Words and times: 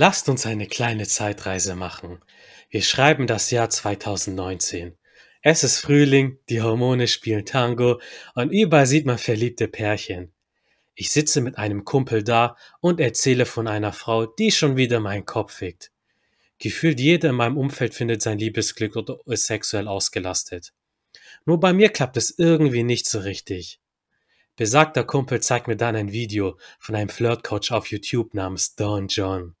Lasst 0.00 0.28
uns 0.28 0.46
eine 0.46 0.68
kleine 0.68 1.08
Zeitreise 1.08 1.74
machen. 1.74 2.20
Wir 2.70 2.82
schreiben 2.82 3.26
das 3.26 3.50
Jahr 3.50 3.68
2019. 3.68 4.96
Es 5.42 5.64
ist 5.64 5.80
Frühling, 5.80 6.38
die 6.48 6.62
Hormone 6.62 7.08
spielen 7.08 7.44
Tango 7.44 8.00
und 8.36 8.50
überall 8.50 8.86
sieht 8.86 9.06
man 9.06 9.18
verliebte 9.18 9.66
Pärchen. 9.66 10.32
Ich 10.94 11.10
sitze 11.10 11.40
mit 11.40 11.58
einem 11.58 11.84
Kumpel 11.84 12.22
da 12.22 12.56
und 12.80 13.00
erzähle 13.00 13.44
von 13.44 13.66
einer 13.66 13.92
Frau, 13.92 14.24
die 14.26 14.52
schon 14.52 14.76
wieder 14.76 15.00
meinen 15.00 15.24
Kopf 15.24 15.54
fickt. 15.54 15.90
Gefühlt 16.60 17.00
jeder 17.00 17.30
in 17.30 17.34
meinem 17.34 17.56
Umfeld 17.56 17.92
findet 17.92 18.22
sein 18.22 18.38
Liebesglück 18.38 18.94
oder 18.94 19.18
ist 19.26 19.46
sexuell 19.46 19.88
ausgelastet. 19.88 20.74
Nur 21.44 21.58
bei 21.58 21.72
mir 21.72 21.88
klappt 21.88 22.16
es 22.16 22.38
irgendwie 22.38 22.84
nicht 22.84 23.08
so 23.08 23.18
richtig. 23.18 23.80
Besagter 24.54 25.02
Kumpel 25.02 25.40
zeigt 25.40 25.66
mir 25.66 25.76
dann 25.76 25.96
ein 25.96 26.12
Video 26.12 26.56
von 26.78 26.94
einem 26.94 27.08
Flirtcoach 27.08 27.72
auf 27.72 27.90
YouTube 27.90 28.32
namens 28.34 28.76
Don 28.76 29.08
John. 29.08 29.56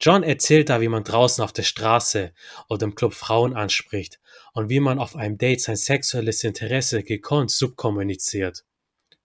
John 0.00 0.22
erzählt 0.22 0.68
da, 0.68 0.80
wie 0.80 0.88
man 0.88 1.02
draußen 1.02 1.42
auf 1.42 1.52
der 1.52 1.64
Straße 1.64 2.32
oder 2.68 2.84
im 2.84 2.94
Club 2.94 3.14
Frauen 3.14 3.54
anspricht 3.54 4.20
und 4.52 4.68
wie 4.68 4.78
man 4.78 5.00
auf 5.00 5.16
einem 5.16 5.38
Date 5.38 5.60
sein 5.60 5.74
sexuelles 5.74 6.44
Interesse 6.44 7.02
gekonnt 7.02 7.50
subkommuniziert. 7.50 8.64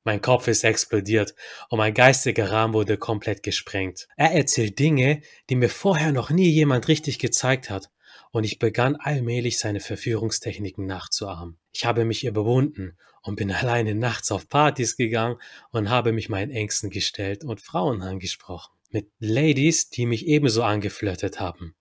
Mein 0.04 0.20
Kopf 0.20 0.48
ist 0.48 0.64
explodiert 0.64 1.36
und 1.70 1.78
mein 1.78 1.94
geistiger 1.94 2.52
Rahmen 2.52 2.74
wurde 2.74 2.98
komplett 2.98 3.44
gesprengt. 3.44 4.08
Er 4.18 4.32
erzählt 4.32 4.80
Dinge, 4.80 5.22
die 5.50 5.56
mir 5.56 5.70
vorher 5.70 6.12
noch 6.12 6.32
nie 6.32 6.50
jemand 6.50 6.88
richtig 6.88 7.20
gezeigt 7.20 7.70
hat 7.70 7.92
und 8.32 8.44
ich 8.44 8.58
begann 8.58 8.96
allmählich 8.96 9.60
seine 9.60 9.80
Verführungstechniken 9.80 10.88
nachzuahmen. 10.88 11.60
Ich 11.72 11.86
habe 11.86 12.04
mich 12.04 12.26
überwunden 12.26 12.98
und 13.22 13.36
bin 13.36 13.52
alleine 13.52 13.94
nachts 13.94 14.32
auf 14.32 14.50
Partys 14.50 14.98
gegangen 14.98 15.38
und 15.70 15.92
habe 15.92 16.14
mich 16.14 16.30
meinen 16.30 16.50
Ängsten 16.50 16.90
gestellt 16.90 17.44
und 17.44 17.62
Frauen 17.62 18.02
angesprochen 18.02 18.73
mit 18.94 19.12
Ladies, 19.20 19.90
die 19.90 20.06
mich 20.06 20.28
ebenso 20.28 20.64
angeflirtet 20.64 21.40
haben. 21.40 21.76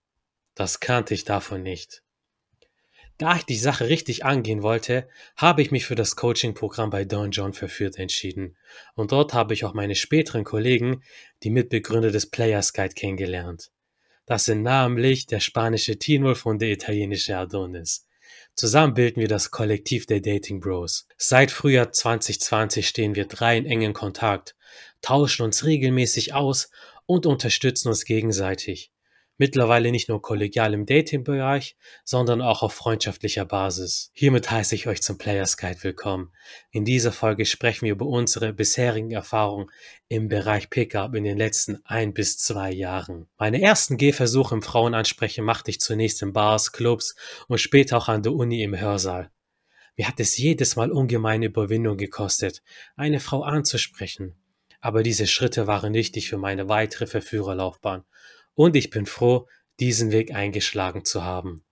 Das 0.55 0.81
kannte 0.81 1.15
ich 1.15 1.25
davon 1.25 1.63
nicht. 1.63 2.03
Da 3.19 3.37
ich 3.37 3.45
die 3.45 3.57
Sache 3.57 3.89
richtig 3.89 4.25
angehen 4.25 4.63
wollte, 4.63 5.09
habe 5.37 5.63
ich 5.63 5.71
mich 5.71 5.87
für 5.87 5.95
das 5.95 6.17
Coaching-Programm 6.17 6.91
bei 6.91 7.05
Don 7.05 7.31
John 7.31 7.53
verführt 7.53 7.99
entschieden. 7.99 8.57
Und 8.95 9.13
dort 9.13 9.35
habe 9.35 9.55
ich 9.55 9.65
auch 9.65 9.75
meine 9.75 9.95
späteren 9.95 10.45
Kollegen, 10.45 11.03
die 11.43 11.51
Mitbegründer 11.51 12.11
des 12.11 12.31
Players 12.31 12.73
Guide, 12.73 12.95
kennengelernt. 12.95 13.71
Das 14.27 14.47
sind 14.47 14.63
namentlich 14.63 15.27
der 15.27 15.41
spanische 15.41 15.99
Tinwolf 15.99 16.47
und 16.47 16.61
der 16.61 16.71
italienische 16.71 17.37
Adonis. 17.37 18.07
Zusammen 18.55 18.95
bilden 18.95 19.21
wir 19.21 19.29
das 19.29 19.51
Kollektiv 19.51 20.07
der 20.07 20.21
Dating 20.21 20.61
Bros. 20.61 21.07
Seit 21.17 21.51
Frühjahr 21.51 21.93
2020 21.93 22.87
stehen 22.87 23.15
wir 23.15 23.27
drei 23.27 23.57
in 23.57 23.67
engen 23.67 23.93
Kontakt, 23.93 24.57
tauschen 25.01 25.43
uns 25.43 25.65
regelmäßig 25.65 26.35
aus 26.35 26.71
und 27.13 27.27
unterstützen 27.27 27.89
uns 27.89 28.07
gegenseitig. 28.07 28.91
Mittlerweile 29.37 29.91
nicht 29.91 30.09
nur 30.09 30.23
kollegial 30.23 30.73
im 30.73 30.87
Dating-Bereich, 30.87 31.77
sondern 32.05 32.41
auch 32.41 32.63
auf 32.63 32.73
freundschaftlicher 32.73 33.45
Basis. 33.45 34.11
Hiermit 34.15 34.51
heiße 34.51 34.75
ich 34.75 34.87
euch 34.87 35.03
zum 35.03 35.19
Players 35.19 35.59
Guide 35.59 35.83
willkommen. 35.83 36.33
In 36.71 36.87
dieser 36.87 37.13
Folge 37.13 37.45
sprechen 37.45 37.85
wir 37.85 37.93
über 37.93 38.07
unsere 38.07 38.55
bisherigen 38.55 39.11
Erfahrungen 39.11 39.71
im 40.09 40.29
Bereich 40.29 40.71
Pickup 40.71 41.15
in 41.15 41.25
den 41.25 41.37
letzten 41.37 41.85
ein 41.85 42.15
bis 42.15 42.39
zwei 42.39 42.73
Jahren. 42.73 43.29
Meine 43.37 43.61
ersten 43.61 43.99
Gehversuche 43.99 44.55
im 44.55 44.63
Frauenansprechen 44.63 45.45
machte 45.45 45.71
ich 45.71 45.81
zunächst 45.81 46.23
in 46.23 46.33
Bars, 46.33 46.73
Clubs 46.73 47.15
und 47.47 47.59
später 47.59 47.99
auch 47.99 48.09
an 48.09 48.23
der 48.23 48.33
Uni 48.33 48.63
im 48.63 48.79
Hörsaal. 48.79 49.31
Mir 49.99 50.09
hat 50.09 50.19
es 50.21 50.39
jedes 50.39 50.77
Mal 50.77 50.91
ungemeine 50.91 51.47
Überwindung 51.47 51.99
gekostet, 51.99 52.63
eine 52.97 53.21
Frau 53.21 53.43
anzusprechen, 53.43 54.42
aber 54.83 55.03
diese 55.03 55.27
Schritte 55.27 55.67
waren 55.67 55.95
wichtig 55.95 56.29
für 56.29 56.37
meine 56.37 56.69
weitere 56.69 57.07
Verführerlaufbahn. 57.07 58.05
Und 58.55 58.77
ich 58.77 58.91
bin 58.91 59.07
froh, 59.07 59.49
diesen 59.81 60.13
Weg 60.13 60.35
eingeschlagen 60.35 61.07
zu 61.07 61.25
haben. 61.25 61.65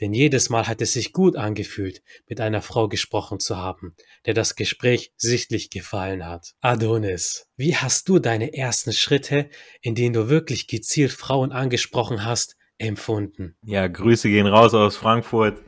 Denn 0.00 0.12
jedes 0.12 0.50
Mal 0.50 0.66
hat 0.66 0.82
es 0.82 0.92
sich 0.92 1.12
gut 1.12 1.36
angefühlt, 1.36 2.02
mit 2.28 2.40
einer 2.40 2.60
Frau 2.60 2.88
gesprochen 2.88 3.40
zu 3.40 3.56
haben, 3.56 3.94
der 4.26 4.34
das 4.34 4.56
Gespräch 4.56 5.12
sichtlich 5.16 5.70
gefallen 5.70 6.26
hat. 6.26 6.54
Adonis, 6.60 7.46
wie 7.56 7.76
hast 7.76 8.08
du 8.08 8.18
deine 8.18 8.52
ersten 8.52 8.92
Schritte, 8.92 9.48
in 9.80 9.94
denen 9.94 10.12
du 10.12 10.28
wirklich 10.28 10.66
gezielt 10.66 11.12
Frauen 11.12 11.52
angesprochen 11.52 12.24
hast, 12.26 12.56
empfunden? 12.78 13.56
Ja, 13.64 13.86
Grüße 13.86 14.28
gehen 14.28 14.46
raus 14.46 14.74
aus 14.74 14.96
Frankfurt. 14.96 15.62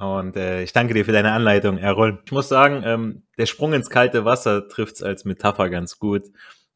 Und 0.00 0.34
äh, 0.34 0.62
ich 0.62 0.72
danke 0.72 0.94
dir 0.94 1.04
für 1.04 1.12
deine 1.12 1.32
Anleitung, 1.32 1.76
Errol. 1.76 2.22
Ich 2.24 2.32
muss 2.32 2.48
sagen, 2.48 2.82
ähm, 2.86 3.22
der 3.36 3.44
Sprung 3.44 3.74
ins 3.74 3.90
kalte 3.90 4.24
Wasser 4.24 4.66
trifft's 4.66 5.02
als 5.02 5.26
Metapher 5.26 5.68
ganz 5.68 5.98
gut. 5.98 6.22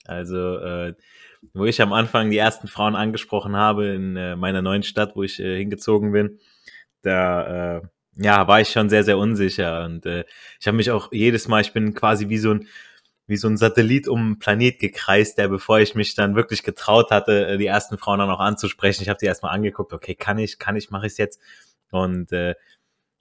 Also, 0.05 0.59
äh, 0.59 0.95
wo 1.55 1.65
ich 1.65 1.81
am 1.81 1.95
Anfang 1.95 2.31
die 2.31 2.37
ersten 2.37 2.69
Frauen 2.69 2.95
angesprochen 2.95 3.57
habe 3.57 3.87
in 3.87 4.17
äh, 4.17 4.37
meiner 4.37 4.61
neuen 4.61 4.83
Stadt, 4.83 5.17
wo 5.17 5.23
ich 5.23 5.41
äh, 5.41 5.57
hingezogen 5.57 6.13
bin, 6.13 6.39
da 7.01 7.77
äh, 7.77 7.83
ja, 8.17 8.47
war 8.47 8.61
ich 8.61 8.69
schon 8.69 8.91
sehr, 8.91 9.05
sehr 9.05 9.17
unsicher. 9.17 9.87
Und 9.87 10.05
äh, 10.05 10.25
ich 10.61 10.67
habe 10.67 10.77
mich 10.77 10.91
auch 10.91 11.11
jedes 11.11 11.49
Mal, 11.49 11.63
ich 11.63 11.73
bin 11.73 11.95
quasi 11.95 12.29
wie 12.29 12.39
so 12.39 12.51
ein 12.53 12.69
wie 13.27 13.39
so 13.39 13.49
ein 13.49 13.57
Satellit 13.57 14.07
um 14.07 14.21
einen 14.21 14.39
Planet 14.39 14.79
gekreist, 14.79 15.39
der 15.39 15.49
bevor 15.49 15.81
ich 15.81 15.95
mich 15.95 16.15
dann 16.15 16.37
wirklich 16.37 16.63
getraut 16.63 17.11
hatte, 17.11 17.47
äh, 17.47 17.57
die 17.57 17.67
ersten 17.67 17.97
Frauen 17.97 18.19
dann 18.19 18.29
auch 18.29 18.41
anzusprechen. 18.41 19.03
Ich 19.03 19.09
habe 19.09 19.19
die 19.19 19.25
erstmal 19.25 19.55
angeguckt, 19.55 19.95
okay, 19.95 20.15
kann 20.15 20.37
ich, 20.37 20.59
kann 20.59 20.77
ich, 20.77 20.91
mache 20.91 21.07
ich 21.07 21.17
jetzt? 21.17 21.41
Und 21.91 22.33
äh, 22.33 22.55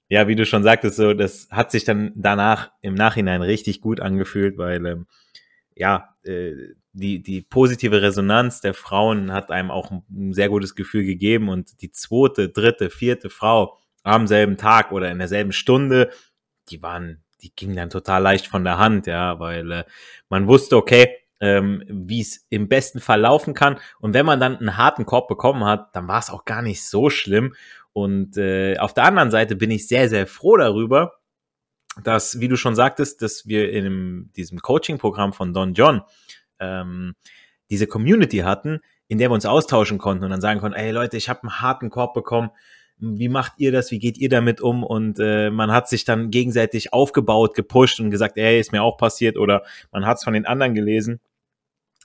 ja, 0.09 0.28
wie 0.28 0.36
du 0.36 0.46
schon 0.46 0.64
sagtest, 0.64 0.97
so, 0.97 1.14
das 1.14 1.47
hat 1.50 1.72
sich 1.72 1.86
dann 1.86 2.12
danach 2.16 2.72
im 2.81 2.94
Nachhinein 2.94 3.41
richtig 3.41 3.81
gut 3.81 4.00
angefühlt, 4.00 4.58
weil 4.58 4.86
ähm, 4.86 5.08
ja, 5.75 6.16
äh, 6.24 6.53
die, 6.94 7.24
die 7.24 7.41
positive 7.41 8.02
Resonanz 8.02 8.62
der 8.62 8.75
Frauen 8.75 9.31
hat 9.31 9.50
einem 9.50 9.72
auch 9.72 9.91
ein 9.91 10.34
sehr 10.34 10.50
gutes 10.50 10.75
Gefühl 10.75 11.03
gegeben 11.03 11.50
und 11.50 11.81
die 11.81 11.91
zweite, 11.91 12.50
dritte, 12.50 12.90
vierte 12.90 13.30
Frau 13.30 13.78
am 14.03 14.28
selben 14.28 14.58
Tag 14.58 14.91
oder 14.91 15.09
in 15.09 15.18
derselben 15.18 15.52
Stunde, 15.53 16.12
die 16.70 16.84
waren, 16.84 17.24
die 17.41 17.53
gingen 17.56 17.75
dann 17.75 17.90
total 17.90 18.22
leicht 18.22 18.47
von 18.47 18.64
der 18.64 18.78
Hand, 18.78 19.08
ja, 19.08 19.40
weil 19.40 19.72
äh, 19.72 19.84
man 20.30 20.47
wusste, 20.47 20.78
okay, 20.78 21.18
ähm, 21.40 21.84
wie 21.90 22.22
es 22.22 22.46
im 22.50 22.70
besten 22.70 23.00
Fall 23.00 23.22
laufen 23.22 23.53
kann. 23.53 23.78
Und 24.00 24.14
wenn 24.14 24.25
man 24.25 24.40
dann 24.40 24.58
einen 24.58 24.78
harten 24.78 25.06
Korb 25.06 25.28
bekommen 25.28 25.66
hat, 25.66 25.94
dann 25.96 26.08
war 26.08 26.20
es 26.20 26.30
auch 26.30 26.46
gar 26.46 26.62
nicht 26.62 26.85
so 26.85 27.09
schlimm. 27.09 27.53
Und 27.93 28.37
äh, 28.37 28.77
auf 28.77 28.93
der 28.93 29.05
anderen 29.05 29.31
Seite 29.31 29.55
bin 29.55 29.71
ich 29.71 29.87
sehr, 29.87 30.09
sehr 30.09 30.27
froh 30.27 30.57
darüber, 30.57 31.13
dass, 32.03 32.39
wie 32.39 32.47
du 32.47 32.57
schon 32.57 32.75
sagtest, 32.75 33.21
dass 33.21 33.47
wir 33.47 33.71
in 33.71 34.31
diesem 34.35 34.59
Coaching-Programm 34.59 35.31
von 35.33 35.53
Don 35.53 35.73
John 35.73 36.01
ähm, 36.59 37.13
diese 37.69 37.85
Community 37.85 38.39
hatten, 38.39 38.79
in 39.07 39.19
der 39.19 39.29
wir 39.29 39.35
uns 39.35 39.45
austauschen 39.45 39.99
konnten 39.99 40.23
und 40.23 40.31
dann 40.31 40.41
sagen 40.41 40.59
konnten, 40.59 40.77
ey 40.77 40.91
Leute, 40.91 41.17
ich 41.17 41.29
habe 41.29 41.43
einen 41.43 41.61
harten 41.61 41.91
Korb 41.91 42.15
bekommen, 42.15 42.49
wie 42.97 43.29
macht 43.29 43.53
ihr 43.57 43.71
das, 43.71 43.91
wie 43.91 43.99
geht 43.99 44.17
ihr 44.17 44.29
damit 44.29 44.61
um? 44.61 44.83
Und 44.83 45.19
äh, 45.19 45.49
man 45.49 45.71
hat 45.71 45.89
sich 45.89 46.05
dann 46.05 46.31
gegenseitig 46.31 46.93
aufgebaut, 46.93 47.53
gepusht 47.53 47.99
und 47.99 48.11
gesagt, 48.11 48.37
ey, 48.37 48.59
ist 48.59 48.71
mir 48.71 48.81
auch 48.81 48.97
passiert 48.97 49.37
oder 49.37 49.63
man 49.91 50.05
hat 50.05 50.17
es 50.17 50.23
von 50.23 50.33
den 50.33 50.45
anderen 50.45 50.73
gelesen 50.73 51.19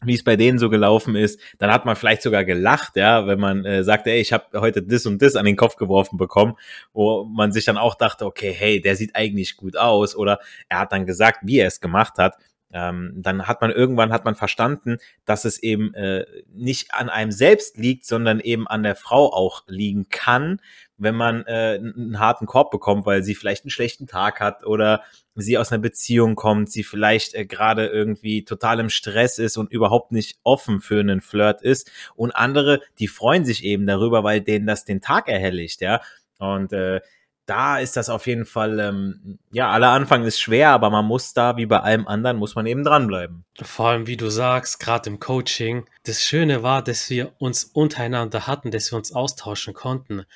wie 0.04 0.14
es 0.14 0.24
bei 0.24 0.36
denen 0.36 0.58
so 0.58 0.70
gelaufen 0.70 1.16
ist, 1.16 1.40
dann 1.58 1.72
hat 1.72 1.84
man 1.84 1.96
vielleicht 1.96 2.22
sogar 2.22 2.44
gelacht, 2.44 2.96
ja, 2.96 3.26
wenn 3.26 3.40
man 3.40 3.64
äh, 3.64 3.82
sagt, 3.82 4.06
ey, 4.06 4.20
ich 4.20 4.32
habe 4.32 4.60
heute 4.60 4.82
das 4.82 5.06
und 5.06 5.20
das 5.20 5.36
an 5.36 5.44
den 5.44 5.56
Kopf 5.56 5.76
geworfen 5.76 6.16
bekommen, 6.16 6.54
wo 6.92 7.24
man 7.24 7.52
sich 7.52 7.64
dann 7.64 7.78
auch 7.78 7.94
dachte, 7.94 8.24
okay, 8.24 8.52
hey, 8.52 8.80
der 8.80 8.96
sieht 8.96 9.16
eigentlich 9.16 9.56
gut 9.56 9.76
aus 9.76 10.14
oder 10.14 10.40
er 10.68 10.80
hat 10.80 10.92
dann 10.92 11.06
gesagt, 11.06 11.40
wie 11.42 11.58
er 11.58 11.66
es 11.66 11.80
gemacht 11.80 12.18
hat. 12.18 12.36
Ähm, 12.70 13.14
dann 13.16 13.48
hat 13.48 13.62
man 13.62 13.70
irgendwann 13.70 14.12
hat 14.12 14.26
man 14.26 14.34
verstanden, 14.34 14.98
dass 15.24 15.46
es 15.46 15.62
eben 15.62 15.94
äh, 15.94 16.26
nicht 16.52 16.92
an 16.92 17.08
einem 17.08 17.32
selbst 17.32 17.78
liegt, 17.78 18.04
sondern 18.04 18.40
eben 18.40 18.68
an 18.68 18.82
der 18.82 18.94
Frau 18.94 19.32
auch 19.32 19.62
liegen 19.68 20.10
kann, 20.10 20.60
wenn 20.98 21.14
man 21.14 21.44
äh, 21.46 21.78
einen 21.80 22.18
harten 22.18 22.46
Korb 22.46 22.70
bekommt, 22.70 23.06
weil 23.06 23.22
sie 23.22 23.34
vielleicht 23.34 23.64
einen 23.64 23.70
schlechten 23.70 24.06
Tag 24.06 24.40
hat 24.40 24.66
oder 24.66 25.02
sie 25.34 25.56
aus 25.56 25.72
einer 25.72 25.80
Beziehung 25.80 26.34
kommt, 26.34 26.70
sie 26.70 26.82
vielleicht 26.82 27.34
äh, 27.34 27.46
gerade 27.46 27.86
irgendwie 27.86 28.44
total 28.44 28.80
im 28.80 28.90
Stress 28.90 29.38
ist 29.38 29.56
und 29.56 29.72
überhaupt 29.72 30.12
nicht 30.12 30.38
offen 30.42 30.80
für 30.80 31.00
einen 31.00 31.20
Flirt 31.20 31.62
ist. 31.62 31.90
Und 32.16 32.32
andere, 32.32 32.82
die 32.98 33.08
freuen 33.08 33.44
sich 33.44 33.64
eben 33.64 33.86
darüber, 33.86 34.24
weil 34.24 34.40
denen 34.40 34.66
das 34.66 34.84
den 34.84 35.00
Tag 35.00 35.28
erhelligt, 35.28 35.80
ja. 35.80 36.00
Und 36.38 36.72
äh, 36.72 37.00
da 37.48 37.78
ist 37.78 37.96
das 37.96 38.10
auf 38.10 38.26
jeden 38.26 38.44
Fall, 38.44 38.78
ähm, 38.78 39.38
ja, 39.50 39.70
aller 39.70 39.88
Anfang 39.90 40.24
ist 40.24 40.38
schwer, 40.38 40.68
aber 40.70 40.90
man 40.90 41.06
muss 41.06 41.32
da, 41.32 41.56
wie 41.56 41.64
bei 41.64 41.80
allem 41.80 42.06
anderen, 42.06 42.36
muss 42.36 42.54
man 42.54 42.66
eben 42.66 42.84
dranbleiben. 42.84 43.44
Vor 43.62 43.88
allem, 43.88 44.06
wie 44.06 44.18
du 44.18 44.28
sagst, 44.28 44.80
gerade 44.80 45.08
im 45.08 45.18
Coaching, 45.18 45.86
das 46.04 46.22
Schöne 46.22 46.62
war, 46.62 46.82
dass 46.82 47.08
wir 47.08 47.32
uns 47.38 47.64
untereinander 47.64 48.46
hatten, 48.46 48.70
dass 48.70 48.92
wir 48.92 48.98
uns 48.98 49.12
austauschen 49.12 49.72
konnten. 49.72 50.26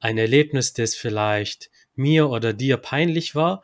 Ein 0.00 0.18
Erlebnis, 0.18 0.72
das 0.72 0.94
vielleicht 0.94 1.70
mir 1.94 2.28
oder 2.28 2.52
dir 2.52 2.76
peinlich 2.76 3.34
war, 3.34 3.62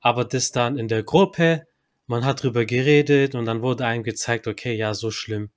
aber 0.00 0.24
das 0.24 0.52
dann 0.52 0.78
in 0.78 0.88
der 0.88 1.02
Gruppe, 1.02 1.66
man 2.06 2.24
hat 2.24 2.42
drüber 2.42 2.64
geredet 2.64 3.34
und 3.34 3.46
dann 3.46 3.62
wurde 3.62 3.86
einem 3.86 4.02
gezeigt, 4.02 4.46
okay, 4.46 4.74
ja, 4.74 4.94
so 4.94 5.10
schlimm 5.10 5.50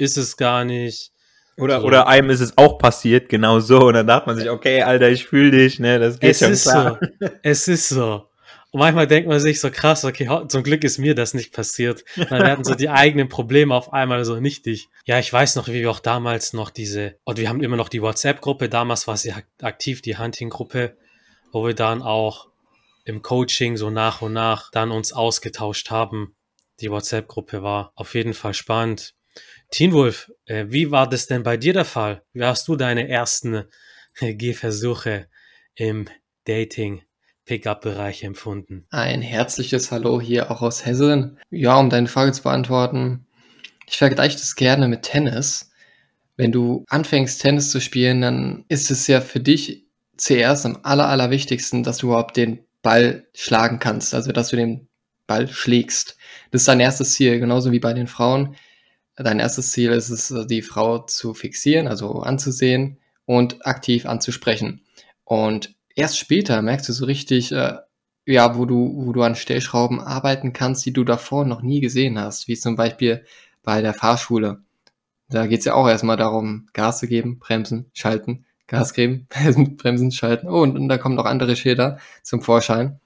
ist 0.00 0.16
es 0.16 0.36
gar 0.36 0.64
nicht. 0.64 1.12
Oder, 1.56 1.80
so. 1.80 1.86
oder 1.86 2.08
einem 2.08 2.30
ist 2.30 2.40
es 2.40 2.56
auch 2.56 2.78
passiert, 2.78 3.28
genau 3.28 3.60
so. 3.60 3.88
Und 3.88 3.94
dann 3.94 4.06
dachte 4.06 4.28
man 4.28 4.36
sich, 4.36 4.48
okay, 4.48 4.82
Alter, 4.82 5.10
ich 5.10 5.26
fühle 5.26 5.50
dich, 5.50 5.78
ne, 5.78 5.98
das 5.98 6.18
geht 6.18 6.30
es 6.30 6.38
schon 6.38 6.52
ist 6.52 6.62
klar. 6.62 6.98
So. 7.20 7.28
Es 7.42 7.68
ist 7.68 7.88
so. 7.88 8.29
Und 8.72 8.78
manchmal 8.78 9.08
denkt 9.08 9.28
man 9.28 9.40
sich 9.40 9.60
so 9.60 9.70
krass, 9.70 10.04
okay, 10.04 10.28
zum 10.46 10.62
Glück 10.62 10.84
ist 10.84 10.98
mir 10.98 11.14
das 11.14 11.34
nicht 11.34 11.52
passiert. 11.52 12.04
Dann 12.16 12.42
werden 12.42 12.64
so 12.64 12.74
die 12.74 12.88
eigenen 12.88 13.28
Probleme 13.28 13.74
auf 13.74 13.92
einmal 13.92 14.24
so 14.24 14.38
nichtig. 14.38 14.88
Ja, 15.04 15.18
ich 15.18 15.32
weiß 15.32 15.56
noch, 15.56 15.66
wie 15.68 15.80
wir 15.80 15.90
auch 15.90 15.98
damals 15.98 16.52
noch 16.52 16.70
diese, 16.70 17.16
und 17.24 17.38
wir 17.38 17.48
haben 17.48 17.62
immer 17.62 17.76
noch 17.76 17.88
die 17.88 18.00
WhatsApp-Gruppe, 18.00 18.68
damals 18.68 19.08
war 19.08 19.16
sie 19.16 19.34
aktiv, 19.60 20.02
die 20.02 20.18
Hunting-Gruppe, 20.18 20.96
wo 21.50 21.66
wir 21.66 21.74
dann 21.74 22.00
auch 22.00 22.48
im 23.04 23.22
Coaching 23.22 23.76
so 23.76 23.90
nach 23.90 24.22
und 24.22 24.34
nach 24.34 24.70
dann 24.70 24.92
uns 24.92 25.12
ausgetauscht 25.12 25.90
haben. 25.90 26.36
Die 26.80 26.90
WhatsApp-Gruppe 26.90 27.62
war 27.62 27.92
auf 27.96 28.14
jeden 28.14 28.34
Fall 28.34 28.54
spannend. 28.54 29.14
Teen 29.70 29.92
Wolf, 29.92 30.30
äh, 30.46 30.66
wie 30.68 30.90
war 30.90 31.08
das 31.08 31.26
denn 31.26 31.42
bei 31.42 31.56
dir 31.56 31.72
der 31.72 31.84
Fall? 31.84 32.22
Wie 32.32 32.44
hast 32.44 32.68
du 32.68 32.76
deine 32.76 33.08
ersten 33.08 33.64
äh, 34.20 34.34
Gehversuche 34.34 35.28
im 35.74 36.08
Dating 36.44 37.02
Pickup-Bereich 37.50 38.22
empfunden? 38.22 38.86
Ein 38.90 39.22
herzliches 39.22 39.90
Hallo 39.90 40.20
hier 40.20 40.52
auch 40.52 40.62
aus 40.62 40.86
Hessen. 40.86 41.36
Ja, 41.50 41.80
um 41.80 41.90
deine 41.90 42.06
Frage 42.06 42.30
zu 42.30 42.44
beantworten, 42.44 43.26
ich 43.88 43.98
vergleiche 43.98 44.38
das 44.38 44.54
gerne 44.54 44.86
mit 44.86 45.02
Tennis. 45.02 45.72
Wenn 46.36 46.52
du 46.52 46.84
anfängst, 46.86 47.42
Tennis 47.42 47.72
zu 47.72 47.80
spielen, 47.80 48.20
dann 48.20 48.64
ist 48.68 48.92
es 48.92 49.08
ja 49.08 49.20
für 49.20 49.40
dich 49.40 49.84
zuerst 50.16 50.64
am 50.64 50.78
aller, 50.84 51.08
allerwichtigsten, 51.08 51.82
dass 51.82 51.98
du 51.98 52.06
überhaupt 52.06 52.36
den 52.36 52.60
Ball 52.82 53.26
schlagen 53.34 53.80
kannst, 53.80 54.14
also 54.14 54.30
dass 54.30 54.50
du 54.50 54.56
den 54.56 54.86
Ball 55.26 55.48
schlägst. 55.48 56.18
Das 56.52 56.60
ist 56.62 56.68
dein 56.68 56.78
erstes 56.78 57.14
Ziel, 57.14 57.40
genauso 57.40 57.72
wie 57.72 57.80
bei 57.80 57.94
den 57.94 58.06
Frauen. 58.06 58.54
Dein 59.16 59.40
erstes 59.40 59.72
Ziel 59.72 59.90
ist 59.90 60.10
es, 60.10 60.32
die 60.46 60.62
Frau 60.62 61.00
zu 61.00 61.34
fixieren, 61.34 61.88
also 61.88 62.20
anzusehen 62.20 62.98
und 63.24 63.66
aktiv 63.66 64.06
anzusprechen. 64.06 64.84
Und 65.24 65.74
erst 65.94 66.18
später 66.18 66.62
merkst 66.62 66.88
du 66.88 66.92
so 66.92 67.04
richtig, 67.04 67.52
äh, 67.52 67.76
ja, 68.26 68.56
wo 68.56 68.64
du, 68.64 68.92
wo 68.96 69.12
du 69.12 69.22
an 69.22 69.34
Stellschrauben 69.34 70.00
arbeiten 70.00 70.52
kannst, 70.52 70.84
die 70.86 70.92
du 70.92 71.04
davor 71.04 71.44
noch 71.44 71.62
nie 71.62 71.80
gesehen 71.80 72.18
hast, 72.18 72.48
wie 72.48 72.56
zum 72.56 72.76
Beispiel 72.76 73.24
bei 73.62 73.82
der 73.82 73.94
Fahrschule. 73.94 74.62
Da 75.28 75.46
geht's 75.46 75.64
ja 75.64 75.74
auch 75.74 75.88
erstmal 75.88 76.16
darum, 76.16 76.68
Gas 76.72 76.98
zu 76.98 77.06
geben, 77.06 77.38
bremsen, 77.38 77.90
schalten, 77.94 78.46
Gas 78.66 78.94
geben, 78.94 79.26
bremsen, 79.76 80.10
schalten. 80.10 80.48
Oh, 80.48 80.62
und, 80.62 80.76
und 80.76 80.88
da 80.88 80.98
kommen 80.98 81.14
noch 81.14 81.24
andere 81.26 81.56
Schilder 81.56 81.98
zum 82.22 82.42
Vorschein. 82.42 83.00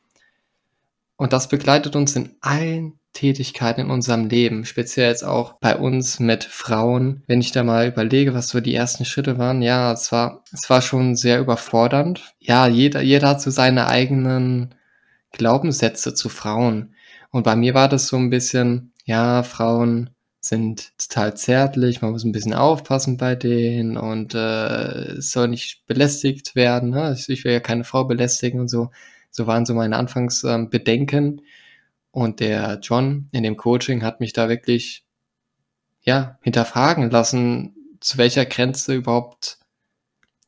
Und 1.17 1.33
das 1.33 1.49
begleitet 1.49 1.97
uns 1.97 2.17
in 2.17 2.37
allen 2.41 2.99
Tätigkeiten 3.13 3.83
in 3.83 3.91
unserem 3.91 4.29
Leben, 4.29 4.65
speziell 4.65 5.09
jetzt 5.09 5.25
auch 5.25 5.55
bei 5.61 5.77
uns 5.77 6.19
mit 6.19 6.45
Frauen. 6.45 7.23
Wenn 7.29 7.41
ich 7.41 7.53
da 7.53 7.63
mal 7.63 7.87
überlege, 7.89 8.35
was 8.35 8.49
so 8.49 8.61
die 8.61 8.75
ersten 8.75 9.05
Schritte 9.05 9.39
waren, 9.39 9.63
ja, 9.63 9.93
es 9.93 10.11
war, 10.11 10.43
es 10.53 10.69
war 10.69 10.83
schon 10.83 11.15
sehr 11.15 11.39
überfordernd. 11.39 12.35
Ja, 12.41 12.67
jeder, 12.67 13.01
jeder 13.03 13.29
hat 13.29 13.41
so 13.41 13.51
seine 13.51 13.87
eigenen 13.87 14.75
Glaubenssätze 15.31 16.15
zu 16.15 16.29
Frauen. 16.29 16.95
Und 17.31 17.45
bei 17.45 17.57
mir 17.57 17.75
war 17.75 17.89
das 17.89 18.09
so 18.09 18.17
ein 18.17 18.31
bisschen, 18.31 18.93
ja, 19.05 19.43
Frauen 19.45 20.11
sind 20.41 20.93
total 20.99 21.37
zärtlich, 21.37 22.03
man 22.03 22.11
muss 22.13 22.25
ein 22.25 22.33
bisschen 22.33 22.55
aufpassen 22.55 23.17
bei 23.17 23.35
denen 23.35 23.97
und 23.97 24.35
äh, 24.35 25.13
es 25.19 25.31
soll 25.31 25.49
nicht 25.49 25.87
belästigt 25.87 26.55
werden. 26.55 26.91
Ne? 26.91 27.17
Ich 27.29 27.45
will 27.45 27.53
ja 27.53 27.61
keine 27.61 27.85
Frau 27.85 28.05
belästigen 28.05 28.61
und 28.61 28.69
so. 28.69 28.91
So 29.35 29.49
waren 29.49 29.67
so 29.67 29.75
meine 29.75 29.97
Anfangsbedenken. 29.97 31.25
Ähm, 31.25 31.41
und 32.13 32.39
der 32.39 32.79
John 32.81 33.29
in 33.33 33.43
dem 33.43 33.57
Coaching 33.57 34.05
hat 34.05 34.21
mich 34.21 34.33
da 34.33 34.49
wirklich, 34.49 35.05
ja, 36.03 36.39
hinterfragen 36.43 37.11
lassen, 37.11 37.75
zu 37.99 38.17
welcher 38.17 38.47
Grenze 38.47 38.95
überhaupt 38.95 39.59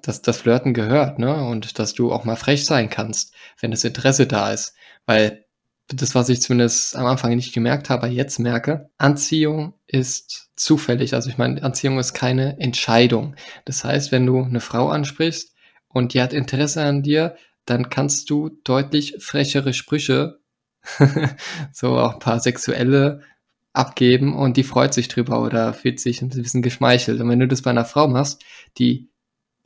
das, 0.00 0.22
das 0.22 0.36
Flirten 0.36 0.72
gehört, 0.72 1.18
ne? 1.18 1.44
Und 1.48 1.80
dass 1.80 1.94
du 1.94 2.12
auch 2.12 2.24
mal 2.24 2.36
frech 2.36 2.64
sein 2.64 2.88
kannst, 2.88 3.34
wenn 3.60 3.72
das 3.72 3.82
Interesse 3.82 4.28
da 4.28 4.52
ist. 4.52 4.74
Weil 5.04 5.44
das, 5.88 6.14
was 6.14 6.28
ich 6.28 6.40
zumindest 6.40 6.94
am 6.94 7.06
Anfang 7.06 7.34
nicht 7.34 7.52
gemerkt 7.52 7.90
habe, 7.90 8.06
jetzt 8.06 8.38
merke, 8.38 8.90
Anziehung 8.98 9.74
ist 9.88 10.50
zufällig. 10.54 11.14
Also 11.14 11.28
ich 11.30 11.38
meine, 11.38 11.60
Anziehung 11.64 11.98
ist 11.98 12.14
keine 12.14 12.60
Entscheidung. 12.60 13.34
Das 13.64 13.82
heißt, 13.82 14.12
wenn 14.12 14.26
du 14.26 14.44
eine 14.44 14.60
Frau 14.60 14.90
ansprichst 14.90 15.54
und 15.88 16.14
die 16.14 16.22
hat 16.22 16.32
Interesse 16.32 16.84
an 16.84 17.02
dir, 17.02 17.34
dann 17.66 17.90
kannst 17.90 18.30
du 18.30 18.50
deutlich 18.64 19.16
frechere 19.18 19.72
Sprüche 19.72 20.40
so 21.72 21.98
auch 21.98 22.14
ein 22.14 22.18
paar 22.20 22.40
sexuelle 22.40 23.22
abgeben 23.72 24.34
und 24.34 24.56
die 24.56 24.64
freut 24.64 24.94
sich 24.94 25.08
drüber 25.08 25.42
oder 25.42 25.74
fühlt 25.74 26.00
sich 26.00 26.22
ein 26.22 26.30
bisschen 26.30 26.62
geschmeichelt. 26.62 27.20
Und 27.20 27.28
wenn 27.28 27.40
du 27.40 27.48
das 27.48 27.62
bei 27.62 27.70
einer 27.70 27.84
Frau 27.84 28.08
machst, 28.08 28.42
die 28.78 29.10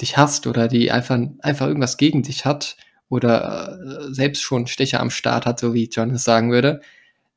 dich 0.00 0.16
hasst 0.16 0.46
oder 0.46 0.66
die 0.66 0.90
einfach, 0.90 1.18
einfach 1.40 1.66
irgendwas 1.66 1.96
gegen 1.96 2.22
dich 2.22 2.44
hat 2.44 2.76
oder 3.08 3.78
äh, 3.78 4.12
selbst 4.12 4.42
schon 4.42 4.66
Stecher 4.66 5.00
am 5.00 5.10
Start 5.10 5.46
hat, 5.46 5.60
so 5.60 5.74
wie 5.74 5.88
John 5.88 6.10
es 6.10 6.24
sagen 6.24 6.50
würde, 6.50 6.80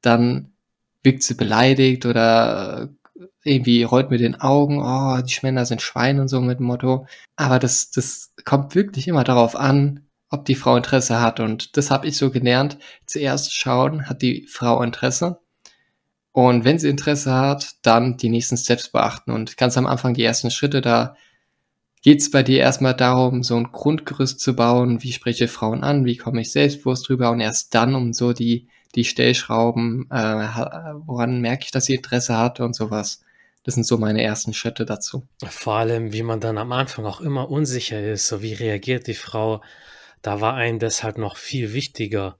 dann 0.02 0.54
wirkt 1.04 1.24
sie 1.24 1.36
beleidigt 1.36 2.06
oder 2.06 2.90
äh, 3.16 3.24
irgendwie 3.44 3.84
rollt 3.84 4.10
mit 4.10 4.22
den 4.22 4.40
Augen, 4.40 4.82
oh, 4.82 5.22
die 5.22 5.38
Männer 5.44 5.66
sind 5.66 5.82
Schweine 5.82 6.22
und 6.22 6.30
so 6.30 6.42
mit 6.42 6.60
dem 6.60 6.66
Motto. 6.68 7.06
Aber 7.36 7.60
das, 7.60 7.92
das 7.92 8.34
kommt 8.46 8.74
wirklich 8.74 9.08
immer 9.08 9.24
darauf 9.24 9.56
an, 9.56 10.03
ob 10.34 10.46
die 10.46 10.56
Frau 10.56 10.76
Interesse 10.76 11.22
hat. 11.22 11.40
Und 11.40 11.78
das 11.78 11.92
habe 11.92 12.08
ich 12.08 12.18
so 12.18 12.32
gelernt. 12.32 12.78
Zuerst 13.06 13.54
schauen, 13.54 14.10
hat 14.10 14.22
die 14.24 14.48
Frau 14.50 14.82
Interesse. 14.82 15.40
Und 16.32 16.66
wenn 16.66 16.80
sie 16.80 16.90
Interesse 16.90 17.32
hat, 17.32 17.76
dann 17.84 18.18
die 18.18 18.30
nächsten 18.30 18.58
Steps 18.58 18.90
beachten. 18.90 19.32
Und 19.32 19.58
ganz 19.58 19.78
am 19.78 19.86
Anfang 19.86 20.16
die 20.16 20.24
ersten 20.24 20.50
Schritte, 20.50 20.82
da 20.82 21.16
geht 22.02 22.22
es 22.22 22.32
bei 22.32 22.42
dir 22.42 22.60
erstmal 22.60 22.96
darum, 22.96 23.44
so 23.44 23.56
ein 23.56 23.72
Grundgerüst 23.72 24.40
zu 24.40 24.56
bauen. 24.56 25.04
Wie 25.04 25.14
spreche 25.14 25.46
ich 25.46 25.52
Frauen 25.52 25.84
an? 25.84 26.04
Wie 26.06 26.18
komme 26.18 26.42
ich 26.42 26.52
selbstbewusst 26.52 27.08
drüber? 27.08 27.30
Und 27.30 27.40
erst 27.40 27.76
dann, 27.76 27.94
um 27.94 28.12
so 28.12 28.34
die, 28.34 28.68
die 28.96 29.06
Stellschrauben, 29.06 30.10
äh, 30.10 30.48
woran 31.06 31.42
merke 31.42 31.66
ich, 31.66 31.72
dass 31.72 31.86
sie 31.86 31.94
Interesse 31.94 32.36
hat 32.38 32.60
und 32.60 32.76
sowas. 32.76 33.22
Das 33.64 33.76
sind 33.76 33.86
so 33.86 34.00
meine 34.00 34.24
ersten 34.24 34.54
Schritte 34.54 34.86
dazu. 34.86 35.28
Vor 35.48 35.76
allem, 35.76 36.12
wie 36.12 36.24
man 36.24 36.40
dann 36.40 36.58
am 36.58 36.72
Anfang 36.72 37.06
auch 37.06 37.22
immer 37.22 37.50
unsicher 37.52 38.04
ist, 38.04 38.28
so 38.28 38.42
wie 38.42 38.54
reagiert 38.54 39.06
die 39.06 39.14
Frau 39.14 39.62
da 40.24 40.42
war 40.42 40.60
das 40.80 41.04
halt 41.04 41.20
noch 41.20 41.38
viel 41.38 41.74
wichtiger. 41.74 42.40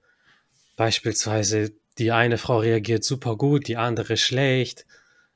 Beispielsweise 0.76 1.72
die 1.98 2.10
eine 2.10 2.38
Frau 2.38 2.58
reagiert 2.58 3.04
super 3.04 3.36
gut, 3.36 3.68
die 3.68 3.76
andere 3.76 4.16
schlecht. 4.16 4.84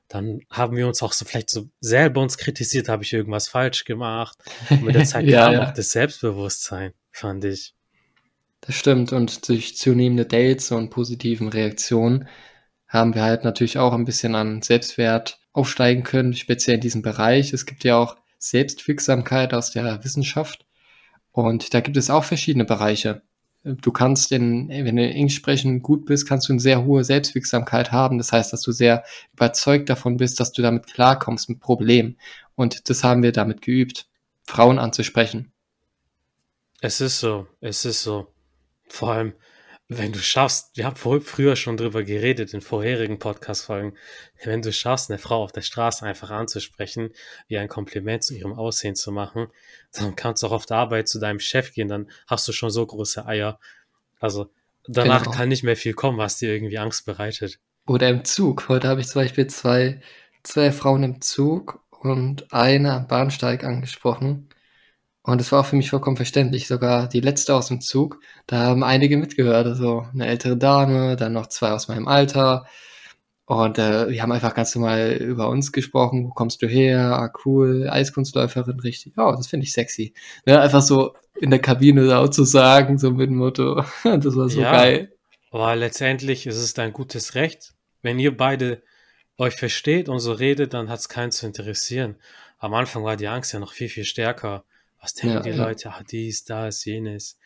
Dann 0.09 0.41
haben 0.50 0.77
wir 0.77 0.89
uns 0.89 1.03
auch 1.03 1.12
so 1.12 1.25
vielleicht 1.25 1.50
so 1.50 1.69
selber 1.81 2.23
uns 2.23 2.39
kritisiert, 2.39 2.89
habe 2.89 3.05
ich 3.05 3.12
irgendwas 3.12 3.49
falsch 3.49 3.85
gemacht. 3.85 4.39
Und 4.71 4.83
mit 4.83 4.95
der 4.95 5.05
Zeit 5.05 5.27
ja, 5.27 5.53
kam 5.53 5.69
auch 5.69 5.75
das 5.75 5.93
Selbstbewusstsein, 5.93 6.95
fand 7.12 7.45
ich. 7.45 7.75
Das 8.62 8.75
stimmt. 8.75 9.12
Und 9.12 9.49
durch 9.49 9.76
zunehmende 9.76 10.25
Dates 10.25 10.73
und 10.73 10.90
positiven 10.90 11.49
Reaktionen 11.49 12.26
haben 12.88 13.14
wir 13.14 13.23
halt 13.23 13.45
natürlich 13.45 13.78
auch 13.78 13.93
ein 13.93 14.07
bisschen 14.07 14.35
an 14.35 14.62
Selbstwert 14.62 15.38
aufsteigen 15.52 16.02
können, 16.02 16.35
speziell 16.35 16.76
in 16.76 16.81
diesem 16.81 17.02
Bereich. 17.02 17.52
Es 17.52 17.67
gibt 17.67 17.85
ja 17.85 17.99
auch 17.99 18.17
Selbstwirksamkeit 18.38 19.52
aus 19.52 19.73
der 19.73 20.02
Wissenschaft. 20.05 20.64
Und 21.38 21.73
da 21.73 21.80
gibt 21.80 21.97
es 21.97 22.11
auch 22.11 22.25
verschiedene 22.25 22.64
Bereiche. 22.64 23.23
Du 23.62 23.92
kannst 23.92 24.33
in, 24.33 24.68
wenn 24.71 24.97
du 24.97 25.04
in 25.04 25.12
Englisch 25.12 25.37
sprechen 25.37 25.83
gut 25.83 26.04
bist, 26.04 26.26
kannst 26.26 26.49
du 26.49 26.52
eine 26.52 26.59
sehr 26.59 26.85
hohe 26.85 27.04
Selbstwirksamkeit 27.04 27.92
haben. 27.92 28.18
Das 28.18 28.33
heißt, 28.33 28.52
dass 28.52 28.62
du 28.62 28.73
sehr 28.73 29.04
überzeugt 29.35 29.88
davon 29.88 30.16
bist, 30.16 30.40
dass 30.40 30.50
du 30.50 30.62
damit 30.62 30.88
klarkommst 30.88 31.49
mit 31.49 31.61
Problemen. 31.61 32.16
Und 32.57 32.90
das 32.90 33.04
haben 33.04 33.23
wir 33.23 33.30
damit 33.30 33.62
geübt, 33.62 34.09
Frauen 34.47 34.80
anzusprechen. 34.80 35.52
Es 36.80 37.00
ist 37.00 37.21
so, 37.21 37.47
es 37.61 37.85
ist 37.85 38.02
so. 38.02 38.33
Vor 38.88 39.12
allem, 39.12 39.33
wenn 39.88 40.12
du 40.12 40.18
schaffst, 40.18 40.76
wir 40.76 40.85
haben 40.85 40.97
früher 40.97 41.57
schon 41.57 41.78
drüber 41.78 42.04
geredet 42.04 42.52
in 42.52 42.61
vorherigen 42.61 43.18
Podcast-Folgen, 43.18 43.97
wenn 44.45 44.61
du 44.61 44.71
schaffst, 44.71 45.11
eine 45.11 45.18
Frau 45.18 45.42
auf 45.42 45.52
der 45.52 45.62
Straße 45.62 46.04
einfach 46.04 46.30
anzusprechen, 46.30 47.11
ihr 47.49 47.62
ein 47.62 47.68
Kompliment 47.68 48.23
zu 48.23 48.35
ihrem 48.35 48.52
Aussehen 48.52 48.95
zu 48.95 49.12
machen, 49.12 49.47
dann 49.92 50.14
kannst 50.14 50.42
du 50.42 50.49
auch 50.49 50.52
auf 50.52 50.66
der 50.66 50.76
Arbeit 50.76 51.09
zu 51.09 51.18
deinem 51.18 51.40
Chef 51.40 51.73
gehen, 51.73 51.88
dann 51.88 52.11
hast 52.26 52.47
du 52.47 52.52
schon 52.52 52.71
so 52.71 52.85
große 52.85 53.25
Eier. 53.25 53.59
Also 54.21 54.50
danach 54.87 55.23
genau. 55.23 55.35
kann 55.35 55.49
nicht 55.49 55.64
mehr 55.64 55.76
viel 55.76 55.95
kommen, 55.95 56.18
was 56.18 56.37
dir 56.37 56.52
irgendwie 56.52 56.78
Angst 56.78 57.07
bereitet. 57.07 57.59
Oder 57.87 58.11
im 58.11 58.25
Zug. 58.26 58.68
Heute 58.68 58.88
habe 58.88 59.00
ich 59.00 59.09
zum 59.09 59.23
Beispiel 59.23 59.47
zwei, 59.47 60.02
zwei 60.42 60.71
Frauen 60.71 61.02
im 61.02 61.23
Zug 61.23 61.83
und 62.02 62.52
eine 62.52 62.92
am 62.92 63.09
Bahnsteig 63.09 63.64
angesprochen. 63.64 64.50
Und 65.28 65.42
es 65.42 65.52
war 65.52 65.61
auch 65.61 65.66
für 65.66 65.76
mich 65.76 65.90
vollkommen 65.90 66.16
verständlich. 66.16 66.66
Sogar 66.66 67.06
die 67.06 67.20
letzte 67.20 67.54
aus 67.54 67.68
dem 67.68 67.82
Zug, 67.82 68.18
da 68.47 68.61
haben 68.61 68.82
einige 68.82 69.18
mitgehört. 69.18 69.66
Also 69.66 70.06
eine 70.14 70.26
ältere 70.26 70.56
Dame, 70.56 71.16
dann 71.16 71.35
noch 71.35 71.49
zwei 71.49 71.73
aus 71.73 71.87
meinem 71.87 72.08
Alter. 72.08 72.64
Und 73.44 73.78
äh, 73.78 74.08
wir 74.08 74.23
haben 74.23 74.32
einfach 74.32 74.54
ganz 74.54 74.75
normal 74.75 75.18
über 75.20 75.50
uns 75.50 75.70
gesprochen. 75.70 76.25
Wo 76.25 76.30
kommst 76.30 76.62
du 76.62 76.66
her? 76.66 77.12
Ah, 77.12 77.30
cool. 77.44 77.90
Eiskunstläuferin, 77.90 78.80
richtig. 78.80 79.18
Oh, 79.18 79.35
das 79.37 79.49
finde 79.49 79.64
ich 79.64 79.75
sexy. 79.75 80.14
Ne, 80.47 80.58
einfach 80.62 80.80
so 80.80 81.14
in 81.38 81.50
der 81.50 81.61
Kabine 81.61 82.00
laut 82.04 82.32
zu 82.32 82.44
sagen, 82.44 82.97
so 82.97 83.11
mit 83.11 83.28
dem 83.28 83.37
Motto. 83.37 83.82
das 84.04 84.35
war 84.35 84.49
so 84.49 84.62
ja, 84.62 84.73
geil. 84.73 85.12
Aber 85.50 85.76
letztendlich 85.76 86.47
ist 86.47 86.56
es 86.56 86.73
dein 86.73 86.94
gutes 86.94 87.35
Recht. 87.35 87.75
Wenn 88.00 88.18
ihr 88.18 88.35
beide 88.35 88.82
euch 89.37 89.56
versteht 89.56 90.08
und 90.08 90.20
so 90.20 90.32
redet, 90.32 90.73
dann 90.73 90.88
hat 90.88 91.00
es 91.00 91.11
keinen 91.11 91.32
zu 91.32 91.44
interessieren. 91.44 92.16
Am 92.58 92.73
Anfang 92.73 93.04
war 93.04 93.18
die 93.18 93.28
Angst 93.28 93.52
ja 93.52 93.58
noch 93.58 93.75
viel, 93.75 93.90
viel 93.90 94.04
stärker. 94.04 94.64
Was 95.00 95.14
denken 95.14 95.37
ja, 95.37 95.40
die 95.43 95.50
ja. 95.50 95.57
Leute? 95.57 95.90
Ah, 95.90 96.02
dies, 96.02 96.45
das, 96.45 96.85
jenes. 96.85 97.38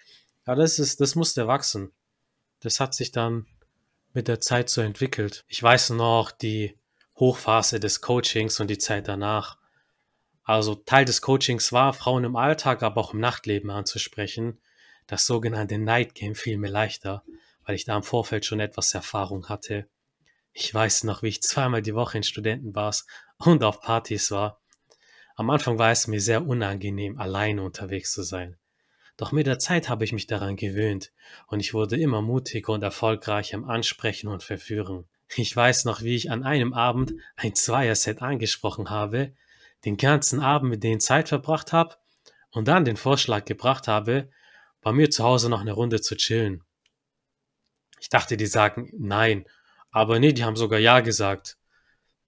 Ja, 0.46 0.54
das 0.54 0.78
ist, 0.78 1.00
das 1.00 1.14
muss 1.14 1.28
musste 1.28 1.46
wachsen. 1.46 1.92
das 2.60 2.80
hat 2.80 2.94
sich 2.94 3.12
dann 3.12 3.46
mit 4.12 4.28
der 4.28 4.40
Zeit 4.40 4.68
so 4.68 4.80
entwickelt. 4.80 5.44
Ich 5.48 5.62
weiß 5.62 5.90
noch 5.90 6.30
die 6.30 6.78
Hochphase 7.16 7.80
des 7.80 8.00
Coachings 8.00 8.60
und 8.60 8.68
die 8.68 8.78
Zeit 8.78 9.08
danach. 9.08 9.58
Also 10.44 10.74
Teil 10.74 11.04
des 11.04 11.22
Coachings 11.22 11.72
war, 11.72 11.92
Frauen 11.92 12.24
im 12.24 12.36
Alltag, 12.36 12.82
aber 12.82 13.00
auch 13.00 13.14
im 13.14 13.20
Nachtleben 13.20 13.70
anzusprechen. 13.70 14.60
Das 15.06 15.26
sogenannte 15.26 15.78
Night 15.78 16.14
Game 16.14 16.34
fiel 16.34 16.58
mir 16.58 16.70
leichter, 16.70 17.22
weil 17.64 17.76
ich 17.76 17.84
da 17.84 17.96
im 17.96 18.02
Vorfeld 18.02 18.44
schon 18.44 18.60
etwas 18.60 18.94
Erfahrung 18.94 19.48
hatte. 19.48 19.88
Ich 20.52 20.72
weiß 20.72 21.04
noch, 21.04 21.22
wie 21.22 21.28
ich 21.28 21.42
zweimal 21.42 21.82
die 21.82 21.94
Woche 21.94 22.18
in 22.18 22.24
Studentenbars 22.24 23.06
und 23.38 23.62
auf 23.64 23.80
Partys 23.80 24.30
war. 24.30 24.61
Am 25.36 25.50
Anfang 25.50 25.78
war 25.78 25.90
es 25.90 26.06
mir 26.06 26.20
sehr 26.20 26.46
unangenehm, 26.46 27.18
alleine 27.18 27.62
unterwegs 27.62 28.12
zu 28.12 28.22
sein. 28.22 28.56
Doch 29.16 29.32
mit 29.32 29.46
der 29.46 29.58
Zeit 29.58 29.88
habe 29.88 30.04
ich 30.04 30.12
mich 30.12 30.26
daran 30.26 30.56
gewöhnt 30.56 31.12
und 31.46 31.60
ich 31.60 31.74
wurde 31.74 31.96
immer 31.96 32.22
mutiger 32.22 32.72
und 32.72 32.82
erfolgreicher 32.82 33.56
im 33.56 33.64
Ansprechen 33.64 34.28
und 34.28 34.42
Verführen. 34.42 35.06
Ich 35.34 35.54
weiß 35.54 35.84
noch, 35.84 36.02
wie 36.02 36.16
ich 36.16 36.30
an 36.30 36.44
einem 36.44 36.74
Abend 36.74 37.14
ein 37.36 37.54
Zweierset 37.54 38.20
angesprochen 38.20 38.90
habe, 38.90 39.34
den 39.84 39.96
ganzen 39.96 40.40
Abend 40.40 40.70
mit 40.70 40.82
denen 40.82 41.00
Zeit 41.00 41.28
verbracht 41.28 41.72
habe 41.72 41.96
und 42.50 42.68
dann 42.68 42.84
den 42.84 42.96
Vorschlag 42.96 43.44
gebracht 43.44 43.88
habe, 43.88 44.30
bei 44.80 44.92
mir 44.92 45.10
zu 45.10 45.24
Hause 45.24 45.48
noch 45.48 45.60
eine 45.60 45.72
Runde 45.72 46.00
zu 46.00 46.16
chillen. 46.16 46.64
Ich 48.00 48.08
dachte, 48.08 48.36
die 48.36 48.46
sagen 48.46 48.90
nein, 48.98 49.46
aber 49.90 50.18
nee, 50.18 50.32
die 50.32 50.44
haben 50.44 50.56
sogar 50.56 50.78
ja 50.78 51.00
gesagt. 51.00 51.56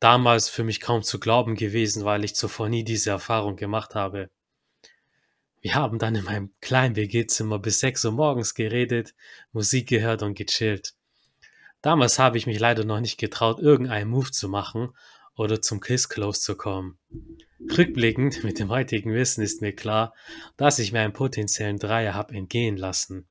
Damals 0.00 0.48
für 0.48 0.64
mich 0.64 0.80
kaum 0.80 1.02
zu 1.02 1.18
glauben 1.18 1.54
gewesen, 1.54 2.04
weil 2.04 2.24
ich 2.24 2.34
zuvor 2.34 2.68
nie 2.68 2.84
diese 2.84 3.10
Erfahrung 3.10 3.56
gemacht 3.56 3.94
habe. 3.94 4.30
Wir 5.60 5.74
haben 5.74 5.98
dann 5.98 6.14
in 6.14 6.24
meinem 6.24 6.52
kleinen 6.60 6.94
WG-Zimmer 6.94 7.58
bis 7.58 7.80
6 7.80 8.04
Uhr 8.04 8.12
morgens 8.12 8.54
geredet, 8.54 9.14
Musik 9.52 9.88
gehört 9.88 10.22
und 10.22 10.34
gechillt. 10.34 10.94
Damals 11.80 12.18
habe 12.18 12.36
ich 12.36 12.46
mich 12.46 12.58
leider 12.58 12.84
noch 12.84 13.00
nicht 13.00 13.18
getraut, 13.18 13.60
irgendeinen 13.60 14.10
Move 14.10 14.30
zu 14.30 14.48
machen 14.48 14.90
oder 15.36 15.62
zum 15.62 15.80
Kiss 15.80 16.08
Close 16.08 16.40
zu 16.40 16.56
kommen. 16.56 16.98
Rückblickend 17.76 18.44
mit 18.44 18.58
dem 18.58 18.68
heutigen 18.68 19.14
Wissen 19.14 19.42
ist 19.42 19.62
mir 19.62 19.74
klar, 19.74 20.14
dass 20.56 20.78
ich 20.78 20.92
mir 20.92 21.00
einen 21.00 21.12
potenziellen 21.12 21.78
Dreier 21.78 22.14
habe 22.14 22.34
entgehen 22.34 22.76
lassen. 22.76 23.26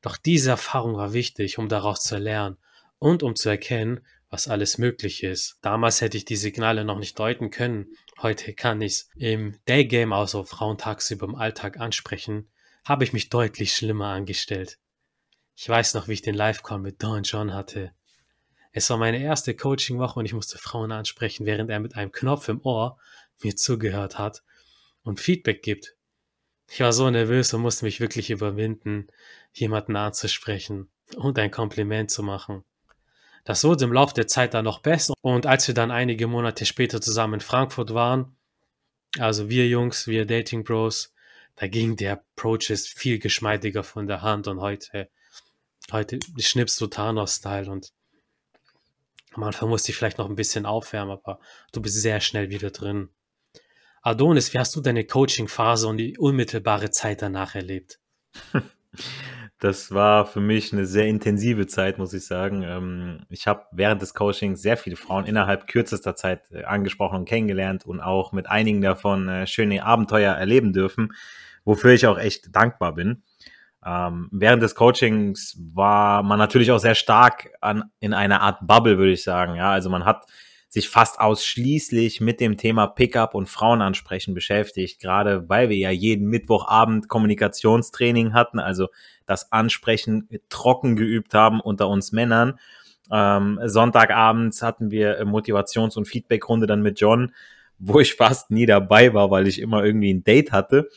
Doch 0.00 0.16
diese 0.16 0.50
Erfahrung 0.50 0.96
war 0.96 1.12
wichtig, 1.12 1.58
um 1.58 1.68
daraus 1.68 2.02
zu 2.02 2.18
lernen 2.18 2.56
und 2.98 3.22
um 3.22 3.34
zu 3.34 3.48
erkennen, 3.48 4.00
was 4.32 4.48
alles 4.48 4.78
möglich 4.78 5.22
ist. 5.22 5.58
Damals 5.60 6.00
hätte 6.00 6.16
ich 6.16 6.24
die 6.24 6.36
Signale 6.36 6.86
noch 6.86 6.98
nicht 6.98 7.18
deuten 7.18 7.50
können. 7.50 7.94
Heute 8.22 8.54
kann 8.54 8.80
ich's. 8.80 9.10
Im 9.14 9.58
Daygame, 9.66 10.16
also 10.16 10.42
Frauen 10.42 10.78
tagsüber 10.78 11.26
im 11.26 11.34
Alltag 11.34 11.78
ansprechen, 11.78 12.48
habe 12.82 13.04
ich 13.04 13.12
mich 13.12 13.28
deutlich 13.28 13.74
schlimmer 13.74 14.06
angestellt. 14.06 14.78
Ich 15.54 15.68
weiß 15.68 15.92
noch, 15.92 16.08
wie 16.08 16.14
ich 16.14 16.22
den 16.22 16.34
Live-Call 16.34 16.78
mit 16.78 17.02
Don 17.02 17.24
John 17.24 17.52
hatte. 17.52 17.92
Es 18.72 18.88
war 18.88 18.96
meine 18.96 19.22
erste 19.22 19.54
Coaching-Woche 19.54 20.18
und 20.18 20.24
ich 20.24 20.32
musste 20.32 20.56
Frauen 20.56 20.92
ansprechen, 20.92 21.44
während 21.44 21.68
er 21.68 21.78
mit 21.78 21.94
einem 21.94 22.10
Knopf 22.10 22.48
im 22.48 22.62
Ohr 22.62 22.98
mir 23.42 23.54
zugehört 23.54 24.18
hat 24.18 24.42
und 25.02 25.20
Feedback 25.20 25.62
gibt. 25.62 25.94
Ich 26.70 26.80
war 26.80 26.94
so 26.94 27.10
nervös 27.10 27.52
und 27.52 27.60
musste 27.60 27.84
mich 27.84 28.00
wirklich 28.00 28.30
überwinden, 28.30 29.08
jemanden 29.52 29.94
anzusprechen 29.94 30.90
und 31.16 31.38
ein 31.38 31.50
Kompliment 31.50 32.10
zu 32.10 32.22
machen. 32.22 32.64
Das 33.44 33.64
wurde 33.64 33.84
im 33.84 33.92
Laufe 33.92 34.14
der 34.14 34.26
Zeit 34.28 34.54
dann 34.54 34.64
noch 34.64 34.80
besser 34.80 35.14
und 35.20 35.46
als 35.46 35.66
wir 35.66 35.74
dann 35.74 35.90
einige 35.90 36.26
Monate 36.26 36.64
später 36.64 37.00
zusammen 37.00 37.34
in 37.34 37.40
Frankfurt 37.40 37.92
waren, 37.92 38.36
also 39.18 39.48
wir 39.48 39.68
Jungs, 39.68 40.06
wir 40.06 40.26
Dating 40.26 40.64
Bros, 40.64 41.12
da 41.56 41.66
ging 41.66 41.96
der 41.96 42.12
Approach 42.12 42.72
viel 42.96 43.18
geschmeidiger 43.18 43.82
von 43.82 44.06
der 44.06 44.22
Hand 44.22 44.46
und 44.48 44.60
heute, 44.60 45.10
heute 45.90 46.18
schnippst 46.38 46.80
du 46.80 46.86
Thanos-Style 46.86 47.70
und 47.70 47.92
am 49.34 49.42
Anfang 49.42 49.68
musste 49.68 49.90
ich 49.90 49.96
vielleicht 49.96 50.18
noch 50.18 50.28
ein 50.28 50.36
bisschen 50.36 50.66
aufwärmen, 50.66 51.12
aber 51.12 51.40
du 51.72 51.80
bist 51.80 52.00
sehr 52.00 52.20
schnell 52.20 52.50
wieder 52.50 52.70
drin. 52.70 53.08
Adonis, 54.02 54.52
wie 54.52 54.58
hast 54.58 54.76
du 54.76 54.80
deine 54.80 55.04
Coaching-Phase 55.04 55.88
und 55.88 55.96
die 55.96 56.18
unmittelbare 56.18 56.90
Zeit 56.90 57.22
danach 57.22 57.54
erlebt? 57.54 57.98
Das 59.62 59.92
war 59.94 60.26
für 60.26 60.40
mich 60.40 60.72
eine 60.72 60.86
sehr 60.86 61.06
intensive 61.06 61.68
Zeit, 61.68 61.96
muss 61.96 62.12
ich 62.14 62.26
sagen. 62.26 62.64
Ähm, 62.64 63.20
ich 63.28 63.46
habe 63.46 63.62
während 63.70 64.02
des 64.02 64.12
Coachings 64.12 64.60
sehr 64.60 64.76
viele 64.76 64.96
Frauen 64.96 65.24
innerhalb 65.24 65.68
kürzester 65.68 66.16
Zeit 66.16 66.50
äh, 66.50 66.64
angesprochen 66.64 67.18
und 67.18 67.28
kennengelernt 67.28 67.86
und 67.86 68.00
auch 68.00 68.32
mit 68.32 68.48
einigen 68.48 68.82
davon 68.82 69.28
äh, 69.28 69.46
schöne 69.46 69.84
Abenteuer 69.84 70.34
erleben 70.34 70.72
dürfen, 70.72 71.12
wofür 71.64 71.92
ich 71.92 72.08
auch 72.08 72.18
echt 72.18 72.56
dankbar 72.56 72.96
bin. 72.96 73.22
Ähm, 73.86 74.28
während 74.32 74.64
des 74.64 74.74
Coachings 74.74 75.56
war 75.72 76.24
man 76.24 76.40
natürlich 76.40 76.72
auch 76.72 76.80
sehr 76.80 76.96
stark 76.96 77.50
an, 77.60 77.84
in 78.00 78.14
einer 78.14 78.40
Art 78.40 78.66
Bubble, 78.66 78.98
würde 78.98 79.12
ich 79.12 79.22
sagen. 79.22 79.54
Ja, 79.54 79.70
also 79.70 79.90
man 79.90 80.04
hat 80.04 80.26
sich 80.72 80.88
fast 80.88 81.20
ausschließlich 81.20 82.22
mit 82.22 82.40
dem 82.40 82.56
Thema 82.56 82.86
Pickup 82.86 83.34
und 83.34 83.46
Frauenansprechen 83.46 84.32
beschäftigt, 84.32 85.02
gerade 85.02 85.46
weil 85.50 85.68
wir 85.68 85.76
ja 85.76 85.90
jeden 85.90 86.28
Mittwochabend 86.28 87.10
Kommunikationstraining 87.10 88.32
hatten, 88.32 88.58
also 88.58 88.88
das 89.26 89.52
Ansprechen 89.52 90.30
trocken 90.48 90.96
geübt 90.96 91.34
haben 91.34 91.60
unter 91.60 91.88
uns 91.88 92.12
Männern. 92.12 92.58
Ähm, 93.10 93.60
Sonntagabends 93.66 94.62
hatten 94.62 94.90
wir 94.90 95.22
Motivations- 95.26 95.98
und 95.98 96.08
Feedbackrunde 96.08 96.66
dann 96.66 96.80
mit 96.80 96.98
John, 96.98 97.34
wo 97.78 98.00
ich 98.00 98.14
fast 98.14 98.50
nie 98.50 98.64
dabei 98.64 99.12
war, 99.12 99.30
weil 99.30 99.48
ich 99.48 99.60
immer 99.60 99.84
irgendwie 99.84 100.14
ein 100.14 100.24
Date 100.24 100.52
hatte. 100.52 100.88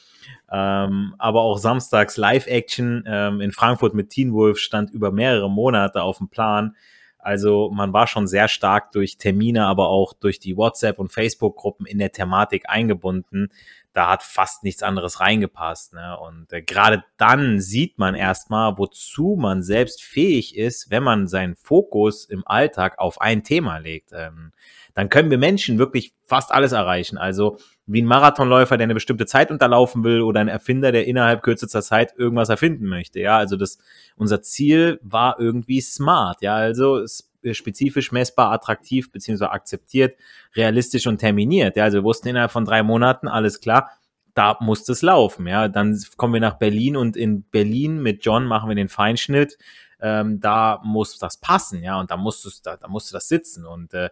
Ähm, 0.49 1.15
aber 1.17 1.41
auch 1.41 1.57
samstags 1.57 2.15
Live-Action 2.15 3.03
ähm, 3.05 3.41
in 3.41 3.51
Frankfurt 3.51 3.93
mit 3.93 4.09
Teen 4.09 4.31
Wolf 4.31 4.57
stand 4.57 4.91
über 4.91 5.11
mehrere 5.11 5.49
Monate 5.49 6.01
auf 6.01 6.19
dem 6.19 6.29
Plan. 6.29 6.77
Also 7.25 7.71
man 7.73 7.91
war 7.91 8.05
schon 8.05 8.27
sehr 8.27 8.47
stark 8.47 8.91
durch 8.91 9.17
Termine, 9.17 9.65
aber 9.65 9.89
auch 9.89 10.13
durch 10.13 10.39
die 10.39 10.55
WhatsApp- 10.55 10.99
und 10.99 11.11
Facebook-Gruppen 11.11 11.87
in 11.87 11.97
der 11.97 12.11
Thematik 12.11 12.69
eingebunden. 12.69 13.51
Da 13.93 14.11
hat 14.11 14.21
fast 14.21 14.63
nichts 14.63 14.83
anderes 14.83 15.21
reingepasst. 15.21 15.93
Ne? 15.93 16.19
Und 16.19 16.53
äh, 16.53 16.61
gerade 16.61 17.03
dann 17.17 17.59
sieht 17.59 17.97
man 17.97 18.13
erstmal, 18.13 18.77
wozu 18.77 19.37
man 19.39 19.63
selbst 19.63 20.03
fähig 20.03 20.55
ist, 20.55 20.91
wenn 20.91 21.01
man 21.01 21.27
seinen 21.27 21.55
Fokus 21.55 22.25
im 22.25 22.45
Alltag 22.45 22.99
auf 22.99 23.19
ein 23.19 23.43
Thema 23.43 23.79
legt. 23.79 24.11
Ähm, 24.13 24.51
dann 24.95 25.09
können 25.09 25.29
wir 25.29 25.37
Menschen 25.37 25.77
wirklich 25.77 26.13
fast 26.23 26.51
alles 26.51 26.71
erreichen. 26.71 27.17
Also 27.17 27.57
wie 27.85 28.01
ein 28.01 28.07
Marathonläufer, 28.07 28.77
der 28.77 28.85
eine 28.85 28.93
bestimmte 28.93 29.25
Zeit 29.25 29.51
unterlaufen 29.51 30.03
will 30.03 30.21
oder 30.21 30.39
ein 30.39 30.47
Erfinder, 30.47 30.91
der 30.91 31.05
innerhalb 31.05 31.43
kürzester 31.43 31.81
Zeit 31.81 32.13
irgendwas 32.17 32.49
erfinden 32.49 32.87
möchte. 32.87 33.19
Ja, 33.19 33.37
also 33.37 33.57
das, 33.57 33.77
unser 34.15 34.41
Ziel 34.41 34.99
war 35.03 35.39
irgendwie 35.39 35.81
smart. 35.81 36.41
Ja, 36.41 36.55
also 36.55 37.05
spezifisch 37.51 38.11
messbar, 38.11 38.51
attraktiv, 38.51 39.11
beziehungsweise 39.11 39.51
akzeptiert, 39.51 40.15
realistisch 40.55 41.05
und 41.05 41.19
terminiert. 41.19 41.75
Ja, 41.75 41.83
also 41.83 41.99
wir 41.99 42.03
wussten 42.03 42.29
innerhalb 42.29 42.51
von 42.51 42.65
drei 42.65 42.81
Monaten, 42.81 43.27
alles 43.27 43.59
klar, 43.59 43.91
da 44.33 44.57
muss 44.61 44.87
es 44.89 45.01
laufen. 45.01 45.45
Ja, 45.45 45.67
dann 45.67 46.01
kommen 46.17 46.33
wir 46.33 46.41
nach 46.41 46.57
Berlin 46.57 46.97
und 46.97 47.17
in 47.17 47.43
Berlin 47.43 48.01
mit 48.01 48.25
John 48.25 48.45
machen 48.45 48.69
wir 48.69 48.75
den 48.75 48.89
Feinschnitt. 48.89 49.57
Ähm, 50.01 50.39
da 50.39 50.81
muss 50.83 51.17
das 51.19 51.37
passen, 51.37 51.81
ja, 51.81 51.99
und 51.99 52.11
da 52.11 52.17
musst 52.17 52.43
du 52.43 52.49
da, 52.63 52.75
da 52.77 52.87
musste 52.87 53.13
das 53.13 53.29
sitzen 53.29 53.65
und 53.65 53.93
äh, 53.93 54.09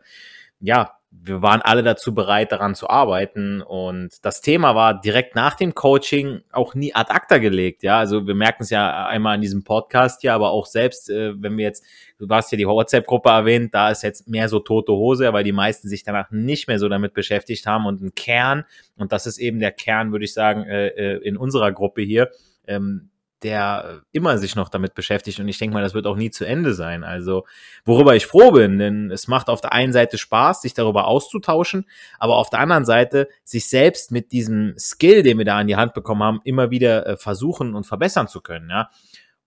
ja, 0.60 0.98
wir 1.22 1.42
waren 1.42 1.62
alle 1.62 1.84
dazu 1.84 2.14
bereit, 2.14 2.52
daran 2.52 2.76
zu 2.76 2.90
arbeiten. 2.90 3.62
Und 3.62 4.26
das 4.26 4.42
Thema 4.42 4.76
war 4.76 5.00
direkt 5.00 5.36
nach 5.36 5.56
dem 5.56 5.76
Coaching 5.76 6.42
auch 6.52 6.76
nie 6.76 6.94
ad 6.94 7.12
acta 7.12 7.38
gelegt. 7.38 7.84
Ja, 7.84 8.00
also 8.00 8.26
wir 8.28 8.36
merken 8.36 8.64
es 8.64 8.70
ja 8.70 9.08
einmal 9.08 9.36
in 9.36 9.42
diesem 9.42 9.64
Podcast 9.64 10.22
hier, 10.22 10.34
aber 10.34 10.52
auch 10.52 10.66
selbst, 10.66 11.10
äh, 11.10 11.42
wenn 11.42 11.58
wir 11.58 11.66
jetzt, 11.66 11.86
du 12.18 12.28
hast 12.30 12.52
ja 12.52 12.58
die 12.58 12.68
WhatsApp-Gruppe 12.68 13.30
erwähnt, 13.30 13.74
da 13.74 13.92
ist 13.92 14.04
jetzt 14.04 14.28
mehr 14.28 14.50
so 14.50 14.60
tote 14.60 14.92
Hose, 14.94 15.32
weil 15.34 15.44
die 15.44 15.52
meisten 15.52 15.88
sich 15.88 16.04
danach 16.04 16.32
nicht 16.32 16.68
mehr 16.68 16.80
so 16.80 16.90
damit 16.90 17.14
beschäftigt 17.14 17.66
haben. 17.68 17.86
Und 17.86 18.02
ein 18.02 18.16
Kern, 18.16 18.66
und 18.98 19.12
das 19.12 19.28
ist 19.28 19.38
eben 19.38 19.60
der 19.60 19.72
Kern, 19.72 20.12
würde 20.12 20.26
ich 20.26 20.34
sagen, 20.34 20.64
äh, 20.64 20.88
äh 20.88 21.18
in 21.24 21.38
unserer 21.38 21.72
Gruppe 21.72 22.02
hier, 22.02 22.32
ähm, 22.68 23.10
der 23.44 24.02
immer 24.12 24.38
sich 24.38 24.56
noch 24.56 24.70
damit 24.70 24.94
beschäftigt 24.96 25.40
und 25.40 25.48
ich 25.48 25.58
denke 25.58 25.74
mal, 25.74 25.84
das 25.84 25.94
wird 25.94 26.08
auch 26.08 26.16
nie 26.16 26.32
zu 26.32 26.46
Ende 26.46 26.74
sein. 26.74 27.04
Also, 27.04 27.46
worüber 27.86 28.16
ich 28.16 28.26
froh 28.26 28.52
bin, 28.52 28.80
denn 28.80 29.12
es 29.12 29.28
macht 29.28 29.50
auf 29.50 29.62
der 29.62 29.74
einen 29.74 29.94
Seite 29.94 30.18
Spaß, 30.18 30.62
sich 30.62 30.74
darüber 30.74 31.08
auszutauschen, 31.08 31.86
aber 32.20 32.38
auf 32.38 32.50
der 32.50 32.60
anderen 32.60 32.86
Seite 32.86 33.28
sich 33.44 33.68
selbst 33.68 34.12
mit 34.12 34.32
diesem 34.32 34.76
Skill, 34.78 35.24
den 35.24 35.38
wir 35.38 35.46
da 35.46 35.58
an 35.58 35.68
die 35.68 35.76
Hand 35.76 35.94
bekommen 35.94 36.24
haben, 36.24 36.42
immer 36.44 36.72
wieder 36.72 37.06
äh, 37.06 37.18
versuchen 37.18 37.76
und 37.76 37.86
verbessern 37.86 38.28
zu 38.28 38.42
können, 38.42 38.70
ja. 38.70 38.90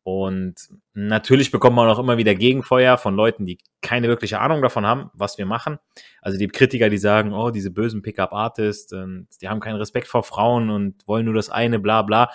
Und 0.02 0.54
natürlich 0.94 1.50
bekommt 1.50 1.74
man 1.74 1.88
auch 1.88 1.98
immer 1.98 2.16
wieder 2.16 2.36
Gegenfeuer 2.36 2.96
von 2.96 3.16
Leuten, 3.16 3.44
die 3.44 3.58
keine 3.82 4.06
wirkliche 4.06 4.38
Ahnung 4.38 4.62
davon 4.62 4.86
haben, 4.86 5.10
was 5.14 5.36
wir 5.36 5.46
machen. 5.46 5.80
Also 6.22 6.38
die 6.38 6.46
Kritiker, 6.46 6.90
die 6.90 6.98
sagen, 6.98 7.32
oh, 7.32 7.50
diese 7.50 7.72
bösen 7.72 8.02
Pickup-Artists, 8.02 8.94
die 9.42 9.48
haben 9.48 9.58
keinen 9.58 9.78
Respekt 9.78 10.06
vor 10.06 10.22
Frauen 10.22 10.70
und 10.70 11.04
wollen 11.08 11.24
nur 11.24 11.34
das 11.34 11.50
eine, 11.50 11.80
bla 11.80 12.02
bla 12.02 12.30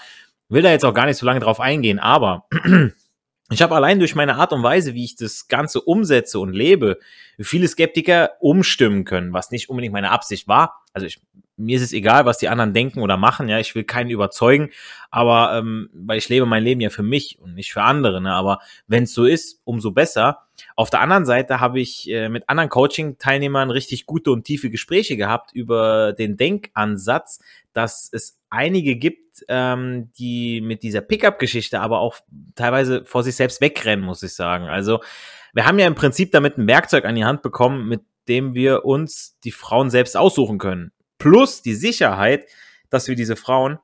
will 0.52 0.62
da 0.62 0.70
jetzt 0.70 0.86
auch 0.86 0.94
gar 0.94 1.06
nicht 1.06 1.18
so 1.18 1.26
lange 1.26 1.40
drauf 1.40 1.60
eingehen, 1.60 2.00
aber 2.00 2.46
ich 3.50 3.62
habe 3.62 3.76
allein 3.76 4.00
durch 4.00 4.16
meine 4.16 4.36
Art 4.36 4.54
und 4.54 4.64
Weise, 4.64 4.94
wie 4.94 5.06
ich 5.06 5.16
das 5.16 5.48
Ganze 5.48 5.82
umsetze 5.82 6.40
und 6.40 6.54
lebe, 6.54 7.00
viele 7.40 7.68
Skeptiker 7.68 8.32
umstimmen 8.40 9.06
können, 9.06 9.34
was 9.34 9.52
nicht 9.52 9.70
unbedingt 9.70 9.94
meine 9.94 10.12
Absicht 10.12 10.48
war. 10.48 10.84
Also 10.94 11.08
ich 11.08 11.22
mir 11.62 11.78
ist 11.78 11.84
es 11.84 11.94
egal, 11.94 12.26
was 12.26 12.38
die 12.38 12.50
anderen 12.50 12.74
denken 12.74 13.02
oder 13.02 13.18
machen, 13.18 13.48
ja, 13.48 13.60
ich 13.60 13.76
will 13.76 13.84
keinen 13.84 14.10
überzeugen, 14.10 14.70
aber 15.10 15.58
ähm, 15.58 15.90
weil 15.94 16.18
ich 16.18 16.30
lebe 16.30 16.46
mein 16.46 16.64
Leben 16.64 16.82
ja 16.82 16.90
für 16.90 17.04
mich 17.04 17.40
und 17.40 17.54
nicht 17.54 17.72
für 17.72 17.84
andere, 17.84 18.22
ne? 18.22 18.34
aber 18.34 18.60
wenn 18.88 19.04
es 19.04 19.14
so 19.14 19.26
ist, 19.26 19.62
umso 19.64 19.92
besser. 19.92 20.48
Auf 20.76 20.90
der 20.90 21.02
anderen 21.02 21.26
Seite 21.26 21.60
habe 21.60 21.80
ich 21.80 22.10
äh, 22.10 22.30
mit 22.30 22.48
anderen 22.50 22.70
Coaching-Teilnehmern 22.70 23.72
richtig 23.72 24.06
gute 24.06 24.32
und 24.32 24.44
tiefe 24.44 24.70
Gespräche 24.70 25.18
gehabt 25.18 25.52
über 25.54 26.14
den 26.14 26.38
Denkansatz, 26.38 27.40
dass 27.74 28.10
es 28.12 28.40
einige 28.50 28.96
gibt, 28.96 29.44
ähm, 29.48 30.12
die 30.18 30.62
mit 30.62 30.84
dieser 30.84 31.02
Pickup-Geschichte 31.02 31.80
aber 31.80 32.00
auch 32.00 32.18
teilweise 32.56 33.04
vor 33.06 33.24
sich 33.24 33.36
selbst 33.36 33.62
wegrennen, 33.62 34.06
muss 34.06 34.24
ich 34.24 34.34
sagen. 34.34 34.66
Also 34.66 35.00
wir 35.54 35.66
haben 35.66 35.80
ja 35.80 35.88
im 35.88 35.96
Prinzip 35.96 36.32
damit 36.32 36.58
ein 36.58 36.68
Werkzeug 36.68 37.06
an 37.06 37.16
die 37.16 37.26
Hand 37.26 37.42
bekommen, 37.42 37.88
mit 37.88 38.02
dem 38.28 38.54
wir 38.54 38.86
uns 38.86 39.38
die 39.44 39.52
Frauen 39.52 39.90
selbst 39.90 40.16
aussuchen 40.16 40.58
können. 40.58 40.92
Plus 41.22 41.62
die 41.62 41.76
Sicherheit, 41.76 42.48
dass 42.90 43.08
wir 43.08 43.16
diese 43.16 43.36
Frauen 43.36 43.78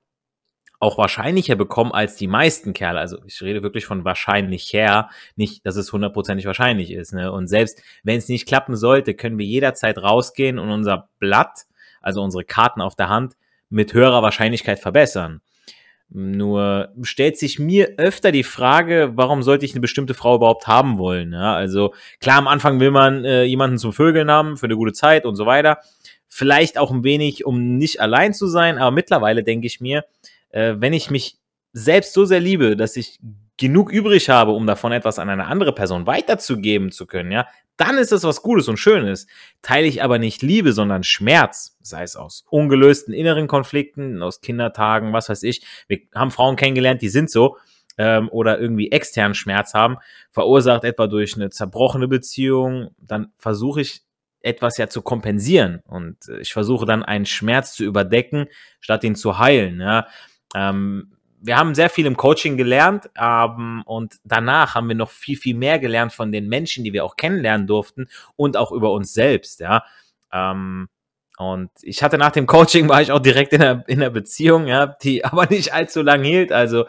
auch 0.80 0.98
wahrscheinlicher 0.98 1.56
bekommen 1.56 1.92
als 1.92 2.16
die 2.16 2.28
meisten 2.28 2.74
Kerle. 2.74 3.00
Also 3.00 3.20
ich 3.28 3.40
rede 3.44 3.62
wirklich 3.62 3.86
von 3.86 4.06
wahrscheinlich 4.06 4.74
her, 4.74 5.10
nicht, 5.36 5.64
dass 5.64 5.76
es 5.76 5.94
hundertprozentig 5.94 6.48
wahrscheinlich 6.48 6.92
ist. 6.92 7.14
Ne? 7.14 7.32
Und 7.32 7.46
selbst 7.46 7.84
wenn 8.04 8.18
es 8.18 8.28
nicht 8.28 8.48
klappen 8.48 8.76
sollte, 8.76 9.14
können 9.14 9.38
wir 9.38 9.46
jederzeit 9.46 10.00
rausgehen 10.00 10.58
und 10.58 10.72
unser 10.72 11.10
Blatt, 11.20 11.66
also 12.02 12.24
unsere 12.24 12.44
Karten 12.44 12.82
auf 12.82 12.96
der 12.96 13.10
Hand, 13.10 13.36
mit 13.70 13.94
höherer 13.94 14.24
Wahrscheinlichkeit 14.24 14.80
verbessern. 14.80 15.42
Nur 16.10 16.94
stellt 17.02 17.38
sich 17.38 17.60
mir 17.60 17.96
öfter 17.98 18.32
die 18.32 18.46
Frage, 18.46 19.12
warum 19.16 19.44
sollte 19.44 19.66
ich 19.66 19.74
eine 19.74 19.82
bestimmte 19.82 20.14
Frau 20.14 20.38
überhaupt 20.38 20.66
haben 20.66 20.98
wollen? 20.98 21.34
Ja, 21.34 21.54
also 21.54 21.94
klar, 22.22 22.38
am 22.38 22.48
Anfang 22.48 22.80
will 22.80 22.92
man 22.92 23.26
äh, 23.26 23.44
jemanden 23.44 23.78
zum 23.78 23.92
Vögeln 23.92 24.32
haben 24.32 24.56
für 24.56 24.68
eine 24.68 24.78
gute 24.78 24.94
Zeit 24.94 25.26
und 25.26 25.36
so 25.36 25.46
weiter. 25.46 25.80
Vielleicht 26.30 26.78
auch 26.78 26.92
ein 26.92 27.04
wenig, 27.04 27.46
um 27.46 27.78
nicht 27.78 28.02
allein 28.02 28.34
zu 28.34 28.48
sein, 28.48 28.78
aber 28.78 28.92
mittlerweile 28.92 29.44
denke 29.44 29.68
ich 29.68 29.82
mir, 29.82 30.06
äh, 30.50 30.76
wenn 30.78 30.94
ich 30.94 31.10
mich 31.10 31.38
selbst 31.74 32.14
so 32.14 32.26
sehr 32.26 32.40
liebe, 32.40 32.76
dass 32.76 32.96
ich 32.96 33.20
genug 33.58 33.92
übrig 33.92 34.30
habe, 34.30 34.52
um 34.52 34.68
davon 34.68 34.92
etwas 34.92 35.20
an 35.20 35.30
eine 35.30 35.46
andere 35.46 35.74
Person 35.74 36.06
weiterzugeben 36.06 36.92
zu 36.92 37.06
können, 37.08 37.32
ja, 37.32 37.48
dann 37.76 37.98
ist 37.98 38.12
es 38.12 38.24
was 38.24 38.42
Gutes 38.42 38.68
und 38.68 38.78
Schönes. 38.78 39.28
Teile 39.62 39.88
ich 39.88 40.04
aber 40.04 40.18
nicht 40.18 40.42
Liebe, 40.42 40.74
sondern 40.74 41.04
Schmerz, 41.04 41.78
sei 41.82 42.04
es 42.04 42.16
aus 42.16 42.44
ungelösten 42.50 43.14
inneren 43.14 43.48
Konflikten, 43.48 44.22
aus 44.24 44.42
Kindertagen, 44.42 45.14
was 45.14 45.30
weiß 45.30 45.44
ich. 45.44 45.64
Wir 45.88 46.00
haben 46.14 46.32
Frauen 46.32 46.56
kennengelernt, 46.56 47.02
die 47.04 47.10
sind 47.10 47.30
so 47.30 47.58
ähm, 48.00 48.30
oder 48.30 48.60
irgendwie 48.60 48.92
externen 48.92 49.36
Schmerz 49.36 49.74
haben, 49.76 49.98
verursacht 50.32 50.84
etwa 50.84 51.08
durch 51.08 51.36
eine 51.36 51.50
zerbrochene 51.50 52.08
Beziehung, 52.08 52.90
dann 52.98 53.32
versuche 53.38 53.82
ich 53.82 54.02
etwas 54.48 54.78
ja 54.78 54.88
zu 54.88 55.02
kompensieren 55.02 55.82
und 55.86 56.18
ich 56.40 56.54
versuche 56.54 56.86
dann 56.86 57.04
einen 57.04 57.26
Schmerz 57.26 57.74
zu 57.74 57.84
überdecken, 57.84 58.48
statt 58.80 59.04
ihn 59.04 59.16
zu 59.16 59.38
heilen. 59.38 59.80
Ja. 59.82 60.08
Ähm, 60.56 61.12
wir 61.40 61.58
haben 61.58 61.76
sehr 61.76 61.90
viel 61.90 62.06
im 62.06 62.18
Coaching 62.18 62.58
gelernt 62.58 63.10
ähm, 63.20 63.84
und 63.86 64.16
danach 64.24 64.76
haben 64.76 64.88
wir 64.88 64.96
noch 64.96 65.12
viel, 65.12 65.38
viel 65.38 65.56
mehr 65.56 65.80
gelernt 65.80 66.14
von 66.14 66.32
den 66.32 66.48
Menschen, 66.48 66.84
die 66.84 66.94
wir 66.94 67.06
auch 67.06 67.16
kennenlernen 67.16 67.68
durften 67.68 68.08
und 68.36 68.58
auch 68.58 68.72
über 68.72 68.92
uns 68.92 69.14
selbst, 69.14 69.60
ja. 69.60 69.84
Ähm, 70.32 70.90
und 71.38 71.70
ich 71.84 72.02
hatte 72.02 72.18
nach 72.18 72.32
dem 72.32 72.48
Coaching 72.48 72.90
war 72.90 73.00
ich 73.02 73.12
auch 73.12 73.20
direkt 73.20 73.54
in 73.54 73.62
einer, 73.62 73.84
in 73.88 74.02
einer 74.02 74.10
Beziehung, 74.10 74.66
ja, 74.66 74.88
die 74.88 75.24
aber 75.26 75.46
nicht 75.46 75.74
allzu 75.74 76.02
lang 76.02 76.24
hielt, 76.24 76.52
also 76.52 76.86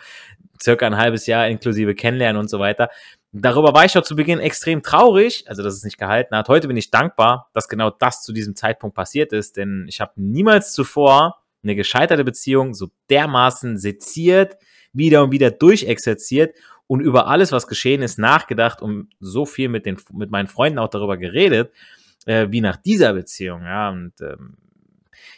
circa 0.61 0.87
ein 0.87 0.97
halbes 0.97 1.27
Jahr 1.27 1.49
inklusive 1.49 1.95
Kennenlernen 1.95 2.41
und 2.41 2.49
so 2.49 2.59
weiter. 2.59 2.91
Darüber 3.33 3.75
war 3.75 3.85
ich 3.85 3.97
auch 3.99 4.03
zu 4.03 4.17
Beginn 4.17 4.39
extrem 4.39 4.83
traurig, 4.83 5.45
also 5.49 5.63
dass 5.63 5.75
es 5.75 5.85
nicht 5.85 5.99
gehalten 5.99 6.35
hat. 6.35 6.49
Heute 6.49 6.67
bin 6.67 6.79
ich 6.79 6.91
dankbar, 6.91 7.51
dass 7.53 7.69
genau 7.69 7.91
das 7.91 8.23
zu 8.23 8.33
diesem 8.33 8.57
Zeitpunkt 8.57 8.97
passiert 8.97 9.33
ist, 9.33 9.59
denn 9.59 9.85
ich 9.89 10.01
habe 10.01 10.13
niemals 10.17 10.73
zuvor 10.73 11.43
eine 11.63 11.77
gescheiterte 11.77 12.25
Beziehung 12.25 12.73
so 12.73 12.89
dermaßen 13.11 13.77
seziert, 13.77 14.57
wieder 14.93 15.23
und 15.25 15.33
wieder 15.33 15.51
durchexerziert 15.51 16.57
und 16.87 17.01
über 17.01 17.27
alles, 17.27 17.53
was 17.53 17.67
geschehen 17.67 18.01
ist, 18.01 18.19
nachgedacht 18.19 18.81
und 18.81 19.11
so 19.21 19.45
viel 19.45 19.69
mit, 19.69 19.85
den, 19.85 19.99
mit 20.13 20.31
meinen 20.31 20.49
Freunden 20.49 20.79
auch 20.79 20.89
darüber 20.89 21.19
geredet, 21.19 21.71
äh, 22.25 22.47
wie 22.51 22.63
nach 22.63 22.77
dieser 22.77 23.13
Beziehung. 23.13 23.63
Ja, 23.63 23.91
und 23.91 24.15
ähm, 24.23 24.57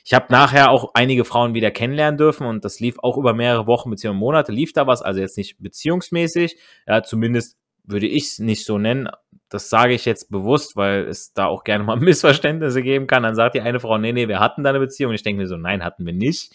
ich 0.05 0.15
habe 0.15 0.27
nachher 0.31 0.71
auch 0.71 0.93
einige 0.95 1.25
Frauen 1.25 1.55
wieder 1.55 1.71
kennenlernen 1.71 2.19
dürfen 2.19 2.47
und 2.47 2.65
das 2.65 2.79
lief 2.79 2.99
auch 3.01 3.17
über 3.17 3.35
mehrere 3.35 3.67
Wochen 3.67 3.91
bzw. 3.91 4.15
Monate, 4.15 4.53
lief 4.53 4.73
da 4.73 4.87
was, 4.87 5.03
also 5.03 5.21
jetzt 5.21 5.37
nicht 5.37 5.57
beziehungsmäßig, 5.59 6.57
ja, 6.87 7.03
zumindest 7.03 7.60
würde 7.85 8.07
ich 8.07 8.25
es 8.25 8.39
nicht 8.39 8.65
so 8.65 8.79
nennen, 8.79 9.09
das 9.51 9.69
sage 9.69 9.95
ich 9.95 10.05
jetzt 10.05 10.31
bewusst, 10.31 10.77
weil 10.77 11.07
es 11.09 11.33
da 11.35 11.47
auch 11.47 11.65
gerne 11.65 11.85
mal 11.85 11.97
Missverständnisse 12.01 12.83
geben 12.83 13.07
kann. 13.07 13.23
Dann 13.23 13.35
sagt 13.35 13.55
die 13.55 13.61
eine 13.61 13.81
Frau, 13.81 13.99
nee, 13.99 14.13
nee, 14.13 14.29
wir 14.29 14.41
hatten 14.41 14.63
da 14.63 14.71
eine 14.71 14.79
Beziehung. 14.79 15.13
Ich 15.13 15.23
denke 15.23 15.43
mir 15.43 15.49
so, 15.49 15.57
nein, 15.57 15.85
hatten 15.85 16.07
wir 16.07 16.13
nicht. 16.13 16.55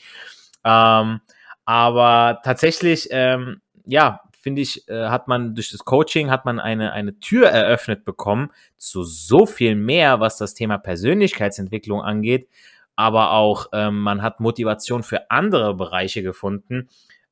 Ähm, 0.63 1.19
aber 1.65 2.39
tatsächlich, 2.43 3.09
ähm, 3.11 3.61
ja, 3.85 4.21
finde 4.45 4.61
ich, 4.61 4.87
äh, 4.87 5.07
hat 5.07 5.27
man 5.27 5.55
durch 5.55 5.71
das 5.71 5.83
Coaching 5.83 6.29
hat 6.29 6.45
man 6.45 6.59
eine, 6.59 6.93
eine 6.93 7.19
Tür 7.19 7.47
eröffnet 7.49 8.05
bekommen 8.05 8.51
zu 8.77 9.03
so 9.03 9.45
viel 9.45 9.75
mehr, 9.75 10.19
was 10.19 10.37
das 10.37 10.53
Thema 10.53 10.77
Persönlichkeitsentwicklung 10.77 12.01
angeht. 12.01 12.47
Aber 12.95 13.31
auch 13.31 13.67
ähm, 13.73 13.99
man 13.99 14.21
hat 14.21 14.39
Motivation 14.39 15.03
für 15.03 15.29
andere 15.29 15.73
Bereiche 15.73 16.23
gefunden. 16.23 16.89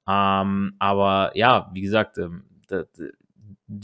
Ähm, 0.07 0.75
aber 0.79 1.31
ja, 1.35 1.69
wie 1.73 1.81
gesagt, 1.81 2.17
ähm, 2.17 2.43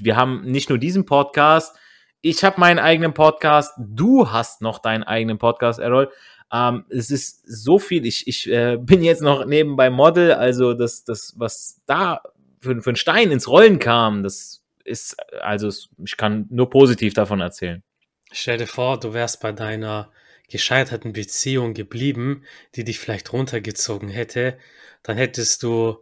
wir 0.02 0.15
haben 0.15 0.41
nicht 0.41 0.69
nur 0.69 0.78
diesen 0.78 1.06
Podcast, 1.06 1.75
ich 2.21 2.43
habe 2.43 2.60
meinen 2.60 2.80
eigenen 2.80 3.13
Podcast, 3.13 3.73
du 3.78 4.32
hast 4.32 4.62
noch 4.62 4.80
deinen 4.80 5.04
eigenen 5.04 5.38
Podcast, 5.38 5.80
Errol. 5.80 6.12
Ähm, 6.52 6.86
es 6.89 7.12
ist 7.12 7.43
so 7.45 7.80
viel. 7.80 8.06
Ich, 8.06 8.28
ich 8.28 8.49
äh, 8.49 8.78
bin 8.82 9.04
jetzt 9.04 9.21
noch 9.21 9.45
nebenbei 9.45 9.89
Model, 9.89 10.34
also 10.34 10.73
das, 10.73 11.04
das 11.04 11.34
was 11.38 11.82
da 11.86 12.21
für, 12.62 12.82
für 12.82 12.89
ein 12.89 12.95
Stein 12.95 13.32
ins 13.32 13.47
Rollen 13.47 13.80
kam, 13.80 14.23
das 14.23 14.63
ist, 14.84 15.15
also 15.41 15.69
ich 16.04 16.17
kann 16.17 16.47
nur 16.49 16.69
positiv 16.69 17.13
davon 17.13 17.39
erzählen. 17.39 17.84
Stell 18.32 18.58
dir 18.58 18.67
vor, 18.67 18.99
du 18.99 19.13
wärst 19.13 19.39
bei 19.41 19.52
deiner 19.52 20.12
gescheiterten 20.49 21.13
Beziehung 21.13 21.73
geblieben, 21.73 22.43
die 22.75 22.84
dich 22.84 22.99
vielleicht 22.99 23.32
runtergezogen 23.32 24.10
hätte, 24.10 24.58
dann 25.04 25.17
hättest 25.17 25.63
du 25.63 25.97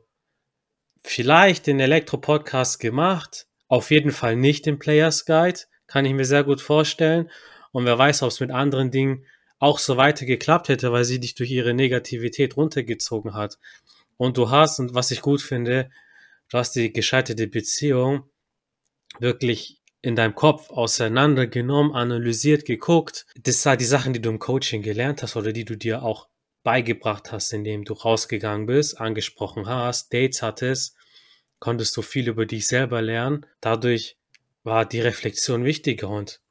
vielleicht 1.04 1.68
den 1.68 1.80
Elektro-Podcast 1.80 2.80
gemacht, 2.80 3.48
auf 3.68 3.92
jeden 3.92 4.12
Fall 4.12 4.36
nicht 4.36 4.66
den 4.66 4.80
Players 4.80 5.26
Guide, 5.26 5.60
kann 5.88 6.06
ich 6.06 6.14
mir 6.14 6.26
sehr 6.26 6.44
gut 6.44 6.62
vorstellen. 6.62 7.30
Und 7.72 7.86
wer 7.86 7.98
weiß, 7.98 8.24
ob 8.24 8.30
es 8.30 8.40
mit 8.40 8.52
anderen 8.52 8.92
Dingen 8.92 9.26
auch 9.60 9.80
so 9.80 9.98
weiter 9.98 10.26
geklappt 10.26 10.70
hätte, 10.70 10.92
weil 10.92 11.04
sie 11.04 11.20
dich 11.20 11.36
durch 11.36 11.52
ihre 11.52 11.74
Negativität 11.74 12.58
runtergezogen 12.58 13.34
hat. 13.34 13.58
Und 14.18 14.38
du 14.38 14.50
hast, 14.50 14.80
und 14.80 14.94
was 14.94 15.12
ich 15.12 15.22
gut 15.22 15.42
finde, 15.42 15.90
du 16.50 16.58
hast 16.58 16.76
die 16.76 16.94
gescheiterte 16.94 17.48
Beziehung 17.48 18.30
wirklich 19.20 19.82
in 20.02 20.16
deinem 20.16 20.36
Kopf 20.36 20.70
auseinandergenommen, 20.70 21.94
analysiert, 21.94 22.66
geguckt. 22.66 23.26
Das 23.42 23.64
sind 23.64 23.82
die 23.82 23.86
Sachen, 23.86 24.14
die 24.14 24.22
du 24.22 24.30
im 24.30 24.40
Coaching 24.40 24.82
gelernt 24.82 25.24
hast 25.24 25.36
oder 25.36 25.52
die 25.52 25.66
du 25.66 25.76
dir 25.76 26.04
auch 26.04 26.28
beigebracht 26.64 27.32
hast, 27.32 27.52
indem 27.52 27.84
du 27.84 27.94
rausgegangen 27.94 28.68
bist, 28.68 29.00
angesprochen 29.00 29.68
hast, 29.68 30.14
Dates 30.14 30.42
hattest 30.42 30.97
konntest 31.60 31.96
du 31.98 32.02
viel 32.02 32.28
über 32.28 32.46
dich 32.46 32.68
selber 32.68 33.02
lernen. 33.02 33.46
Dadurch 33.62 34.18
war 34.64 34.86
die 34.86 35.02
Reflexion 35.02 35.64
wichtiger 35.64 36.10
und 36.10 36.42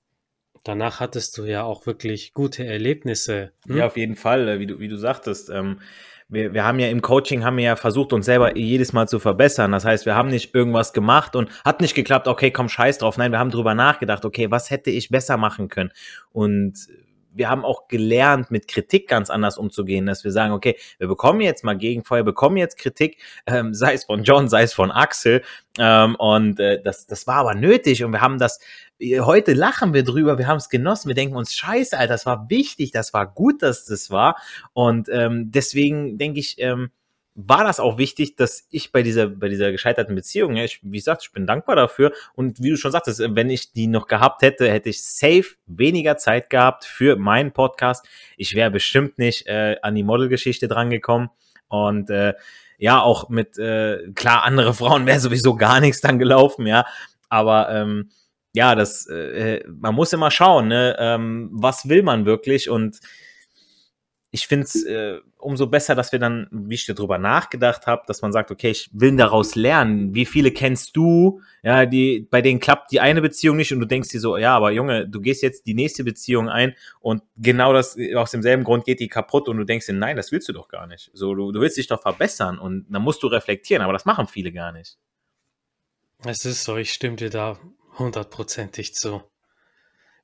danach 0.64 1.00
hattest 1.00 1.38
du 1.38 1.44
ja 1.44 1.62
auch 1.62 1.86
wirklich 1.86 2.32
gute 2.32 2.66
Erlebnisse. 2.66 3.52
Hm? 3.66 3.76
Ja, 3.76 3.86
auf 3.86 3.96
jeden 3.96 4.16
Fall, 4.16 4.48
äh, 4.48 4.58
wie 4.58 4.66
du, 4.66 4.78
wie 4.80 4.88
du 4.88 4.96
sagtest. 4.96 5.50
Ähm, 5.50 5.80
wir, 6.28 6.54
wir 6.54 6.64
haben 6.64 6.80
ja 6.80 6.88
im 6.88 7.02
Coaching 7.02 7.44
haben 7.44 7.56
wir 7.56 7.64
ja 7.64 7.76
versucht, 7.76 8.12
uns 8.12 8.26
selber 8.26 8.56
jedes 8.56 8.92
Mal 8.92 9.06
zu 9.06 9.20
verbessern. 9.20 9.70
Das 9.70 9.84
heißt, 9.84 10.06
wir 10.06 10.16
haben 10.16 10.28
nicht 10.28 10.54
irgendwas 10.54 10.92
gemacht 10.92 11.36
und 11.36 11.50
hat 11.64 11.80
nicht 11.80 11.94
geklappt, 11.94 12.26
okay, 12.26 12.50
komm, 12.50 12.68
scheiß 12.68 12.98
drauf. 12.98 13.16
Nein, 13.16 13.30
wir 13.30 13.38
haben 13.38 13.50
drüber 13.50 13.74
nachgedacht, 13.74 14.24
okay, 14.24 14.50
was 14.50 14.70
hätte 14.70 14.90
ich 14.90 15.08
besser 15.08 15.36
machen 15.36 15.68
können? 15.68 15.92
Und 16.32 16.88
wir 17.36 17.48
haben 17.48 17.64
auch 17.64 17.88
gelernt, 17.88 18.50
mit 18.50 18.68
Kritik 18.68 19.08
ganz 19.08 19.30
anders 19.30 19.58
umzugehen, 19.58 20.06
dass 20.06 20.24
wir 20.24 20.32
sagen, 20.32 20.52
okay, 20.52 20.76
wir 20.98 21.08
bekommen 21.08 21.40
jetzt 21.40 21.64
mal 21.64 21.76
Gegenfeuer, 21.76 22.22
bekommen 22.22 22.56
jetzt 22.56 22.78
Kritik, 22.78 23.18
ähm, 23.46 23.74
sei 23.74 23.94
es 23.94 24.04
von 24.04 24.22
John, 24.24 24.48
sei 24.48 24.62
es 24.62 24.72
von 24.72 24.90
Axel. 24.90 25.42
Ähm, 25.78 26.14
und 26.16 26.58
äh, 26.60 26.82
das, 26.82 27.06
das 27.06 27.26
war 27.26 27.36
aber 27.36 27.54
nötig 27.54 28.02
und 28.02 28.12
wir 28.12 28.20
haben 28.20 28.38
das, 28.38 28.60
äh, 28.98 29.20
heute 29.20 29.52
lachen 29.52 29.92
wir 29.92 30.04
drüber, 30.04 30.38
wir 30.38 30.46
haben 30.46 30.56
es 30.56 30.68
genossen, 30.68 31.08
wir 31.08 31.14
denken 31.14 31.36
uns, 31.36 31.54
scheiße, 31.54 31.96
Alter, 31.96 32.14
das 32.14 32.26
war 32.26 32.48
wichtig, 32.48 32.92
das 32.92 33.12
war 33.12 33.26
gut, 33.26 33.62
dass 33.62 33.84
das 33.84 34.10
war. 34.10 34.36
Und 34.72 35.08
ähm, 35.10 35.50
deswegen 35.50 36.18
denke 36.18 36.40
ich, 36.40 36.56
ähm, 36.58 36.90
war 37.38 37.64
das 37.64 37.80
auch 37.80 37.98
wichtig, 37.98 38.36
dass 38.36 38.66
ich 38.70 38.92
bei 38.92 39.02
dieser, 39.02 39.28
bei 39.28 39.48
dieser 39.48 39.70
gescheiterten 39.70 40.14
Beziehung, 40.14 40.56
ja, 40.56 40.64
ich, 40.64 40.80
wie 40.82 40.96
gesagt, 40.96 41.22
ich 41.22 41.32
bin 41.32 41.46
dankbar 41.46 41.76
dafür. 41.76 42.12
Und 42.34 42.62
wie 42.62 42.70
du 42.70 42.78
schon 42.78 42.92
sagtest, 42.92 43.20
wenn 43.20 43.50
ich 43.50 43.72
die 43.72 43.88
noch 43.88 44.06
gehabt 44.06 44.40
hätte, 44.40 44.70
hätte 44.70 44.88
ich 44.88 45.04
safe 45.04 45.44
weniger 45.66 46.16
Zeit 46.16 46.48
gehabt 46.48 46.86
für 46.86 47.16
meinen 47.16 47.52
Podcast. 47.52 48.06
Ich 48.38 48.54
wäre 48.54 48.70
bestimmt 48.70 49.18
nicht 49.18 49.46
äh, 49.46 49.76
an 49.82 49.94
die 49.94 50.02
Modelgeschichte 50.02 50.66
drangekommen. 50.66 51.28
Und 51.68 52.08
äh, 52.08 52.32
ja, 52.78 53.02
auch 53.02 53.28
mit, 53.28 53.58
äh, 53.58 54.10
klar, 54.14 54.44
andere 54.44 54.72
Frauen 54.72 55.04
wäre 55.04 55.20
sowieso 55.20 55.56
gar 55.56 55.80
nichts 55.80 56.00
dann 56.00 56.18
gelaufen, 56.18 56.66
ja. 56.66 56.86
Aber 57.28 57.68
ähm, 57.70 58.08
ja, 58.54 58.74
das, 58.74 59.06
äh, 59.08 59.62
man 59.68 59.94
muss 59.94 60.14
immer 60.14 60.30
schauen, 60.30 60.68
ne, 60.68 60.96
ähm, 60.98 61.50
was 61.52 61.86
will 61.90 62.02
man 62.02 62.24
wirklich 62.24 62.70
und 62.70 62.98
ich 64.36 64.48
finde 64.48 64.64
es 64.64 64.84
äh, 64.84 65.18
umso 65.38 65.66
besser, 65.66 65.94
dass 65.94 66.12
wir 66.12 66.18
dann, 66.18 66.46
wie 66.50 66.74
ich 66.74 66.84
darüber 66.84 67.16
nachgedacht 67.16 67.86
habe, 67.86 68.02
dass 68.06 68.20
man 68.20 68.32
sagt, 68.32 68.50
okay, 68.50 68.68
ich 68.68 68.90
will 68.92 69.16
daraus 69.16 69.54
lernen. 69.54 70.14
Wie 70.14 70.26
viele 70.26 70.50
kennst 70.50 70.94
du, 70.94 71.40
ja, 71.62 71.86
die, 71.86 72.28
bei 72.30 72.42
denen 72.42 72.60
klappt 72.60 72.92
die 72.92 73.00
eine 73.00 73.22
Beziehung 73.22 73.56
nicht 73.56 73.72
und 73.72 73.80
du 73.80 73.86
denkst 73.86 74.10
dir 74.10 74.20
so, 74.20 74.36
ja, 74.36 74.54
aber 74.54 74.72
Junge, 74.72 75.08
du 75.08 75.22
gehst 75.22 75.42
jetzt 75.42 75.64
die 75.64 75.72
nächste 75.72 76.04
Beziehung 76.04 76.50
ein 76.50 76.74
und 77.00 77.22
genau 77.38 77.72
das, 77.72 77.96
aus 78.14 78.30
demselben 78.30 78.62
Grund 78.62 78.84
geht 78.84 79.00
die 79.00 79.08
kaputt 79.08 79.48
und 79.48 79.56
du 79.56 79.64
denkst 79.64 79.86
dir, 79.86 79.94
nein, 79.94 80.16
das 80.16 80.30
willst 80.32 80.50
du 80.50 80.52
doch 80.52 80.68
gar 80.68 80.86
nicht. 80.86 81.10
So, 81.14 81.34
du, 81.34 81.50
du 81.50 81.60
willst 81.62 81.78
dich 81.78 81.86
doch 81.86 82.02
verbessern 82.02 82.58
und 82.58 82.84
dann 82.90 83.00
musst 83.00 83.22
du 83.22 83.28
reflektieren, 83.28 83.82
aber 83.82 83.94
das 83.94 84.04
machen 84.04 84.26
viele 84.26 84.52
gar 84.52 84.70
nicht. 84.70 84.98
Es 86.26 86.44
ist 86.44 86.64
so, 86.64 86.76
ich 86.76 86.92
stimme 86.92 87.16
dir 87.16 87.30
da 87.30 87.58
hundertprozentig 87.98 88.92
zu. 88.92 89.22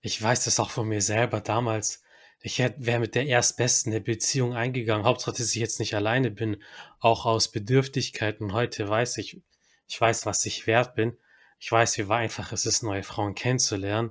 Ich 0.02 0.20
weiß 0.20 0.44
das 0.44 0.60
auch 0.60 0.68
von 0.68 0.86
mir 0.86 1.00
selber 1.00 1.40
damals 1.40 2.02
ich 2.42 2.58
wäre 2.58 2.98
mit 2.98 3.14
der 3.14 3.26
erstbesten 3.26 3.92
eine 3.92 4.00
Beziehung 4.00 4.54
eingegangen. 4.54 5.06
Hauptsache, 5.06 5.36
dass 5.36 5.54
ich 5.54 5.60
jetzt 5.60 5.78
nicht 5.78 5.94
alleine 5.94 6.30
bin, 6.30 6.60
auch 6.98 7.24
aus 7.24 7.50
Bedürftigkeit. 7.50 8.40
Und 8.40 8.52
heute 8.52 8.88
weiß 8.88 9.18
ich, 9.18 9.40
ich 9.88 10.00
weiß, 10.00 10.26
was 10.26 10.44
ich 10.44 10.66
wert 10.66 10.94
bin. 10.94 11.16
Ich 11.60 11.70
weiß, 11.70 11.98
wie 11.98 12.12
einfach 12.12 12.50
es 12.50 12.66
ist, 12.66 12.82
neue 12.82 13.04
Frauen 13.04 13.36
kennenzulernen. 13.36 14.10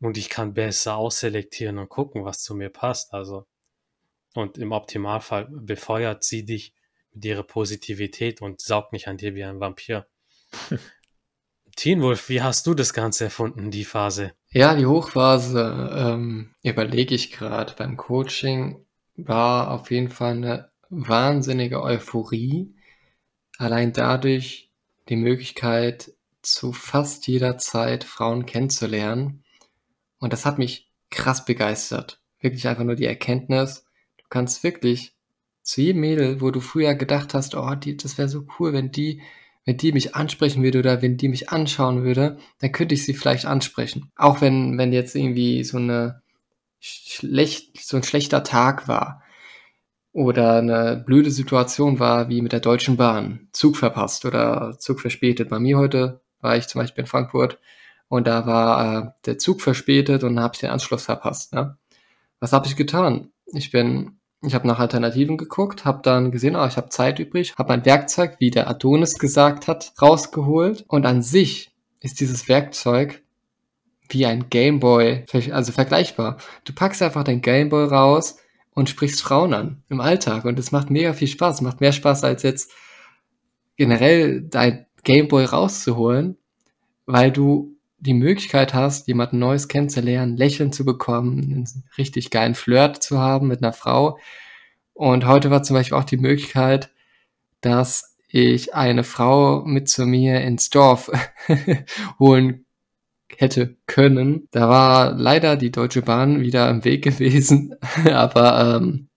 Und 0.00 0.16
ich 0.16 0.28
kann 0.28 0.54
besser 0.54 0.96
ausselektieren 0.96 1.78
und 1.78 1.88
gucken, 1.88 2.24
was 2.24 2.42
zu 2.42 2.54
mir 2.54 2.70
passt. 2.70 3.12
Also, 3.12 3.46
und 4.34 4.58
im 4.58 4.70
Optimalfall 4.70 5.48
befeuert 5.50 6.22
sie 6.22 6.44
dich 6.44 6.72
mit 7.12 7.24
ihrer 7.24 7.42
Positivität 7.42 8.42
und 8.42 8.60
saugt 8.60 8.92
nicht 8.92 9.08
an 9.08 9.16
dir 9.16 9.34
wie 9.34 9.42
ein 9.42 9.58
Vampir. 9.58 10.06
Teen 11.76 12.00
Wolf, 12.00 12.28
wie 12.28 12.42
hast 12.42 12.66
du 12.66 12.74
das 12.74 12.92
Ganze 12.92 13.24
erfunden, 13.24 13.70
die 13.70 13.84
Phase? 13.84 14.34
Ja, 14.56 14.74
die 14.74 14.86
Hochphase, 14.86 15.90
ähm, 15.94 16.54
überlege 16.62 17.14
ich 17.14 17.30
gerade. 17.30 17.74
Beim 17.76 17.98
Coaching 17.98 18.86
war 19.14 19.70
auf 19.70 19.90
jeden 19.90 20.08
Fall 20.08 20.32
eine 20.32 20.70
wahnsinnige 20.88 21.82
Euphorie. 21.82 22.74
Allein 23.58 23.92
dadurch 23.92 24.70
die 25.10 25.16
Möglichkeit, 25.16 26.12
zu 26.40 26.72
fast 26.72 27.26
jeder 27.26 27.58
Zeit 27.58 28.02
Frauen 28.02 28.46
kennenzulernen. 28.46 29.44
Und 30.20 30.32
das 30.32 30.46
hat 30.46 30.56
mich 30.56 30.90
krass 31.10 31.44
begeistert. 31.44 32.22
Wirklich 32.40 32.66
einfach 32.66 32.84
nur 32.84 32.96
die 32.96 33.04
Erkenntnis, 33.04 33.84
du 34.16 34.24
kannst 34.30 34.62
wirklich 34.62 35.12
zu 35.60 35.82
jedem 35.82 36.00
Mädel, 36.00 36.40
wo 36.40 36.50
du 36.50 36.60
früher 36.60 36.94
gedacht 36.94 37.34
hast, 37.34 37.54
oh, 37.56 37.74
die, 37.74 37.98
das 37.98 38.16
wäre 38.16 38.30
so 38.30 38.46
cool, 38.58 38.72
wenn 38.72 38.90
die 38.90 39.20
wenn 39.66 39.76
die 39.76 39.92
mich 39.92 40.14
ansprechen 40.14 40.62
würde 40.62 40.78
oder 40.78 41.02
wenn 41.02 41.18
die 41.18 41.28
mich 41.28 41.50
anschauen 41.50 42.04
würde, 42.04 42.38
dann 42.60 42.72
könnte 42.72 42.94
ich 42.94 43.04
sie 43.04 43.14
vielleicht 43.14 43.44
ansprechen. 43.44 44.10
Auch 44.16 44.40
wenn, 44.40 44.78
wenn 44.78 44.92
jetzt 44.92 45.14
irgendwie 45.14 45.64
so 45.64 45.76
eine 45.76 46.22
schlecht, 46.78 47.84
so 47.84 47.96
ein 47.96 48.04
schlechter 48.04 48.44
Tag 48.44 48.86
war 48.86 49.22
oder 50.12 50.58
eine 50.58 51.02
blöde 51.04 51.32
Situation 51.32 51.98
war, 51.98 52.28
wie 52.28 52.42
mit 52.42 52.52
der 52.52 52.60
Deutschen 52.60 52.96
Bahn. 52.96 53.48
Zug 53.52 53.76
verpasst 53.76 54.24
oder 54.24 54.76
Zug 54.78 55.00
verspätet. 55.00 55.48
Bei 55.50 55.58
mir 55.58 55.78
heute 55.78 56.20
war 56.40 56.56
ich 56.56 56.68
zum 56.68 56.80
Beispiel 56.80 57.02
in 57.02 57.08
Frankfurt 57.08 57.58
und 58.08 58.28
da 58.28 58.46
war 58.46 59.06
äh, 59.06 59.10
der 59.26 59.38
Zug 59.38 59.60
verspätet 59.60 60.22
und 60.22 60.38
habe 60.38 60.54
ich 60.54 60.60
den 60.60 60.70
Anschluss 60.70 61.04
verpasst. 61.04 61.52
Ne? 61.54 61.76
Was 62.38 62.52
habe 62.52 62.68
ich 62.68 62.76
getan? 62.76 63.32
Ich 63.52 63.72
bin 63.72 64.20
ich 64.46 64.54
habe 64.54 64.66
nach 64.66 64.78
Alternativen 64.78 65.36
geguckt, 65.36 65.84
habe 65.84 66.00
dann 66.02 66.30
gesehen, 66.30 66.56
oh, 66.56 66.66
ich 66.66 66.76
habe 66.76 66.88
Zeit 66.88 67.18
übrig, 67.18 67.54
habe 67.56 67.72
ein 67.72 67.84
Werkzeug, 67.84 68.36
wie 68.38 68.50
der 68.50 68.68
Adonis 68.68 69.18
gesagt 69.18 69.68
hat, 69.68 69.92
rausgeholt. 70.00 70.84
Und 70.88 71.06
an 71.06 71.22
sich 71.22 71.70
ist 72.00 72.20
dieses 72.20 72.48
Werkzeug 72.48 73.22
wie 74.08 74.26
ein 74.26 74.48
Gameboy, 74.50 75.24
also 75.50 75.72
vergleichbar. 75.72 76.38
Du 76.64 76.72
packst 76.72 77.02
einfach 77.02 77.24
dein 77.24 77.42
Gameboy 77.42 77.86
raus 77.86 78.38
und 78.74 78.88
sprichst 78.88 79.22
Frauen 79.22 79.54
an 79.54 79.82
im 79.88 80.00
Alltag. 80.00 80.44
Und 80.44 80.58
es 80.58 80.70
macht 80.70 80.90
mega 80.90 81.12
viel 81.12 81.28
Spaß. 81.28 81.62
Macht 81.62 81.80
mehr 81.80 81.92
Spaß, 81.92 82.24
als 82.24 82.42
jetzt 82.42 82.70
generell 83.76 84.42
dein 84.42 84.86
Gameboy 85.02 85.44
rauszuholen, 85.44 86.36
weil 87.06 87.30
du 87.30 87.75
die 87.98 88.14
Möglichkeit 88.14 88.74
hast, 88.74 89.08
jemanden 89.08 89.38
Neues 89.38 89.68
kennenzulernen, 89.68 90.36
Lächeln 90.36 90.72
zu 90.72 90.84
bekommen, 90.84 91.38
einen 91.38 91.84
richtig 91.98 92.30
geilen 92.30 92.54
Flirt 92.54 93.02
zu 93.02 93.18
haben 93.18 93.48
mit 93.48 93.62
einer 93.62 93.72
Frau. 93.72 94.18
Und 94.92 95.26
heute 95.26 95.50
war 95.50 95.62
zum 95.62 95.74
Beispiel 95.74 95.96
auch 95.96 96.04
die 96.04 96.16
Möglichkeit, 96.16 96.90
dass 97.60 98.16
ich 98.28 98.74
eine 98.74 99.04
Frau 99.04 99.62
mit 99.64 99.88
zu 99.88 100.06
mir 100.06 100.40
ins 100.40 100.70
Dorf 100.70 101.10
holen 102.18 102.66
hätte 103.34 103.76
können. 103.86 104.48
Da 104.50 104.68
war 104.68 105.12
leider 105.12 105.56
die 105.56 105.70
Deutsche 105.70 106.02
Bahn 106.02 106.40
wieder 106.40 106.70
im 106.70 106.84
Weg 106.84 107.04
gewesen, 107.04 107.74
aber 108.04 108.76
ähm, 108.76 109.08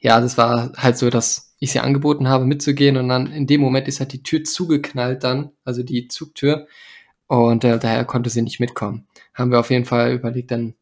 ja, 0.00 0.20
das 0.20 0.38
war 0.38 0.72
halt 0.76 0.96
so, 0.96 1.10
dass 1.10 1.54
ich 1.58 1.72
sie 1.72 1.80
angeboten 1.80 2.28
habe 2.28 2.46
mitzugehen 2.46 2.96
und 2.96 3.08
dann 3.08 3.26
in 3.32 3.46
dem 3.46 3.60
Moment 3.60 3.88
ist 3.88 3.98
halt 3.98 4.12
die 4.12 4.22
Tür 4.22 4.44
zugeknallt 4.44 5.24
dann, 5.24 5.50
also 5.64 5.82
die 5.82 6.06
Zugtür 6.06 6.68
und 7.28 7.64
äh, 7.64 7.78
daher 7.78 8.04
konnte 8.04 8.30
sie 8.30 8.42
nicht 8.42 8.60
mitkommen. 8.60 9.06
Haben 9.34 9.52
wir 9.52 9.60
auf 9.60 9.70
jeden 9.70 9.84
Fall 9.84 10.12
überlegt, 10.12 10.50
dann 10.50 10.74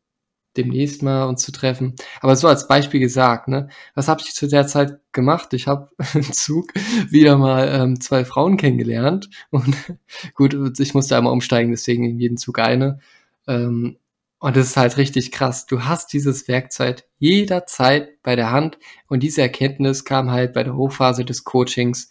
demnächst 0.56 1.02
mal 1.02 1.24
uns 1.24 1.42
zu 1.42 1.52
treffen. 1.52 1.94
Aber 2.20 2.34
so 2.36 2.48
als 2.48 2.66
Beispiel 2.68 3.00
gesagt, 3.00 3.48
ne, 3.48 3.68
was 3.94 4.08
habe 4.08 4.22
ich 4.22 4.34
zu 4.34 4.48
der 4.48 4.66
Zeit 4.66 4.98
gemacht? 5.12 5.52
Ich 5.52 5.66
habe 5.66 5.90
im 6.14 6.22
Zug 6.22 6.72
wieder 7.10 7.36
mal 7.36 7.68
ähm, 7.68 8.00
zwei 8.00 8.24
Frauen 8.24 8.56
kennengelernt 8.56 9.28
und 9.50 9.76
gut, 10.34 10.56
ich 10.78 10.94
musste 10.94 11.16
einmal 11.16 11.32
umsteigen, 11.32 11.70
deswegen 11.72 12.04
in 12.04 12.18
jeden 12.18 12.36
Zug 12.38 12.58
eine. 12.58 13.00
Ähm, 13.46 13.98
und 14.38 14.56
das 14.56 14.68
ist 14.68 14.76
halt 14.76 14.96
richtig 14.98 15.32
krass. 15.32 15.66
Du 15.66 15.84
hast 15.84 16.12
dieses 16.12 16.46
Werkzeug 16.46 17.04
jederzeit 17.18 18.22
bei 18.22 18.36
der 18.36 18.50
Hand 18.50 18.78
und 19.08 19.22
diese 19.22 19.42
Erkenntnis 19.42 20.04
kam 20.04 20.30
halt 20.30 20.52
bei 20.52 20.62
der 20.62 20.76
Hochphase 20.76 21.24
des 21.24 21.44
Coachings 21.44 22.08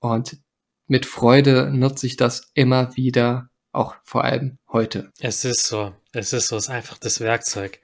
und 0.00 0.38
mit 0.86 1.06
Freude 1.06 1.70
nutze 1.72 2.06
ich 2.06 2.16
das 2.16 2.50
immer 2.54 2.96
wieder 2.96 3.49
auch 3.72 3.94
vor 4.04 4.24
allem 4.24 4.58
heute. 4.72 5.12
Es 5.20 5.44
ist 5.44 5.66
so, 5.66 5.94
es 6.12 6.32
ist 6.32 6.48
so, 6.48 6.56
es 6.56 6.64
ist 6.64 6.70
einfach 6.70 6.98
das 6.98 7.20
Werkzeug. 7.20 7.80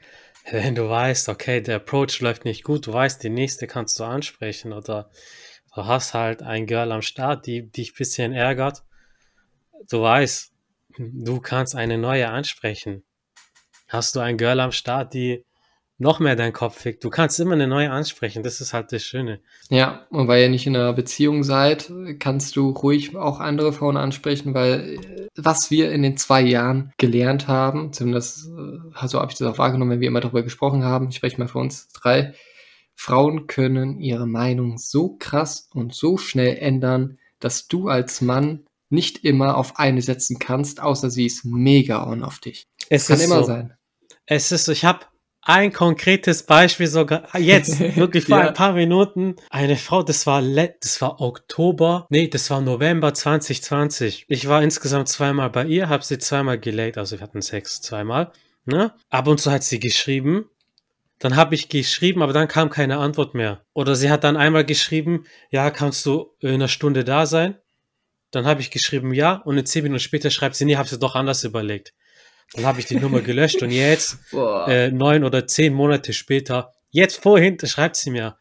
Wenn 0.51 0.75
du 0.75 0.89
weißt, 0.89 1.29
okay, 1.29 1.61
der 1.61 1.77
Approach 1.77 2.21
läuft 2.21 2.45
nicht 2.45 2.63
gut, 2.63 2.87
du 2.87 2.93
weißt, 2.93 3.23
die 3.23 3.31
nächste 3.31 3.67
kannst 3.67 3.99
du 3.99 4.05
ansprechen 4.05 4.73
oder 4.73 5.11
du 5.75 5.87
hast 5.87 6.15
halt 6.15 6.43
ein 6.43 6.67
Girl 6.67 6.93
am 6.93 7.03
Start, 7.03 7.47
die 7.47 7.71
dich 7.71 7.93
ein 7.93 7.99
bisschen 7.99 8.33
ärgert. 8.33 8.85
Du 9.91 10.03
weißt, 10.03 10.53
du 10.99 11.41
kannst 11.41 11.75
eine 11.75 11.99
neue 11.99 12.29
ansprechen. 12.29 13.05
Hast 13.89 14.15
du 14.15 14.21
ein 14.21 14.37
Girl 14.37 14.61
am 14.61 14.73
Start, 14.73 15.15
die 15.15 15.45
noch 15.99 16.21
mehr 16.21 16.37
deinen 16.37 16.53
Kopf 16.53 16.81
fickt. 16.81 17.05
Du 17.05 17.11
kannst 17.11 17.41
immer 17.41 17.55
eine 17.55 17.67
neue 17.67 17.91
ansprechen, 17.91 18.43
das 18.43 18.61
ist 18.61 18.75
halt 18.75 18.93
das 18.93 19.03
Schöne. 19.03 19.41
Ja, 19.71 20.07
und 20.11 20.29
weil 20.29 20.43
ihr 20.43 20.49
nicht 20.51 20.67
in 20.67 20.77
einer 20.77 20.93
Beziehung 20.93 21.43
seid, 21.43 21.91
kannst 22.19 22.57
du 22.57 22.71
ruhig 22.71 23.17
auch 23.17 23.41
andere 23.41 23.73
Frauen 23.73 23.97
ansprechen, 23.97 24.55
weil 24.55 24.99
äh, 24.99 25.29
was 25.37 25.71
wir 25.71 25.91
in 25.93 26.03
den 26.03 26.17
zwei 26.17 26.43
Jahren 26.43 26.93
gelernt 26.99 27.49
haben, 27.49 27.93
zumindest 27.93 28.47
äh, 28.47 29.07
so 29.07 29.21
habe 29.21 29.33
ich 29.33 29.39
das 29.39 29.49
auch 29.49 29.59
wahrgenommen, 29.59 29.93
wenn 29.93 30.01
wir 30.01 30.09
immer 30.09 30.21
darüber 30.21 30.43
gesprochen 30.43 30.85
haben, 30.85 31.09
ich 31.09 31.17
spreche 31.17 31.39
mal 31.39 31.49
für 31.49 31.59
uns 31.59 31.89
drei, 31.89 32.35
Frauen 32.95 33.47
können 33.47 34.01
ihre 34.01 34.27
Meinung 34.27 34.79
so 34.79 35.17
krass 35.19 35.69
und 35.73 35.95
so 35.95 36.17
schnell 36.17 36.57
ändern, 36.57 37.19
dass 37.41 37.69
du 37.69 37.89
als 37.89 38.21
Mann 38.21 38.67
nicht 38.89 39.25
immer 39.25 39.57
auf 39.57 39.79
eine 39.79 40.01
setzen 40.01 40.39
kannst, 40.39 40.81
außer 40.81 41.11
sie 41.11 41.27
ist 41.27 41.45
mega 41.45 42.07
on 42.07 42.23
auf 42.23 42.39
dich. 42.39 42.67
Es 42.89 43.09
kann 43.09 43.21
immer 43.21 43.41
so. 43.41 43.45
sein. 43.45 43.75
Es 44.27 44.53
ist 44.53 44.65
so, 44.65 44.73
ich 44.73 44.85
habe 44.85 45.07
ein 45.47 45.73
konkretes 45.73 46.43
Beispiel 46.43 46.89
sogar 46.89 47.39
jetzt, 47.39 47.79
wirklich 47.97 48.25
vor 48.25 48.39
ja. 48.39 48.49
ein 48.49 48.55
paar 48.55 48.73
Minuten. 48.73 49.37
Eine 49.49 49.77
Frau, 49.77 50.03
das 50.03 50.27
war, 50.27 50.43
das 50.43 51.01
war 51.01 51.21
Oktober, 51.21 52.07
nee, 52.11 52.27
das 52.27 52.51
war 52.51 52.61
November 52.61 53.15
2020. 53.15 54.27
Ich 54.29 54.49
war 54.49 54.63
insgesamt 54.63 55.09
zweimal 55.09 55.51
bei 55.51 55.65
ihr, 55.65 55.89
habe 55.89 56.05
sie 56.05 56.19
zweimal 56.19 56.59
gelayt, 56.59 56.99
also 56.99 57.17
wir 57.17 57.23
hatten 57.23 57.43
Sex 57.43 57.81
zweimal. 57.81 58.33
Ne? 58.65 58.93
Ab 59.09 59.29
und 59.29 59.41
zu 59.41 59.53
hat 59.53 59.63
sie 59.63 59.79
geschrieben. 59.79 60.51
Dann 61.21 61.37
habe 61.37 61.55
ich 61.55 61.69
geschrieben, 61.69 62.23
aber 62.23 62.33
dann 62.33 62.49
kam 62.49 62.69
keine 62.69 62.99
Antwort 62.99 63.35
mehr. 63.35 63.65
Oder 63.73 63.95
sie 63.95 64.11
hat 64.11 64.25
dann 64.25 64.37
einmal 64.37 64.65
geschrieben, 64.65 65.25
ja, 65.51 65.71
kannst 65.71 66.05
du 66.05 66.35
in 66.41 66.55
einer 66.55 66.69
Stunde 66.69 67.05
da 67.05 67.25
sein? 67.25 67.57
Dann 68.33 68.47
habe 68.47 68.61
ich 68.61 68.73
geschrieben, 68.73 69.15
ja, 69.15 69.35
und 69.37 69.57
in 69.57 69.65
zehn 69.65 69.85
Minuten 69.85 70.01
später 70.01 70.31
schreibt 70.31 70.57
sie, 70.57 70.65
nee, 70.65 70.77
habe 70.77 70.89
sie 70.89 70.99
doch 70.99 71.15
anders 71.15 71.45
überlegt. 71.45 71.95
Dann 72.55 72.67
habe 72.67 72.81
ich 72.81 72.87
die 72.87 72.97
Nummer 72.97 73.21
gelöscht 73.21 73.63
und 73.63 73.71
jetzt, 73.71 74.19
äh, 74.33 74.91
neun 74.91 75.25
oder 75.25 75.47
zehn 75.47 75.75
Monate 75.75 76.13
später, 76.13 76.73
jetzt 76.91 77.23
vorhin 77.23 77.59
schreibt 77.65 77.97
sie 77.97 78.11
mir, 78.11 78.37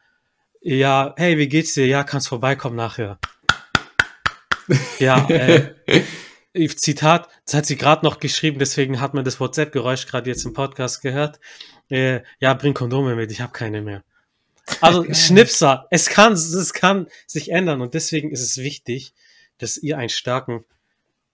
ja, 0.61 1.13
hey, 1.17 1.37
wie 1.37 1.47
geht's 1.47 1.73
dir? 1.73 1.85
Ja, 1.85 2.03
kannst 2.03 2.27
vorbeikommen 2.27 2.75
nachher. 2.75 3.19
ja, 4.99 5.27
äh, 5.29 5.73
Zitat, 6.75 7.29
das 7.45 7.53
hat 7.53 7.65
sie 7.65 7.75
gerade 7.75 8.05
noch 8.05 8.19
geschrieben, 8.19 8.59
deswegen 8.59 9.01
hat 9.01 9.13
man 9.13 9.25
das 9.25 9.39
WhatsApp-Geräusch 9.39 10.07
gerade 10.07 10.29
jetzt 10.29 10.45
im 10.45 10.53
Podcast 10.53 11.01
gehört. 11.01 11.39
Äh, 11.89 12.21
ja, 12.39 12.53
bring 12.53 12.73
Kondome 12.73 13.15
mit, 13.15 13.31
ich 13.31 13.41
habe 13.41 13.51
keine 13.51 13.81
mehr. 13.81 14.03
Also 14.81 15.05
Schnipser, 15.13 15.87
es 15.91 16.09
kann, 16.09 16.33
es 16.33 16.73
kann 16.73 17.07
sich 17.27 17.51
ändern 17.51 17.81
und 17.81 17.93
deswegen 17.93 18.31
ist 18.31 18.41
es 18.41 18.57
wichtig, 18.57 19.13
dass 19.59 19.77
ihr 19.77 19.97
einen 19.97 20.09
starken 20.09 20.65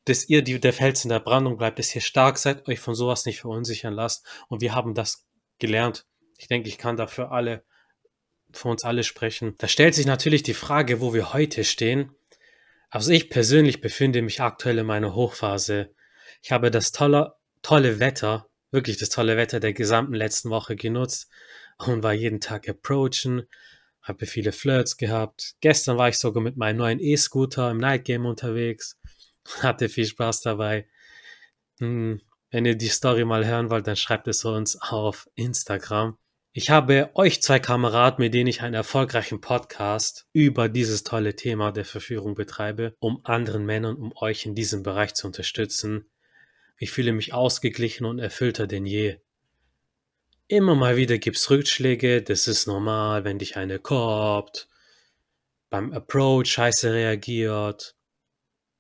dass 0.05 0.27
ihr 0.27 0.41
die, 0.41 0.59
der 0.59 0.73
Fels 0.73 1.03
in 1.03 1.09
der 1.09 1.19
Brandung 1.19 1.57
bleibt, 1.57 1.79
dass 1.79 1.93
ihr 1.93 2.01
stark 2.01 2.37
seid, 2.37 2.67
euch 2.67 2.79
von 2.79 2.95
sowas 2.95 3.25
nicht 3.25 3.41
verunsichern 3.41 3.93
lasst. 3.93 4.25
Und 4.47 4.61
wir 4.61 4.73
haben 4.73 4.93
das 4.93 5.25
gelernt. 5.59 6.05
Ich 6.37 6.47
denke, 6.47 6.69
ich 6.69 6.77
kann 6.77 6.97
dafür 6.97 7.31
alle 7.31 7.63
für 8.53 8.69
uns 8.69 8.83
alle 8.83 9.03
sprechen. 9.03 9.55
Da 9.57 9.67
stellt 9.67 9.95
sich 9.95 10.05
natürlich 10.05 10.43
die 10.43 10.53
Frage, 10.53 11.01
wo 11.01 11.13
wir 11.13 11.33
heute 11.33 11.63
stehen. 11.63 12.15
Also 12.89 13.11
ich 13.11 13.29
persönlich 13.29 13.81
befinde 13.81 14.21
mich 14.21 14.41
aktuell 14.41 14.79
in 14.79 14.85
meiner 14.85 15.15
Hochphase. 15.15 15.93
Ich 16.41 16.51
habe 16.51 16.71
das 16.71 16.91
tolle, 16.91 17.35
tolle 17.61 17.99
Wetter, 17.99 18.49
wirklich 18.71 18.97
das 18.97 19.09
tolle 19.09 19.37
Wetter 19.37 19.59
der 19.59 19.73
gesamten 19.73 20.13
letzten 20.13 20.49
Woche 20.49 20.75
genutzt 20.75 21.29
und 21.77 22.03
war 22.03 22.13
jeden 22.13 22.41
Tag 22.41 22.67
approachen, 22.67 23.43
habe 24.01 24.25
viele 24.25 24.51
Flirts 24.51 24.97
gehabt. 24.97 25.55
Gestern 25.61 25.97
war 25.97 26.09
ich 26.09 26.17
sogar 26.17 26.43
mit 26.43 26.57
meinem 26.57 26.77
neuen 26.77 26.99
E-Scooter 26.99 27.71
im 27.71 27.77
Night 27.77 28.05
Game 28.05 28.25
unterwegs, 28.25 28.99
hatte 29.61 29.89
viel 29.89 30.05
Spaß 30.05 30.41
dabei. 30.41 30.87
Hm, 31.79 32.21
wenn 32.51 32.65
ihr 32.65 32.75
die 32.75 32.89
Story 32.89 33.23
mal 33.25 33.45
hören 33.45 33.69
wollt, 33.69 33.87
dann 33.87 33.95
schreibt 33.95 34.27
es 34.27 34.43
uns 34.43 34.79
auf 34.81 35.29
Instagram. 35.35 36.17
Ich 36.53 36.69
habe 36.69 37.11
euch 37.13 37.41
zwei 37.41 37.59
Kameraden, 37.59 38.21
mit 38.21 38.33
denen 38.33 38.47
ich 38.47 38.61
einen 38.61 38.73
erfolgreichen 38.73 39.39
Podcast 39.39 40.27
über 40.33 40.67
dieses 40.67 41.03
tolle 41.03 41.37
Thema 41.37 41.71
der 41.71 41.85
Verführung 41.85 42.35
betreibe, 42.35 42.93
um 42.99 43.21
anderen 43.23 43.65
Männern, 43.65 43.95
um 43.95 44.11
euch 44.17 44.45
in 44.45 44.53
diesem 44.53 44.83
Bereich 44.83 45.13
zu 45.13 45.27
unterstützen. 45.27 46.09
Ich 46.77 46.91
fühle 46.91 47.13
mich 47.13 47.33
ausgeglichen 47.33 48.05
und 48.05 48.19
erfüllter 48.19 48.67
denn 48.67 48.85
je. 48.85 49.21
Immer 50.49 50.75
mal 50.75 50.97
wieder 50.97 51.17
gibt's 51.19 51.49
Rückschläge, 51.49 52.21
das 52.21 52.49
ist 52.49 52.67
normal, 52.67 53.23
wenn 53.23 53.39
dich 53.39 53.55
eine 53.55 53.79
korbt, 53.79 54.67
beim 55.69 55.93
Approach 55.93 56.47
scheiße 56.47 56.91
reagiert 56.91 57.95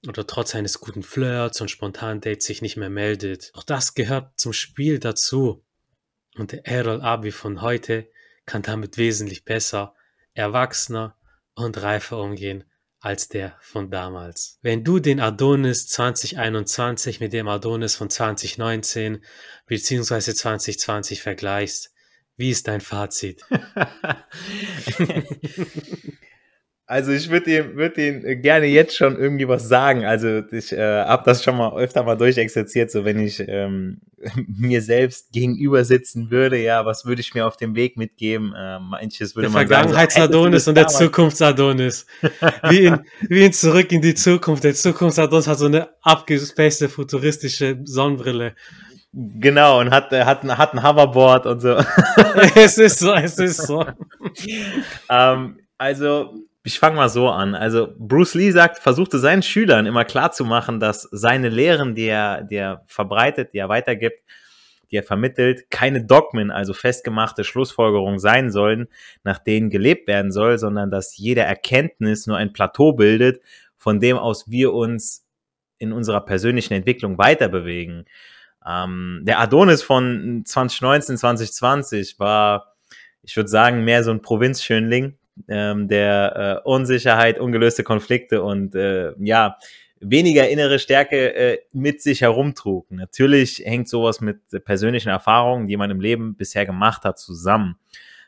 oder 0.07 0.25
trotz 0.25 0.55
eines 0.55 0.79
guten 0.79 1.03
Flirts 1.03 1.61
und 1.61 1.69
spontan 1.69 2.21
Dates 2.21 2.45
sich 2.45 2.61
nicht 2.61 2.77
mehr 2.77 2.89
meldet. 2.89 3.51
Auch 3.53 3.63
das 3.63 3.93
gehört 3.93 4.39
zum 4.39 4.53
Spiel 4.53 4.99
dazu. 4.99 5.63
Und 6.35 6.53
der 6.53 6.65
Errol 6.65 7.01
Abi 7.01 7.31
von 7.31 7.61
heute 7.61 8.09
kann 8.45 8.61
damit 8.61 8.97
wesentlich 8.97 9.45
besser, 9.45 9.93
erwachsener 10.33 11.17
und 11.53 11.81
reifer 11.81 12.17
umgehen 12.19 12.63
als 12.99 13.27
der 13.27 13.57
von 13.61 13.89
damals. 13.89 14.59
Wenn 14.61 14.83
du 14.83 14.99
den 14.99 15.19
Adonis 15.19 15.87
2021 15.87 17.19
mit 17.19 17.33
dem 17.33 17.47
Adonis 17.47 17.95
von 17.95 18.09
2019 18.09 19.23
bzw. 19.65 20.33
2020 20.33 21.21
vergleichst, 21.21 21.91
wie 22.37 22.51
ist 22.51 22.67
dein 22.67 22.81
Fazit? 22.81 23.43
Also 26.91 27.13
ich 27.13 27.29
würde 27.29 27.55
ihm 27.55 27.77
würd 27.77 27.97
ihn 27.97 28.41
gerne 28.41 28.65
jetzt 28.65 28.97
schon 28.97 29.17
irgendwie 29.17 29.47
was 29.47 29.69
sagen. 29.69 30.03
Also 30.03 30.43
ich 30.51 30.73
äh, 30.73 31.05
habe 31.05 31.23
das 31.25 31.41
schon 31.41 31.55
mal 31.55 31.73
öfter 31.77 32.03
mal 32.03 32.17
durchexerziert, 32.17 32.91
so 32.91 33.05
wenn 33.05 33.17
ich 33.17 33.41
ähm, 33.47 34.01
mir 34.45 34.81
selbst 34.81 35.31
gegenüber 35.31 35.85
sitzen 35.85 36.31
würde, 36.31 36.61
ja, 36.61 36.85
was 36.85 37.05
würde 37.05 37.21
ich 37.21 37.33
mir 37.33 37.47
auf 37.47 37.55
dem 37.55 37.75
Weg 37.75 37.95
mitgeben? 37.95 38.53
Äh, 38.53 38.79
manches 38.79 39.37
würde 39.37 39.47
der 39.47 39.51
man 39.51 39.67
sagen. 39.69 39.87
Vergangenheits-Adonis 39.87 40.67
und 40.67 40.75
der 40.75 40.87
Zukunfts-Adonis. 40.87 42.07
wie, 42.69 42.87
in, 42.87 42.99
wie 43.29 43.45
in 43.45 43.53
Zurück 43.53 43.89
in 43.93 44.01
die 44.01 44.13
Zukunft. 44.13 44.65
Der 44.65 44.73
Zukunfts-Adonis 44.73 45.47
hat 45.47 45.59
so 45.59 45.67
eine 45.67 45.87
abgespacede 46.01 46.89
futuristische 46.89 47.79
Sonnenbrille. 47.85 48.53
Genau, 49.13 49.79
und 49.79 49.91
hat, 49.91 50.11
hat, 50.11 50.43
hat 50.43 50.73
ein 50.73 50.83
Hoverboard 50.83 51.45
und 51.45 51.61
so. 51.61 51.77
es 52.55 52.77
ist 52.77 52.99
so, 52.99 53.13
es 53.13 53.39
ist 53.39 53.65
so. 53.65 53.85
ähm, 55.09 55.57
also 55.77 56.33
ich 56.63 56.77
fange 56.79 56.95
mal 56.95 57.09
so 57.09 57.29
an. 57.29 57.55
Also 57.55 57.93
Bruce 57.97 58.35
Lee 58.35 58.51
sagt, 58.51 58.77
versuchte 58.79 59.17
seinen 59.19 59.41
Schülern 59.41 59.85
immer 59.85 60.05
klarzumachen, 60.05 60.79
dass 60.79 61.07
seine 61.11 61.49
Lehren, 61.49 61.95
die 61.95 62.05
er, 62.05 62.43
die 62.43 62.55
er 62.55 62.83
verbreitet, 62.87 63.53
die 63.53 63.57
er 63.57 63.69
weitergibt, 63.69 64.21
die 64.91 64.97
er 64.97 65.03
vermittelt, 65.03 65.71
keine 65.71 66.03
Dogmen, 66.03 66.51
also 66.51 66.73
festgemachte 66.73 67.43
Schlussfolgerungen 67.43 68.19
sein 68.19 68.51
sollen, 68.51 68.89
nach 69.23 69.39
denen 69.39 69.69
gelebt 69.69 70.07
werden 70.07 70.31
soll, 70.31 70.57
sondern 70.57 70.91
dass 70.91 71.17
jede 71.17 71.41
Erkenntnis 71.41 72.27
nur 72.27 72.37
ein 72.37 72.53
Plateau 72.53 72.93
bildet, 72.93 73.41
von 73.77 73.99
dem 73.99 74.17
aus 74.17 74.51
wir 74.51 74.73
uns 74.73 75.25
in 75.79 75.93
unserer 75.93 76.21
persönlichen 76.21 76.73
Entwicklung 76.73 77.17
weiter 77.17 77.47
bewegen. 77.47 78.05
Ähm, 78.63 79.21
der 79.23 79.39
Adonis 79.39 79.81
von 79.81 80.43
2019, 80.45 81.17
2020 81.17 82.19
war, 82.19 82.75
ich 83.23 83.35
würde 83.35 83.49
sagen, 83.49 83.83
mehr 83.83 84.03
so 84.03 84.11
ein 84.11 84.21
Provinzschönling, 84.21 85.17
ähm, 85.47 85.87
der 85.87 86.61
äh, 86.65 86.69
Unsicherheit, 86.69 87.39
ungelöste 87.39 87.83
Konflikte 87.83 88.43
und 88.43 88.75
äh, 88.75 89.13
ja, 89.19 89.57
weniger 89.99 90.49
innere 90.49 90.79
Stärke 90.79 91.33
äh, 91.33 91.59
mit 91.71 92.01
sich 92.01 92.21
herumtrug. 92.21 92.91
Natürlich 92.91 93.61
hängt 93.63 93.87
sowas 93.87 94.19
mit 94.19 94.39
persönlichen 94.65 95.09
Erfahrungen, 95.09 95.67
die 95.67 95.77
man 95.77 95.91
im 95.91 96.01
Leben 96.01 96.35
bisher 96.35 96.65
gemacht 96.65 97.03
hat, 97.03 97.19
zusammen. 97.19 97.77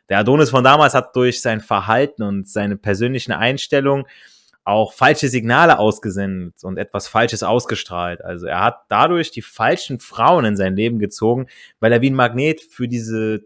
Der 0.10 0.20
Adonis 0.20 0.52
von 0.52 0.64
damals 0.64 0.94
hat 0.94 1.16
durch 1.16 1.42
sein 1.42 1.62
Verhalten 1.62 2.24
und 2.24 2.48
seine 2.48 2.78
persönlichen 2.78 3.32
Einstellungen 3.32 4.06
auch 4.66 4.94
falsche 4.94 5.28
Signale 5.28 5.80
ausgesendet 5.80 6.64
und 6.64 6.78
etwas 6.78 7.08
Falsches 7.08 7.44
ausgestrahlt. 7.44 8.24
Also 8.24 8.46
er 8.46 8.62
hat 8.62 8.84
dadurch 8.88 9.32
die 9.32 9.42
falschen 9.42 10.00
Frauen 10.00 10.46
in 10.46 10.56
sein 10.56 10.76
Leben 10.76 11.00
gezogen, 11.00 11.48
weil 11.80 11.92
er 11.92 12.02
wie 12.02 12.10
ein 12.10 12.16
Magnet 12.16 12.62
für 12.62 12.88
diese 12.88 13.42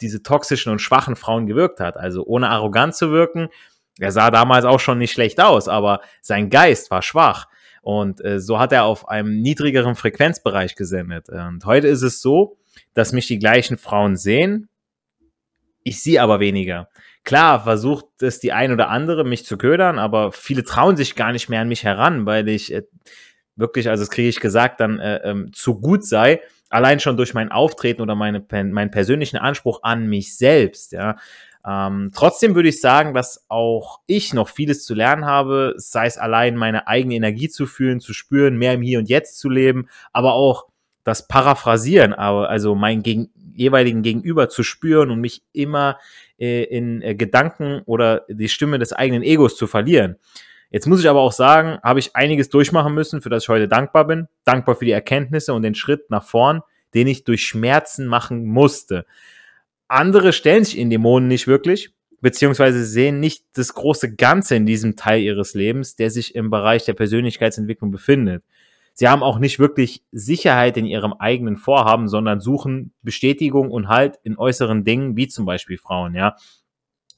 diese 0.00 0.22
toxischen 0.22 0.72
und 0.72 0.80
schwachen 0.80 1.16
Frauen 1.16 1.46
gewirkt 1.46 1.80
hat. 1.80 1.96
Also 1.96 2.24
ohne 2.24 2.48
arrogant 2.48 2.94
zu 2.94 3.10
wirken. 3.10 3.48
Er 3.98 4.12
sah 4.12 4.30
damals 4.30 4.64
auch 4.64 4.80
schon 4.80 4.98
nicht 4.98 5.12
schlecht 5.12 5.40
aus, 5.40 5.68
aber 5.68 6.00
sein 6.22 6.50
Geist 6.50 6.90
war 6.90 7.02
schwach. 7.02 7.46
Und 7.82 8.24
äh, 8.24 8.40
so 8.40 8.58
hat 8.58 8.72
er 8.72 8.84
auf 8.84 9.08
einem 9.08 9.40
niedrigeren 9.40 9.94
Frequenzbereich 9.94 10.74
gesendet. 10.74 11.28
Und 11.28 11.64
heute 11.64 11.88
ist 11.88 12.02
es 12.02 12.20
so, 12.20 12.56
dass 12.94 13.12
mich 13.12 13.26
die 13.26 13.38
gleichen 13.38 13.78
Frauen 13.78 14.16
sehen, 14.16 14.68
ich 15.82 16.02
sie 16.02 16.18
aber 16.18 16.40
weniger. 16.40 16.88
Klar 17.24 17.62
versucht 17.62 18.06
es 18.20 18.38
die 18.38 18.52
ein 18.52 18.72
oder 18.72 18.88
andere, 18.88 19.24
mich 19.24 19.44
zu 19.44 19.56
ködern, 19.56 19.98
aber 19.98 20.32
viele 20.32 20.64
trauen 20.64 20.96
sich 20.96 21.16
gar 21.16 21.32
nicht 21.32 21.48
mehr 21.48 21.60
an 21.60 21.68
mich 21.68 21.84
heran, 21.84 22.26
weil 22.26 22.48
ich 22.48 22.72
äh, 22.72 22.82
wirklich, 23.60 23.88
also 23.88 24.02
das 24.02 24.10
kriege 24.10 24.28
ich 24.28 24.40
gesagt, 24.40 24.80
dann 24.80 24.98
äh, 24.98 25.20
ähm, 25.24 25.52
zu 25.52 25.80
gut 25.80 26.04
sei 26.04 26.40
allein 26.70 27.00
schon 27.00 27.16
durch 27.16 27.34
mein 27.34 27.50
Auftreten 27.50 28.00
oder 28.00 28.14
meine, 28.14 28.44
meinen 28.50 28.90
persönlichen 28.90 29.36
Anspruch 29.36 29.82
an 29.82 30.06
mich 30.06 30.36
selbst, 30.36 30.92
ja. 30.92 31.16
Ähm, 31.66 32.10
trotzdem 32.14 32.54
würde 32.54 32.70
ich 32.70 32.80
sagen, 32.80 33.12
dass 33.12 33.44
auch 33.48 34.00
ich 34.06 34.32
noch 34.32 34.48
vieles 34.48 34.82
zu 34.86 34.94
lernen 34.94 35.26
habe, 35.26 35.74
sei 35.76 36.06
es 36.06 36.16
allein 36.16 36.56
meine 36.56 36.88
eigene 36.88 37.16
Energie 37.16 37.50
zu 37.50 37.66
fühlen, 37.66 38.00
zu 38.00 38.14
spüren, 38.14 38.56
mehr 38.56 38.72
im 38.72 38.80
Hier 38.80 38.98
und 38.98 39.10
Jetzt 39.10 39.38
zu 39.38 39.50
leben, 39.50 39.86
aber 40.14 40.32
auch 40.32 40.68
das 41.04 41.28
Paraphrasieren, 41.28 42.14
also 42.14 42.74
meinen 42.74 43.02
gegen, 43.02 43.30
jeweiligen 43.54 44.00
Gegenüber 44.00 44.48
zu 44.48 44.62
spüren 44.62 45.10
und 45.10 45.20
mich 45.20 45.42
immer 45.52 45.98
äh, 46.38 46.64
in 46.64 47.02
äh, 47.02 47.14
Gedanken 47.14 47.82
oder 47.84 48.24
die 48.28 48.48
Stimme 48.48 48.78
des 48.78 48.94
eigenen 48.94 49.22
Egos 49.22 49.56
zu 49.56 49.66
verlieren. 49.66 50.16
Jetzt 50.70 50.86
muss 50.86 51.00
ich 51.00 51.08
aber 51.08 51.20
auch 51.20 51.32
sagen, 51.32 51.78
habe 51.82 51.98
ich 51.98 52.14
einiges 52.14 52.48
durchmachen 52.48 52.94
müssen, 52.94 53.22
für 53.22 53.28
das 53.28 53.42
ich 53.42 53.48
heute 53.48 53.66
dankbar 53.66 54.06
bin. 54.06 54.28
Dankbar 54.44 54.76
für 54.76 54.84
die 54.84 54.92
Erkenntnisse 54.92 55.52
und 55.52 55.62
den 55.62 55.74
Schritt 55.74 56.10
nach 56.10 56.24
vorn, 56.24 56.62
den 56.94 57.08
ich 57.08 57.24
durch 57.24 57.44
Schmerzen 57.44 58.06
machen 58.06 58.44
musste. 58.46 59.04
Andere 59.88 60.32
stellen 60.32 60.64
sich 60.64 60.78
in 60.78 60.88
Dämonen 60.88 61.28
nicht 61.28 61.48
wirklich, 61.48 61.90
beziehungsweise 62.20 62.84
sehen 62.84 63.18
nicht 63.18 63.44
das 63.54 63.74
große 63.74 64.14
Ganze 64.14 64.54
in 64.54 64.64
diesem 64.64 64.94
Teil 64.94 65.22
ihres 65.22 65.54
Lebens, 65.54 65.96
der 65.96 66.10
sich 66.10 66.36
im 66.36 66.50
Bereich 66.50 66.84
der 66.84 66.94
Persönlichkeitsentwicklung 66.94 67.90
befindet. 67.90 68.44
Sie 68.94 69.08
haben 69.08 69.22
auch 69.22 69.38
nicht 69.38 69.58
wirklich 69.58 70.04
Sicherheit 70.12 70.76
in 70.76 70.86
ihrem 70.86 71.14
eigenen 71.14 71.56
Vorhaben, 71.56 72.06
sondern 72.06 72.40
suchen 72.40 72.92
Bestätigung 73.02 73.70
und 73.70 73.88
Halt 73.88 74.18
in 74.22 74.38
äußeren 74.38 74.84
Dingen, 74.84 75.16
wie 75.16 75.26
zum 75.26 75.46
Beispiel 75.46 75.78
Frauen, 75.78 76.14
ja. 76.14 76.36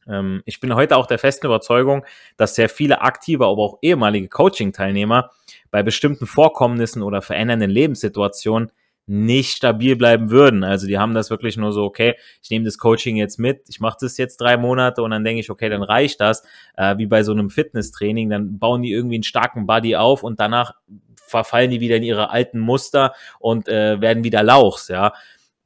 Ähm, 0.09 0.43
ich 0.45 0.61
bin 0.61 0.75
heute 0.75 0.97
auch 0.97 1.07
der 1.07 1.19
festen 1.19 1.47
Überzeugung, 1.47 2.05
dass 2.37 2.55
sehr 2.55 2.69
viele 2.69 3.03
aktive, 3.03 3.47
aber 3.47 3.63
auch 3.63 3.79
ehemalige 3.83 4.29
Coaching-Teilnehmer 4.29 5.31
bei 5.71 5.83
bestimmten 5.83 6.27
Vorkommnissen 6.27 7.03
oder 7.03 7.23
verändernden 7.23 7.71
Lebenssituationen 7.71 8.73
nicht 9.07 9.57
stabil 9.57 9.97
bleiben 9.97 10.31
würden. 10.31 10.63
Also 10.63 10.87
die 10.87 10.99
haben 10.99 11.15
das 11.15 11.29
wirklich 11.31 11.57
nur 11.57 11.73
so, 11.73 11.85
okay, 11.85 12.15
ich 12.43 12.51
nehme 12.51 12.65
das 12.65 12.79
Coaching 12.79 13.17
jetzt 13.17 13.39
mit, 13.39 13.69
ich 13.69 13.81
mache 13.81 13.97
das 14.01 14.17
jetzt 14.17 14.41
drei 14.41 14.57
Monate 14.57 15.03
und 15.03 15.11
dann 15.11 15.25
denke 15.25 15.41
ich, 15.41 15.51
okay, 15.51 15.69
dann 15.69 15.83
reicht 15.83 16.21
das, 16.21 16.45
äh, 16.77 16.97
wie 16.99 17.07
bei 17.07 17.23
so 17.25 17.33
einem 17.33 17.51
Fitnesstraining, 17.51 18.31
dann 18.31 18.59
bauen 18.59 18.83
die 18.83 18.93
irgendwie 18.93 19.17
einen 19.17 19.25
starken 19.25 19.67
Body 19.67 19.97
auf 19.97 20.23
und 20.23 20.39
danach 20.39 20.75
verfallen 21.17 21.71
die 21.71 21.81
wieder 21.81 21.97
in 21.97 22.03
ihre 22.05 22.31
alten 22.31 22.61
Muster 22.61 23.15
und 23.41 23.69
äh, 23.69 24.01
werden 24.01 24.23
wieder 24.23 24.43
Lauchs, 24.43 24.89
ja. 24.89 25.13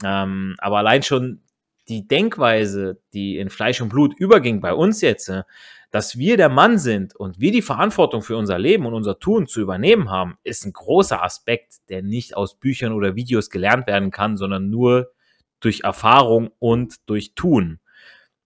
Ähm, 0.04 0.54
aber 0.58 0.78
allein 0.78 1.02
schon 1.02 1.40
die 1.88 2.06
Denkweise, 2.06 3.00
die 3.12 3.38
in 3.38 3.50
Fleisch 3.50 3.80
und 3.80 3.88
Blut 3.88 4.14
überging 4.18 4.60
bei 4.60 4.74
uns 4.74 5.00
jetzt, 5.00 5.28
äh, 5.28 5.42
dass 5.90 6.18
wir 6.18 6.36
der 6.36 6.48
Mann 6.48 6.78
sind 6.78 7.14
und 7.14 7.40
wir 7.40 7.52
die 7.52 7.62
Verantwortung 7.62 8.22
für 8.22 8.36
unser 8.36 8.58
Leben 8.58 8.86
und 8.86 8.94
unser 8.94 9.18
Tun 9.18 9.46
zu 9.46 9.60
übernehmen 9.60 10.10
haben, 10.10 10.36
ist 10.42 10.66
ein 10.66 10.72
großer 10.72 11.22
Aspekt, 11.22 11.76
der 11.88 12.02
nicht 12.02 12.36
aus 12.36 12.58
Büchern 12.58 12.92
oder 12.92 13.14
Videos 13.14 13.50
gelernt 13.50 13.86
werden 13.86 14.10
kann, 14.10 14.36
sondern 14.36 14.68
nur 14.68 15.12
durch 15.60 15.84
Erfahrung 15.84 16.50
und 16.58 16.96
durch 17.06 17.34
Tun. 17.34 17.80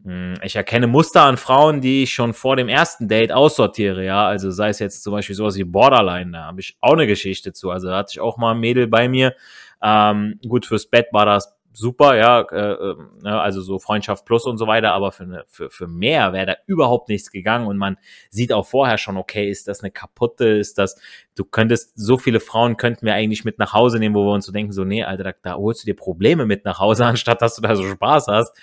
Hm, 0.05 0.35
ich 0.43 0.57
erkenne 0.57 0.87
Muster 0.87 1.23
an 1.23 1.37
Frauen, 1.37 1.81
die 1.81 2.05
ich 2.05 2.13
schon 2.13 2.35
vor 2.35 2.57
dem 2.57 2.69
ersten 2.69 3.09
Date 3.09 3.33
aussortiere, 3.33 4.05
ja. 4.05 4.27
Also 4.27 4.51
sei 4.51 4.69
es 4.69 4.79
jetzt 4.79 5.03
zum 5.03 5.13
Beispiel 5.13 5.37
sowas 5.37 5.57
wie 5.57 5.65
Borderline, 5.65 6.33
da 6.33 6.45
habe 6.45 6.61
ich 6.61 6.77
auch 6.81 6.93
eine 6.93 7.07
Geschichte 7.07 7.53
zu. 7.53 7.71
Also 7.71 7.89
da 7.89 7.99
hatte 7.99 8.13
ich 8.13 8.21
auch 8.21 8.37
mal 8.37 8.53
ein 8.53 8.61
Mädel 8.61 8.87
bei 8.87 9.09
mir. 9.09 9.35
Ähm, 9.83 10.39
gut, 10.47 10.67
fürs 10.67 10.87
Bett 10.87 11.09
war 11.13 11.27
das 11.27 11.55
super, 11.73 12.17
ja, 12.17 12.41
äh, 12.51 12.73
äh, 12.73 12.97
ne, 13.23 13.41
also 13.41 13.61
so 13.61 13.79
Freundschaft 13.79 14.25
plus 14.25 14.45
und 14.45 14.59
so 14.59 14.67
weiter, 14.67 14.93
aber 14.93 15.13
für, 15.13 15.25
eine, 15.25 15.45
für, 15.47 15.71
für 15.71 15.87
mehr 15.87 16.33
wäre 16.33 16.47
da 16.47 16.57
überhaupt 16.67 17.09
nichts 17.09 17.31
gegangen 17.31 17.67
und 17.67 17.77
man 17.77 17.97
sieht 18.31 18.53
auch 18.53 18.67
vorher 18.67 18.99
schon, 18.99 19.17
okay, 19.17 19.49
ist 19.49 19.69
das 19.69 19.81
eine 19.81 19.91
kaputte, 19.91 20.47
ist 20.47 20.79
das, 20.79 21.01
du 21.37 21.45
könntest, 21.45 21.93
so 21.95 22.19
viele 22.19 22.41
Frauen 22.41 22.77
könnten 22.77 23.07
wir 23.07 23.15
eigentlich 23.15 23.45
mit 23.45 23.59
nach 23.59 23.73
Hause 23.73 23.99
nehmen, 23.99 24.15
wo 24.15 24.25
wir 24.25 24.33
uns 24.33 24.47
so 24.47 24.53
denken, 24.53 24.73
so, 24.73 24.85
nee, 24.85 25.05
Alter, 25.05 25.25
da, 25.25 25.33
da 25.43 25.55
holst 25.55 25.83
du 25.83 25.87
dir 25.87 25.95
Probleme 25.95 26.47
mit 26.47 26.65
nach 26.65 26.79
Hause, 26.79 27.05
anstatt 27.07 27.43
dass 27.43 27.57
du 27.57 27.63
da 27.63 27.77
so 27.77 27.85
Spaß 27.85 28.27
hast. 28.29 28.57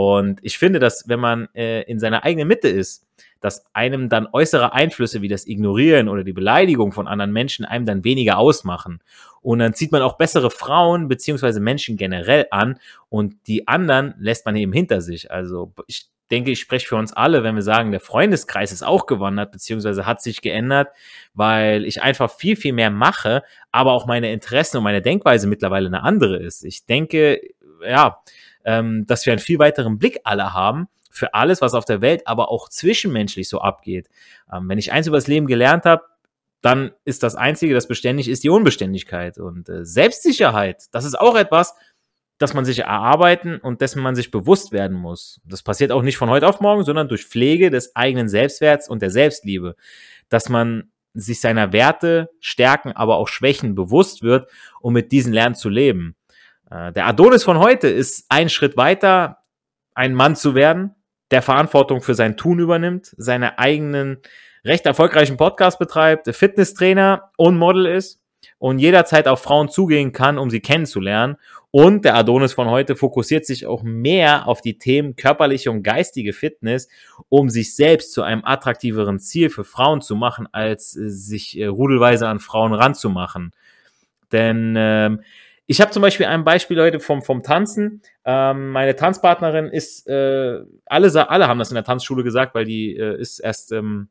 Und 0.00 0.38
ich 0.42 0.58
finde, 0.58 0.78
dass 0.78 1.08
wenn 1.08 1.18
man 1.18 1.48
äh, 1.56 1.82
in 1.82 1.98
seiner 1.98 2.22
eigenen 2.22 2.46
Mitte 2.46 2.68
ist, 2.68 3.04
dass 3.40 3.64
einem 3.74 4.08
dann 4.08 4.28
äußere 4.32 4.72
Einflüsse 4.72 5.22
wie 5.22 5.28
das 5.28 5.44
Ignorieren 5.48 6.08
oder 6.08 6.22
die 6.22 6.32
Beleidigung 6.32 6.92
von 6.92 7.08
anderen 7.08 7.32
Menschen 7.32 7.64
einem 7.64 7.84
dann 7.84 8.04
weniger 8.04 8.38
ausmachen. 8.38 9.00
Und 9.42 9.58
dann 9.58 9.74
zieht 9.74 9.90
man 9.90 10.02
auch 10.02 10.16
bessere 10.16 10.52
Frauen 10.52 11.08
beziehungsweise 11.08 11.58
Menschen 11.58 11.96
generell 11.96 12.46
an 12.52 12.78
und 13.08 13.34
die 13.48 13.66
anderen 13.66 14.14
lässt 14.20 14.46
man 14.46 14.54
eben 14.54 14.72
hinter 14.72 15.00
sich. 15.00 15.32
Also 15.32 15.72
ich 15.88 16.06
denke, 16.30 16.52
ich 16.52 16.60
spreche 16.60 16.86
für 16.86 16.96
uns 16.96 17.12
alle, 17.12 17.42
wenn 17.42 17.56
wir 17.56 17.62
sagen, 17.62 17.90
der 17.90 17.98
Freundeskreis 17.98 18.70
ist 18.70 18.84
auch 18.84 19.06
gewandert, 19.06 19.50
beziehungsweise 19.50 20.06
hat 20.06 20.22
sich 20.22 20.42
geändert, 20.42 20.90
weil 21.34 21.84
ich 21.84 22.02
einfach 22.02 22.30
viel, 22.30 22.54
viel 22.54 22.72
mehr 22.72 22.90
mache, 22.90 23.42
aber 23.72 23.94
auch 23.94 24.06
meine 24.06 24.32
Interessen 24.32 24.76
und 24.76 24.84
meine 24.84 25.02
Denkweise 25.02 25.48
mittlerweile 25.48 25.88
eine 25.88 26.04
andere 26.04 26.36
ist. 26.36 26.64
Ich 26.64 26.86
denke, 26.86 27.40
ja, 27.84 28.20
ähm, 28.68 29.06
dass 29.06 29.24
wir 29.24 29.32
einen 29.32 29.40
viel 29.40 29.58
weiteren 29.58 29.98
Blick 29.98 30.20
alle 30.24 30.52
haben 30.52 30.88
für 31.10 31.32
alles, 31.32 31.62
was 31.62 31.72
auf 31.72 31.86
der 31.86 32.02
Welt, 32.02 32.26
aber 32.26 32.50
auch 32.50 32.68
zwischenmenschlich 32.68 33.48
so 33.48 33.62
abgeht. 33.62 34.08
Ähm, 34.52 34.68
wenn 34.68 34.76
ich 34.76 34.92
eins 34.92 35.06
über 35.06 35.16
das 35.16 35.26
Leben 35.26 35.46
gelernt 35.46 35.86
habe, 35.86 36.02
dann 36.60 36.92
ist 37.06 37.22
das 37.22 37.34
Einzige, 37.34 37.72
das 37.72 37.88
beständig 37.88 38.28
ist, 38.28 38.44
die 38.44 38.50
Unbeständigkeit. 38.50 39.38
Und 39.38 39.70
äh, 39.70 39.86
Selbstsicherheit, 39.86 40.84
das 40.92 41.06
ist 41.06 41.18
auch 41.18 41.34
etwas, 41.34 41.74
das 42.36 42.52
man 42.52 42.66
sich 42.66 42.80
erarbeiten 42.80 43.56
und 43.56 43.80
dessen 43.80 44.02
man 44.02 44.14
sich 44.14 44.30
bewusst 44.30 44.70
werden 44.70 44.96
muss. 44.96 45.40
Das 45.46 45.62
passiert 45.62 45.90
auch 45.90 46.02
nicht 46.02 46.18
von 46.18 46.28
heute 46.28 46.46
auf 46.46 46.60
morgen, 46.60 46.84
sondern 46.84 47.08
durch 47.08 47.24
Pflege 47.24 47.70
des 47.70 47.96
eigenen 47.96 48.28
Selbstwerts 48.28 48.86
und 48.86 49.00
der 49.00 49.10
Selbstliebe. 49.10 49.76
Dass 50.28 50.50
man 50.50 50.90
sich 51.14 51.40
seiner 51.40 51.72
Werte, 51.72 52.28
Stärken, 52.38 52.92
aber 52.92 53.16
auch 53.16 53.28
Schwächen 53.28 53.74
bewusst 53.74 54.22
wird, 54.22 54.50
um 54.82 54.92
mit 54.92 55.10
diesen 55.10 55.32
lernen 55.32 55.54
zu 55.54 55.70
leben. 55.70 56.17
Äh, 56.70 56.92
der 56.92 57.06
Adonis 57.06 57.44
von 57.44 57.58
heute 57.58 57.88
ist 57.88 58.26
ein 58.28 58.48
Schritt 58.48 58.76
weiter, 58.76 59.38
ein 59.94 60.14
Mann 60.14 60.36
zu 60.36 60.54
werden, 60.54 60.94
der 61.30 61.42
Verantwortung 61.42 62.00
für 62.00 62.14
sein 62.14 62.36
Tun 62.36 62.58
übernimmt, 62.58 63.14
seine 63.16 63.58
eigenen 63.58 64.18
recht 64.64 64.86
erfolgreichen 64.86 65.36
Podcast 65.36 65.78
betreibt, 65.78 66.34
Fitnesstrainer 66.34 67.30
und 67.36 67.58
Model 67.58 67.86
ist 67.86 68.20
und 68.58 68.78
jederzeit 68.78 69.28
auf 69.28 69.42
Frauen 69.42 69.68
zugehen 69.68 70.12
kann, 70.12 70.38
um 70.38 70.50
sie 70.50 70.60
kennenzulernen. 70.60 71.36
Und 71.70 72.04
der 72.04 72.14
Adonis 72.14 72.54
von 72.54 72.68
heute 72.68 72.96
fokussiert 72.96 73.44
sich 73.44 73.66
auch 73.66 73.82
mehr 73.82 74.48
auf 74.48 74.62
die 74.62 74.78
Themen 74.78 75.16
körperliche 75.16 75.70
und 75.70 75.82
geistige 75.82 76.32
Fitness, 76.32 76.88
um 77.28 77.50
sich 77.50 77.74
selbst 77.74 78.12
zu 78.12 78.22
einem 78.22 78.42
attraktiveren 78.44 79.18
Ziel 79.18 79.50
für 79.50 79.64
Frauen 79.64 80.00
zu 80.00 80.16
machen, 80.16 80.48
als 80.50 80.92
sich 80.92 81.58
äh, 81.58 81.66
rudelweise 81.66 82.26
an 82.26 82.40
Frauen 82.40 82.72
ranzumachen. 82.72 83.52
Denn 84.32 84.74
ähm, 84.76 85.20
ich 85.70 85.82
habe 85.82 85.90
zum 85.90 86.00
Beispiel 86.00 86.24
ein 86.24 86.44
Beispiel 86.44 86.80
heute 86.80 86.98
vom, 86.98 87.22
vom 87.22 87.42
Tanzen. 87.42 88.00
Ähm, 88.24 88.70
meine 88.70 88.96
Tanzpartnerin 88.96 89.66
ist, 89.66 90.08
äh, 90.08 90.60
alle, 90.86 91.30
alle 91.30 91.46
haben 91.46 91.58
das 91.58 91.70
in 91.70 91.74
der 91.74 91.84
Tanzschule 91.84 92.24
gesagt, 92.24 92.54
weil 92.54 92.64
die 92.64 92.96
äh, 92.96 93.20
ist 93.20 93.38
erst, 93.38 93.72
ähm, 93.72 94.08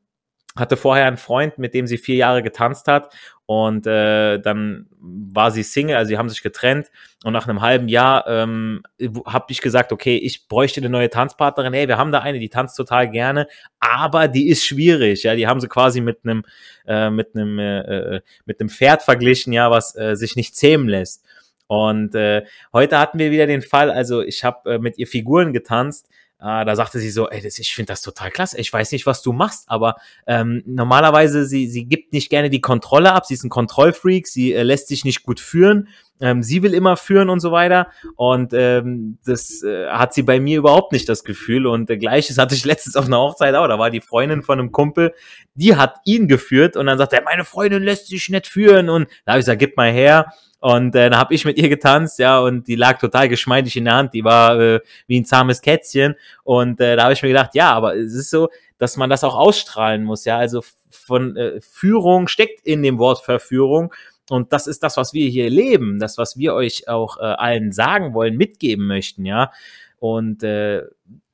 hatte 0.55 0.77
vorher 0.77 1.07
einen 1.07 1.17
Freund, 1.17 1.57
mit 1.57 1.73
dem 1.73 1.87
sie 1.87 1.97
vier 1.97 2.15
Jahre 2.15 2.43
getanzt 2.43 2.87
hat 2.87 3.11
und 3.47 3.87
äh, 3.87 4.39
dann 4.39 4.87
war 4.99 5.51
sie 5.51 5.63
Single, 5.63 5.95
also 5.95 6.09
sie 6.09 6.17
haben 6.17 6.29
sich 6.29 6.43
getrennt 6.43 6.91
und 7.23 7.33
nach 7.33 7.47
einem 7.47 7.61
halben 7.61 7.87
Jahr 7.87 8.27
ähm, 8.27 8.83
habe 9.25 9.45
ich 9.49 9.61
gesagt, 9.61 9.91
okay, 9.91 10.17
ich 10.17 10.47
bräuchte 10.47 10.81
eine 10.81 10.89
neue 10.89 11.09
Tanzpartnerin. 11.09 11.73
Hey, 11.73 11.87
wir 11.87 11.97
haben 11.97 12.11
da 12.11 12.19
eine, 12.19 12.39
die 12.39 12.49
tanzt 12.49 12.75
total 12.75 13.09
gerne, 13.09 13.47
aber 13.79 14.27
die 14.27 14.49
ist 14.49 14.65
schwierig. 14.65 15.23
Ja, 15.23 15.33
die 15.33 15.47
haben 15.47 15.59
sie 15.59 15.69
quasi 15.69 16.01
mit 16.01 16.19
einem 16.23 16.43
äh, 16.85 17.09
mit 17.09 17.35
einem 17.35 17.57
äh, 17.57 17.79
äh 17.79 18.21
mit 18.45 18.59
einem 18.59 18.69
Pferd 18.69 19.01
verglichen, 19.01 19.53
ja, 19.53 19.71
was 19.71 19.95
äh, 19.95 20.15
sich 20.15 20.35
nicht 20.35 20.55
zähmen 20.55 20.87
lässt. 20.87 21.23
Und 21.67 22.15
äh, 22.15 22.45
heute 22.73 22.97
hatten 22.97 23.19
wir 23.19 23.31
wieder 23.31 23.47
den 23.47 23.61
Fall, 23.61 23.91
also 23.91 24.21
ich 24.21 24.43
habe 24.43 24.75
äh, 24.75 24.79
mit 24.79 24.97
ihr 24.97 25.07
Figuren 25.07 25.53
getanzt. 25.53 26.09
Äh, 26.39 26.65
da 26.65 26.75
sagte 26.75 26.99
sie 26.99 27.09
so, 27.09 27.29
ey, 27.29 27.41
das, 27.41 27.57
ich 27.57 27.73
finde 27.73 27.91
das 27.91 28.01
total 28.01 28.29
klasse. 28.29 28.59
Ich 28.59 28.71
weiß 28.71 28.91
nicht, 28.91 29.05
was 29.05 29.21
du 29.21 29.33
machst, 29.33 29.65
aber 29.67 29.95
ähm, 30.27 30.61
normalerweise, 30.65 31.45
sie, 31.45 31.67
sie 31.67 31.85
gibt 31.85 32.13
nicht 32.13 32.29
gerne 32.29 32.49
die 32.49 32.61
Kontrolle 32.61 33.11
ab. 33.13 33.25
Sie 33.25 33.33
ist 33.33 33.43
ein 33.43 33.49
Kontrollfreak, 33.49 34.27
sie 34.27 34.53
äh, 34.53 34.63
lässt 34.63 34.87
sich 34.87 35.03
nicht 35.03 35.23
gut 35.23 35.39
führen. 35.39 35.87
Ähm, 36.19 36.41
sie 36.41 36.63
will 36.63 36.73
immer 36.73 36.95
führen 36.95 37.29
und 37.29 37.39
so 37.39 37.51
weiter. 37.51 37.87
Und 38.15 38.53
ähm, 38.53 39.17
das 39.25 39.63
äh, 39.63 39.87
hat 39.87 40.13
sie 40.13 40.23
bei 40.23 40.39
mir 40.39 40.59
überhaupt 40.59 40.91
nicht 40.91 41.09
das 41.09 41.23
Gefühl. 41.23 41.65
Und 41.65 41.89
äh, 41.89 41.97
gleiches 41.97 42.37
hatte 42.37 42.55
ich 42.55 42.65
letztens 42.65 42.95
auf 42.95 43.05
einer 43.05 43.19
Hochzeit 43.19 43.55
auch. 43.55 43.67
Da 43.67 43.79
war 43.79 43.89
die 43.89 44.01
Freundin 44.01 44.43
von 44.43 44.59
einem 44.59 44.71
Kumpel, 44.71 45.13
die 45.55 45.75
hat 45.75 45.95
ihn 46.05 46.27
geführt 46.27 46.77
und 46.77 46.85
dann 46.85 46.97
sagt 46.97 47.13
er, 47.13 47.23
meine 47.23 47.45
Freundin 47.45 47.83
lässt 47.83 48.07
sich 48.07 48.29
nicht 48.29 48.47
führen. 48.47 48.89
Und 48.89 49.07
da 49.25 49.33
habe 49.33 49.39
ich 49.39 49.45
gesagt, 49.45 49.59
gib 49.59 49.75
mal 49.75 49.91
her. 49.91 50.33
Und 50.67 50.95
äh, 50.95 51.09
dann 51.09 51.17
habe 51.17 51.33
ich 51.33 51.45
mit 51.45 51.57
ihr 51.57 51.69
getanzt, 51.69 52.19
ja, 52.19 52.39
und 52.39 52.67
die 52.67 52.75
lag 52.75 52.99
total 52.99 53.29
geschmeidig 53.29 53.77
in 53.77 53.85
der 53.85 53.93
Hand, 53.93 54.13
die 54.13 54.25
war 54.25 54.59
äh, 54.59 54.81
wie 55.07 55.17
ein 55.17 55.23
zahmes 55.23 55.61
Kätzchen. 55.61 56.15
Und 56.43 56.81
äh, 56.81 56.97
da 56.97 57.03
habe 57.03 57.13
ich 57.13 57.23
mir 57.23 57.29
gedacht, 57.29 57.51
ja, 57.55 57.71
aber 57.71 57.95
es 57.95 58.13
ist 58.13 58.29
so, 58.29 58.49
dass 58.77 58.97
man 58.97 59.09
das 59.09 59.23
auch 59.23 59.35
ausstrahlen 59.35 60.03
muss, 60.03 60.25
ja. 60.25 60.37
Also 60.37 60.61
von 60.89 61.37
äh, 61.37 61.61
Führung 61.61 62.27
steckt 62.27 62.67
in 62.67 62.83
dem 62.83 62.97
Wort 62.97 63.23
Verführung. 63.23 63.93
Und 64.29 64.51
das 64.51 64.67
ist 64.67 64.83
das, 64.83 64.97
was 64.97 65.13
wir 65.13 65.29
hier 65.29 65.49
leben, 65.49 65.99
das, 65.99 66.17
was 66.17 66.35
wir 66.35 66.53
euch 66.53 66.89
auch 66.89 67.15
äh, 67.17 67.21
allen 67.21 67.71
sagen 67.71 68.13
wollen, 68.13 68.35
mitgeben 68.35 68.87
möchten, 68.87 69.25
ja. 69.25 69.53
Und 69.99 70.43
äh, 70.43 70.81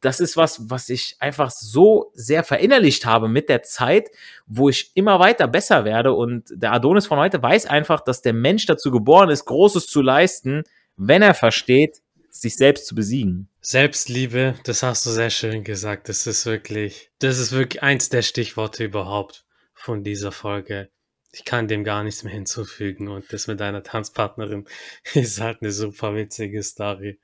das 0.03 0.19
ist 0.19 0.35
was, 0.35 0.69
was 0.69 0.89
ich 0.89 1.15
einfach 1.19 1.49
so 1.49 2.11
sehr 2.13 2.43
verinnerlicht 2.43 3.05
habe 3.05 3.29
mit 3.29 3.47
der 3.47 3.63
Zeit, 3.63 4.09
wo 4.45 4.67
ich 4.67 4.91
immer 4.95 5.19
weiter 5.19 5.47
besser 5.47 5.85
werde. 5.85 6.13
Und 6.13 6.49
der 6.51 6.73
Adonis 6.73 7.07
von 7.07 7.19
heute 7.19 7.41
weiß 7.41 7.67
einfach, 7.67 8.01
dass 8.01 8.21
der 8.21 8.33
Mensch 8.33 8.65
dazu 8.65 8.91
geboren 8.91 9.29
ist, 9.29 9.45
Großes 9.45 9.87
zu 9.87 10.01
leisten, 10.01 10.63
wenn 10.97 11.21
er 11.21 11.33
versteht, 11.33 12.01
sich 12.29 12.57
selbst 12.57 12.85
zu 12.85 12.95
besiegen. 12.95 13.47
Selbstliebe, 13.61 14.55
das 14.65 14.83
hast 14.83 15.05
du 15.05 15.09
sehr 15.09 15.29
schön 15.29 15.63
gesagt. 15.63 16.09
Das 16.09 16.27
ist 16.27 16.45
wirklich, 16.45 17.09
das 17.19 17.39
ist 17.39 17.53
wirklich 17.53 17.81
eins 17.81 18.09
der 18.09 18.23
Stichworte 18.23 18.83
überhaupt 18.83 19.45
von 19.73 20.03
dieser 20.03 20.33
Folge 20.33 20.89
ich 21.33 21.45
kann 21.45 21.67
dem 21.67 21.83
gar 21.83 22.03
nichts 22.03 22.23
mehr 22.23 22.33
hinzufügen. 22.33 23.07
Und 23.07 23.33
das 23.33 23.47
mit 23.47 23.59
deiner 23.59 23.83
Tanzpartnerin 23.83 24.65
ist 25.13 25.41
halt 25.41 25.61
eine 25.61 25.71
super 25.71 26.15
witzige 26.15 26.61
Story. 26.61 27.19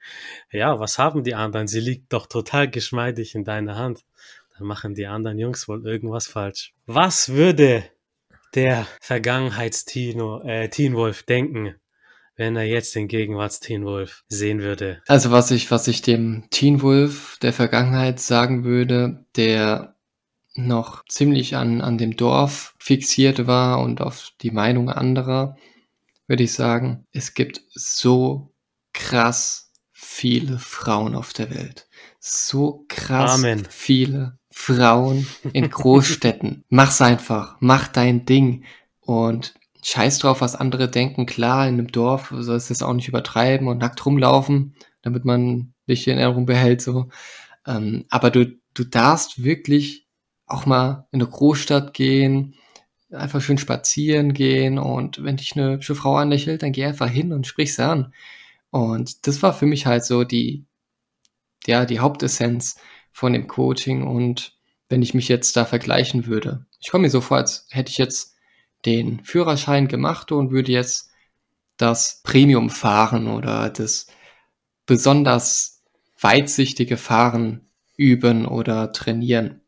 Ja, 0.51 0.79
was 0.79 0.97
haben 0.97 1.23
die 1.23 1.35
anderen? 1.35 1.67
Sie 1.67 1.79
liegt 1.79 2.11
doch 2.11 2.25
total 2.25 2.69
geschmeidig 2.69 3.35
in 3.35 3.43
deiner 3.43 3.75
Hand. 3.75 4.03
Dann 4.57 4.67
machen 4.67 4.95
die 4.95 5.05
anderen 5.05 5.37
Jungs 5.37 5.67
wohl 5.67 5.85
irgendwas 5.85 6.27
falsch. 6.27 6.73
Was 6.87 7.29
würde 7.29 7.83
der 8.55 8.87
Vergangenheits-Tino, 8.99 10.41
äh, 10.41 10.69
Teen 10.69 10.95
Wolf 10.95 11.23
denken, 11.23 11.75
wenn 12.35 12.55
er 12.55 12.63
jetzt 12.63 12.95
den 12.95 13.07
Gegenwarts-Teen 13.07 13.85
Wolf 13.85 14.23
sehen 14.27 14.61
würde? 14.61 15.03
Also 15.07 15.29
was 15.29 15.51
ich, 15.51 15.69
was 15.69 15.87
ich 15.87 16.01
dem 16.01 16.45
Teen 16.49 16.81
Wolf 16.81 17.37
der 17.43 17.53
Vergangenheit 17.53 18.19
sagen 18.19 18.63
würde, 18.63 19.23
der 19.35 19.95
noch 20.67 21.05
ziemlich 21.07 21.55
an, 21.55 21.81
an 21.81 21.97
dem 21.97 22.15
Dorf 22.15 22.75
fixiert 22.79 23.47
war 23.47 23.81
und 23.81 24.01
auf 24.01 24.31
die 24.41 24.51
Meinung 24.51 24.89
anderer, 24.89 25.57
würde 26.27 26.43
ich 26.43 26.53
sagen, 26.53 27.05
es 27.11 27.33
gibt 27.33 27.61
so 27.73 28.53
krass 28.93 29.71
viele 29.91 30.59
Frauen 30.59 31.15
auf 31.15 31.33
der 31.33 31.53
Welt. 31.53 31.87
So 32.19 32.85
krass 32.87 33.35
Amen. 33.35 33.65
viele 33.69 34.37
Frauen 34.51 35.27
in 35.53 35.69
Großstädten. 35.69 36.63
Mach's 36.69 37.01
einfach, 37.01 37.57
mach 37.59 37.87
dein 37.87 38.25
Ding 38.25 38.65
und 38.99 39.53
scheiß 39.83 40.19
drauf, 40.19 40.41
was 40.41 40.55
andere 40.55 40.89
denken. 40.89 41.25
Klar, 41.25 41.67
in 41.67 41.75
einem 41.75 41.91
Dorf 41.91 42.33
sollst 42.37 42.69
du 42.69 42.73
es 42.73 42.83
auch 42.83 42.93
nicht 42.93 43.07
übertreiben 43.07 43.67
und 43.67 43.77
nackt 43.77 44.05
rumlaufen, 44.05 44.75
damit 45.01 45.25
man 45.25 45.73
dich 45.87 46.07
in 46.07 46.17
Erinnerung 46.17 46.45
behält, 46.45 46.81
so. 46.81 47.09
Ähm, 47.65 48.05
aber 48.09 48.29
du, 48.29 48.57
du 48.73 48.83
darfst 48.83 49.43
wirklich 49.43 50.08
auch 50.49 50.65
mal 50.65 51.07
in 51.11 51.21
eine 51.21 51.29
Großstadt 51.29 51.93
gehen, 51.93 52.55
einfach 53.11 53.41
schön 53.41 53.57
spazieren 53.57 54.33
gehen 54.33 54.77
und 54.77 55.23
wenn 55.23 55.37
dich 55.37 55.55
eine 55.55 55.73
hübsche 55.73 55.95
Frau 55.95 56.15
anlächelt, 56.15 56.61
dann 56.63 56.71
geh 56.71 56.85
einfach 56.85 57.09
hin 57.09 57.33
und 57.33 57.47
sprich 57.47 57.73
sie 57.75 57.85
an. 57.85 58.13
Und 58.71 59.27
das 59.27 59.41
war 59.41 59.53
für 59.53 59.65
mich 59.65 59.85
halt 59.85 60.05
so 60.05 60.23
die, 60.23 60.65
ja, 61.65 61.85
die 61.85 61.99
Hauptessenz 61.99 62.75
von 63.11 63.33
dem 63.33 63.47
Coaching 63.47 64.03
und 64.05 64.57
wenn 64.89 65.01
ich 65.01 65.13
mich 65.13 65.27
jetzt 65.27 65.55
da 65.55 65.65
vergleichen 65.65 66.25
würde. 66.25 66.65
Ich 66.79 66.89
komme 66.89 67.03
mir 67.03 67.09
so 67.09 67.21
vor, 67.21 67.37
als 67.37 67.67
hätte 67.69 67.91
ich 67.91 67.97
jetzt 67.97 68.35
den 68.85 69.23
Führerschein 69.23 69.87
gemacht 69.87 70.31
und 70.31 70.51
würde 70.51 70.71
jetzt 70.71 71.11
das 71.77 72.21
Premium 72.23 72.69
fahren 72.69 73.27
oder 73.27 73.69
das 73.69 74.07
besonders 74.85 75.83
weitsichtige 76.19 76.97
Fahren 76.97 77.69
üben 77.97 78.45
oder 78.45 78.91
trainieren 78.91 79.61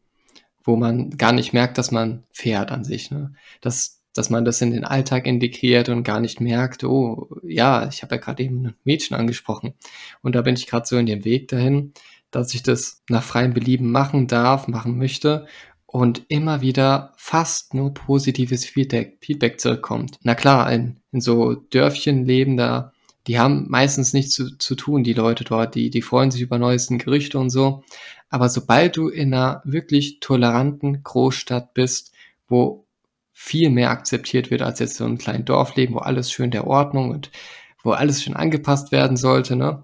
wo 0.64 0.76
man 0.76 1.12
gar 1.12 1.32
nicht 1.34 1.54
merkt, 1.54 1.78
dass 1.78 1.92
man 1.92 2.24
fährt 2.32 2.72
an 2.72 2.84
sich. 2.84 3.12
Ne? 3.12 3.34
Das, 3.62 4.02
dass 4.14 4.30
man 4.30 4.46
das 4.46 4.62
in 4.62 4.72
den 4.72 4.84
Alltag 4.84 5.26
integriert 5.26 5.90
und 5.90 6.04
gar 6.04 6.20
nicht 6.20 6.42
merkt, 6.42 6.84
oh 6.84 7.30
ja, 7.44 7.88
ich 7.88 8.04
habe 8.04 8.16
ja 8.16 8.22
gerade 8.22 8.44
eben 8.44 8.68
ein 8.68 8.76
Mädchen 8.84 9.16
angesprochen. 9.16 9.74
Und 10.22 10.36
da 10.36 10.42
bin 10.42 10.56
ich 10.56 10.68
gerade 10.68 10.86
so 10.86 10.98
in 10.98 11.06
dem 11.06 11.26
Weg 11.26 11.48
dahin, 11.48 11.94
dass 12.30 12.54
ich 12.54 12.64
das 12.64 13.04
nach 13.10 13.24
freiem 13.24 13.54
Belieben 13.54 13.92
machen 13.92 14.28
darf, 14.28 14.68
machen 14.68 14.98
möchte 14.98 15.48
und 15.86 16.24
immer 16.30 16.62
wieder 16.62 17.14
fast 17.18 17.74
nur 17.74 17.94
positives 17.94 18.66
Feedback, 18.66 19.18
Feedback 19.22 19.60
zurückkommt. 19.60 20.18
Na 20.24 20.36
klar, 20.36 20.72
in, 20.72 20.98
in 21.12 21.20
so 21.20 21.54
Dörfchen 21.54 22.26
leben 22.26 22.56
da, 22.56 22.94
die 23.28 23.38
haben 23.38 23.68
meistens 23.70 24.14
nichts 24.14 24.34
zu, 24.34 24.58
zu 24.58 24.76
tun, 24.76 25.04
die 25.04 25.14
Leute 25.14 25.44
dort, 25.44 25.76
die, 25.76 25.90
die 25.90 26.02
freuen 26.02 26.32
sich 26.32 26.42
über 26.42 26.58
neuesten 26.58 26.98
Gerüchte 26.98 27.38
und 27.38 27.50
so. 27.50 27.84
Aber 28.32 28.48
sobald 28.50 28.96
du 28.96 29.10
in 29.10 29.34
einer 29.34 29.62
wirklich 29.66 30.22
toleranten 30.22 31.04
Großstadt 31.04 31.74
bist, 31.74 32.14
wo 32.48 32.86
viel 33.34 33.70
mehr 33.70 33.92
akzeptiert 33.92 34.50
wird 34.50 34.62
als 34.62 34.80
jetzt 34.80 34.96
so 34.96 35.06
ein 35.06 35.18
kleines 35.18 35.46
Dorfleben, 35.46 35.96
wo 35.96 36.00
alles 36.00 36.32
schön 36.32 36.50
der 36.50 36.66
Ordnung 36.66 37.12
und 37.12 37.30
wo 37.84 37.92
alles 37.92 38.24
schön 38.24 38.36
angepasst 38.36 38.92
werden 38.92 39.18
sollte, 39.18 39.56
ne? 39.56 39.84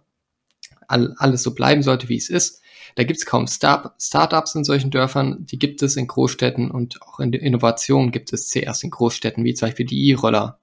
All, 0.88 1.14
alles 1.18 1.44
so 1.44 1.54
bleiben 1.54 1.84
sollte, 1.84 2.08
wie 2.08 2.16
es 2.16 2.30
ist. 2.30 2.62
Da 2.96 3.04
gibt 3.04 3.20
es 3.20 3.26
kaum 3.26 3.48
Start 3.48 4.02
Startups 4.02 4.56
in 4.56 4.64
solchen 4.64 4.92
Dörfern, 4.92 5.46
die 5.46 5.60
gibt 5.60 5.82
es 5.82 5.98
in 5.98 6.08
Großstädten 6.08 6.72
und 6.72 7.02
auch 7.02 7.20
in 7.20 7.34
der 7.34 7.42
Innovation 7.42 8.12
gibt 8.12 8.32
es 8.32 8.48
zuerst 8.48 8.84
in 8.86 8.92
Großstädten, 8.92 9.44
wie 9.44 9.54
zum 9.56 9.68
Beispiel 9.68 9.86
die 9.86 10.10
E-Roller. 10.10 10.60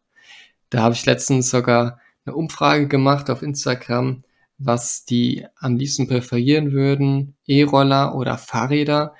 Da 0.70 0.80
habe 0.82 0.94
ich 0.94 1.04
letztens 1.04 1.50
sogar 1.50 2.00
eine 2.24 2.34
Umfrage 2.34 2.88
gemacht 2.88 3.28
auf 3.28 3.42
Instagram, 3.42 4.24
was 4.58 5.04
die 5.04 5.46
am 5.56 5.76
liebsten 5.76 6.08
präferieren 6.08 6.72
würden, 6.72 7.36
E-Roller 7.46 8.14
oder 8.14 8.38
Fahrräder. 8.38 9.14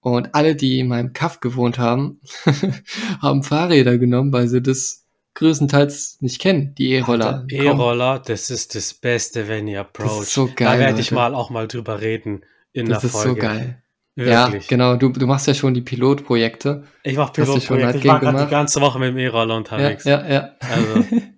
Und 0.00 0.34
alle, 0.34 0.54
die 0.54 0.78
in 0.78 0.88
meinem 0.88 1.12
Kaff 1.12 1.40
gewohnt 1.40 1.78
haben, 1.78 2.20
haben 3.20 3.42
Fahrräder 3.42 3.98
genommen, 3.98 4.32
weil 4.32 4.48
sie 4.48 4.62
das 4.62 5.04
größtenteils 5.34 6.18
nicht 6.20 6.40
kennen, 6.40 6.74
die 6.76 6.92
E-Roller. 6.92 7.46
E-Roller, 7.48 8.20
das 8.20 8.50
ist 8.50 8.74
das 8.74 8.94
Beste, 8.94 9.48
wenn 9.48 9.68
ihr 9.68 9.80
approach. 9.80 10.08
Das 10.08 10.20
ist 10.20 10.32
so 10.32 10.46
geil. 10.46 10.68
Da 10.68 10.78
werde 10.78 11.00
ich 11.00 11.12
mal 11.12 11.34
auch 11.34 11.50
mal 11.50 11.68
drüber 11.68 12.00
reden 12.00 12.44
in 12.72 12.86
das 12.86 13.02
der 13.02 13.10
Folge. 13.10 13.40
Das 13.40 13.52
ist 13.52 13.58
so 13.58 13.64
geil. 13.64 13.82
Wirklich. 14.18 14.64
Ja, 14.64 14.68
genau. 14.68 14.96
Du, 14.96 15.10
du 15.10 15.26
machst 15.28 15.46
ja 15.46 15.54
schon 15.54 15.74
die 15.74 15.80
Pilotprojekte. 15.80 16.84
Ich 17.04 17.16
mache 17.16 17.32
Pilotprojekte. 17.34 17.98
Ich 17.98 18.04
war 18.06 18.18
gerade 18.18 18.44
die 18.44 18.50
ganze 18.50 18.80
Woche 18.80 18.98
mit 18.98 19.10
dem 19.10 19.18
E-Roller 19.18 19.56
unterwegs. 19.56 20.02
Ja, 20.02 20.22
ja, 20.22 20.32
ja. 20.32 20.50
Also, 20.58 21.04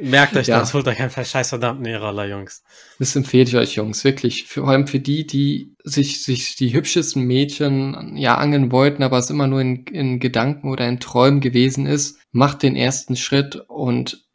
Merkt 0.00 0.36
euch 0.36 0.46
ja. 0.46 0.58
das, 0.58 0.74
holt 0.74 0.86
euch 0.86 1.00
einfach 1.00 1.26
scheiß 1.26 1.48
verdammten 1.48 1.86
E-Roller, 1.86 2.26
Jungs. 2.26 2.62
Das 2.98 3.16
empfehle 3.16 3.44
ich 3.44 3.56
euch, 3.56 3.74
Jungs, 3.74 4.04
wirklich. 4.04 4.44
Vor 4.46 4.68
allem 4.68 4.86
für 4.86 5.00
die, 5.00 5.26
die 5.26 5.74
sich, 5.82 6.22
sich 6.22 6.56
die 6.56 6.72
hübschesten 6.72 7.24
Mädchen 7.24 8.16
ja 8.16 8.36
angeln 8.36 8.70
wollten, 8.70 9.02
aber 9.02 9.18
es 9.18 9.30
immer 9.30 9.46
nur 9.46 9.60
in, 9.60 9.84
in 9.86 10.20
Gedanken 10.20 10.70
oder 10.70 10.88
in 10.88 11.00
Träumen 11.00 11.40
gewesen 11.40 11.86
ist. 11.86 12.18
Macht 12.30 12.62
den 12.62 12.76
ersten 12.76 13.16
Schritt 13.16 13.56
und 13.68 14.26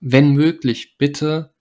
wenn 0.00 0.32
möglich, 0.32 0.96
bitte 0.98 1.52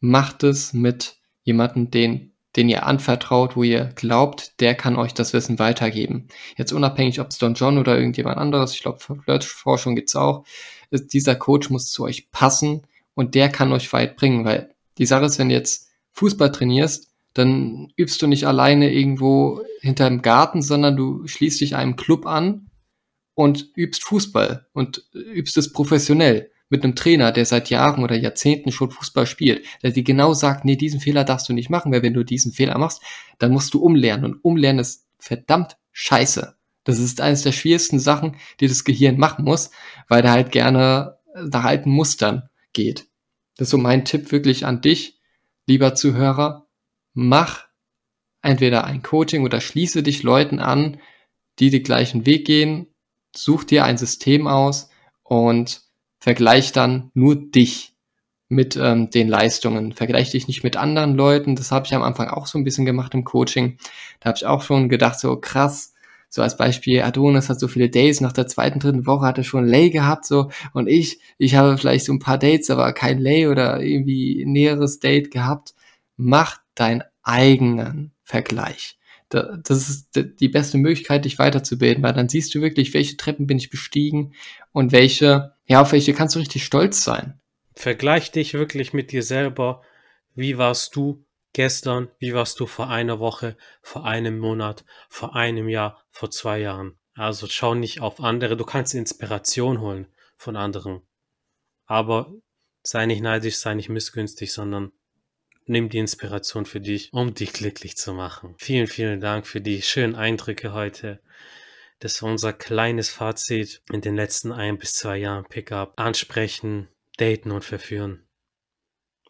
macht 0.00 0.42
es 0.44 0.72
mit 0.72 1.16
jemandem, 1.42 1.90
den 1.90 2.34
den 2.56 2.68
ihr 2.68 2.86
anvertraut, 2.86 3.56
wo 3.56 3.62
ihr 3.62 3.86
glaubt, 3.96 4.60
der 4.60 4.74
kann 4.74 4.96
euch 4.96 5.12
das 5.12 5.32
Wissen 5.32 5.58
weitergeben. 5.58 6.28
Jetzt 6.56 6.72
unabhängig, 6.72 7.20
ob 7.20 7.28
es 7.30 7.38
Don 7.38 7.54
John 7.54 7.78
oder 7.78 7.96
irgendjemand 7.96 8.38
anderes, 8.38 8.74
ich 8.74 8.82
glaube, 8.82 9.00
Flirtforschung 9.00 9.96
gibt's 9.96 10.14
auch, 10.14 10.44
dieser 10.90 11.34
Coach 11.34 11.70
muss 11.70 11.90
zu 11.90 12.04
euch 12.04 12.30
passen 12.30 12.82
und 13.14 13.34
der 13.34 13.48
kann 13.48 13.72
euch 13.72 13.92
weit 13.92 14.16
bringen, 14.16 14.44
weil 14.44 14.74
die 14.98 15.06
Sache 15.06 15.24
ist, 15.26 15.38
wenn 15.38 15.48
du 15.48 15.54
jetzt 15.54 15.88
Fußball 16.12 16.52
trainierst, 16.52 17.10
dann 17.32 17.92
übst 17.96 18.22
du 18.22 18.26
nicht 18.26 18.46
alleine 18.46 18.92
irgendwo 18.92 19.62
hinter 19.80 20.08
dem 20.08 20.22
Garten, 20.22 20.62
sondern 20.62 20.96
du 20.96 21.26
schließt 21.26 21.60
dich 21.60 21.74
einem 21.74 21.96
Club 21.96 22.26
an 22.26 22.70
und 23.34 23.70
übst 23.76 24.04
Fußball 24.04 24.66
und 24.72 25.04
übst 25.12 25.56
es 25.56 25.72
professionell 25.72 26.50
mit 26.68 26.84
einem 26.84 26.94
Trainer, 26.94 27.32
der 27.32 27.44
seit 27.44 27.70
Jahren 27.70 28.02
oder 28.04 28.16
Jahrzehnten 28.16 28.72
schon 28.72 28.90
Fußball 28.90 29.26
spielt, 29.26 29.66
der 29.82 29.90
dir 29.90 30.04
genau 30.04 30.32
sagt, 30.32 30.64
nee, 30.64 30.76
diesen 30.76 31.00
Fehler 31.00 31.24
darfst 31.24 31.48
du 31.48 31.52
nicht 31.52 31.70
machen, 31.70 31.92
weil 31.92 32.02
wenn 32.02 32.14
du 32.14 32.24
diesen 32.24 32.52
Fehler 32.52 32.78
machst, 32.78 33.02
dann 33.38 33.52
musst 33.52 33.74
du 33.74 33.80
umlernen 33.80 34.24
und 34.24 34.44
umlernen 34.44 34.80
ist 34.80 35.06
verdammt 35.18 35.76
scheiße. 35.92 36.53
Das 36.84 36.98
ist 36.98 37.20
eines 37.20 37.42
der 37.42 37.52
schwierigsten 37.52 37.98
Sachen, 37.98 38.36
die 38.60 38.68
das 38.68 38.84
Gehirn 38.84 39.18
machen 39.18 39.44
muss, 39.44 39.70
weil 40.08 40.22
der 40.22 40.32
halt 40.32 40.52
gerne 40.52 41.18
nach 41.34 41.64
alten 41.64 41.90
Mustern 41.90 42.48
geht. 42.72 43.08
Das 43.56 43.68
ist 43.68 43.70
so 43.70 43.78
mein 43.78 44.04
Tipp 44.04 44.32
wirklich 44.32 44.66
an 44.66 44.80
dich, 44.80 45.18
lieber 45.66 45.94
Zuhörer. 45.94 46.66
Mach 47.14 47.64
entweder 48.42 48.84
ein 48.84 49.02
Coaching 49.02 49.44
oder 49.44 49.60
schließe 49.60 50.02
dich 50.02 50.22
Leuten 50.22 50.58
an, 50.58 50.98
die 51.58 51.70
den 51.70 51.82
gleichen 51.82 52.26
Weg 52.26 52.46
gehen. 52.46 52.88
Such 53.34 53.64
dir 53.64 53.84
ein 53.84 53.96
System 53.96 54.46
aus 54.46 54.90
und 55.22 55.82
vergleich 56.18 56.72
dann 56.72 57.10
nur 57.14 57.36
dich 57.36 57.94
mit 58.48 58.76
ähm, 58.76 59.10
den 59.10 59.28
Leistungen. 59.28 59.92
Vergleich 59.92 60.30
dich 60.30 60.46
nicht 60.46 60.62
mit 60.62 60.76
anderen 60.76 61.14
Leuten. 61.14 61.56
Das 61.56 61.72
habe 61.72 61.86
ich 61.86 61.94
am 61.94 62.02
Anfang 62.02 62.28
auch 62.28 62.46
so 62.46 62.58
ein 62.58 62.64
bisschen 62.64 62.84
gemacht 62.84 63.14
im 63.14 63.24
Coaching. 63.24 63.78
Da 64.20 64.28
habe 64.28 64.36
ich 64.36 64.46
auch 64.46 64.62
schon 64.62 64.88
gedacht, 64.88 65.18
so 65.18 65.36
krass, 65.36 65.93
so 66.34 66.42
als 66.42 66.56
Beispiel, 66.56 67.00
Adonis 67.02 67.48
hat 67.48 67.60
so 67.60 67.68
viele 67.68 67.88
Dates, 67.88 68.20
nach 68.20 68.32
der 68.32 68.48
zweiten, 68.48 68.80
dritten 68.80 69.06
Woche 69.06 69.24
hat 69.24 69.38
er 69.38 69.44
schon 69.44 69.64
Lay 69.64 69.90
gehabt, 69.90 70.26
so, 70.26 70.50
und 70.72 70.88
ich, 70.88 71.20
ich 71.38 71.54
habe 71.54 71.78
vielleicht 71.78 72.06
so 72.06 72.12
ein 72.12 72.18
paar 72.18 72.38
Dates, 72.38 72.70
aber 72.70 72.92
kein 72.92 73.20
Lay 73.20 73.46
oder 73.46 73.80
irgendwie 73.80 74.44
näheres 74.44 74.98
Date 74.98 75.30
gehabt. 75.30 75.74
Mach 76.16 76.56
deinen 76.74 77.04
eigenen 77.22 78.10
Vergleich. 78.24 78.98
Das 79.28 79.88
ist 79.88 80.08
die 80.40 80.48
beste 80.48 80.76
Möglichkeit, 80.76 81.24
dich 81.24 81.38
weiterzubilden, 81.38 82.02
weil 82.02 82.14
dann 82.14 82.28
siehst 82.28 82.52
du 82.52 82.60
wirklich, 82.60 82.94
welche 82.94 83.16
Treppen 83.16 83.46
bin 83.46 83.58
ich 83.58 83.70
bestiegen 83.70 84.34
und 84.72 84.90
welche, 84.90 85.52
ja, 85.66 85.82
auf 85.82 85.92
welche 85.92 86.14
kannst 86.14 86.34
du 86.34 86.40
richtig 86.40 86.64
stolz 86.64 87.04
sein. 87.04 87.38
Vergleich 87.76 88.32
dich 88.32 88.54
wirklich 88.54 88.92
mit 88.92 89.12
dir 89.12 89.22
selber. 89.22 89.82
Wie 90.34 90.58
warst 90.58 90.96
du 90.96 91.24
Gestern, 91.54 92.10
wie 92.18 92.34
warst 92.34 92.58
du 92.58 92.66
vor 92.66 92.90
einer 92.90 93.20
Woche, 93.20 93.56
vor 93.80 94.04
einem 94.04 94.38
Monat, 94.38 94.84
vor 95.08 95.36
einem 95.36 95.68
Jahr, 95.68 96.04
vor 96.10 96.32
zwei 96.32 96.58
Jahren? 96.58 96.98
Also 97.14 97.46
schau 97.46 97.74
nicht 97.74 98.00
auf 98.00 98.18
andere, 98.18 98.56
du 98.56 98.64
kannst 98.64 98.92
Inspiration 98.92 99.80
holen 99.80 100.08
von 100.36 100.56
anderen. 100.56 101.02
Aber 101.86 102.34
sei 102.82 103.06
nicht 103.06 103.22
neidisch, 103.22 103.56
sei 103.56 103.74
nicht 103.74 103.88
missgünstig, 103.88 104.52
sondern 104.52 104.90
nimm 105.64 105.88
die 105.90 105.98
Inspiration 105.98 106.66
für 106.66 106.80
dich, 106.80 107.12
um 107.12 107.34
dich 107.34 107.52
glücklich 107.52 107.96
zu 107.96 108.14
machen. 108.14 108.56
Vielen, 108.58 108.88
vielen 108.88 109.20
Dank 109.20 109.46
für 109.46 109.60
die 109.60 109.80
schönen 109.80 110.16
Eindrücke 110.16 110.72
heute. 110.72 111.20
Das 112.00 112.20
war 112.20 112.32
unser 112.32 112.52
kleines 112.52 113.10
Fazit 113.10 113.80
in 113.92 114.00
den 114.00 114.16
letzten 114.16 114.50
ein 114.50 114.76
bis 114.76 114.94
zwei 114.94 115.18
Jahren 115.18 115.44
Pickup. 115.44 115.92
Ansprechen, 116.00 116.88
daten 117.16 117.52
und 117.52 117.64
verführen. 117.64 118.23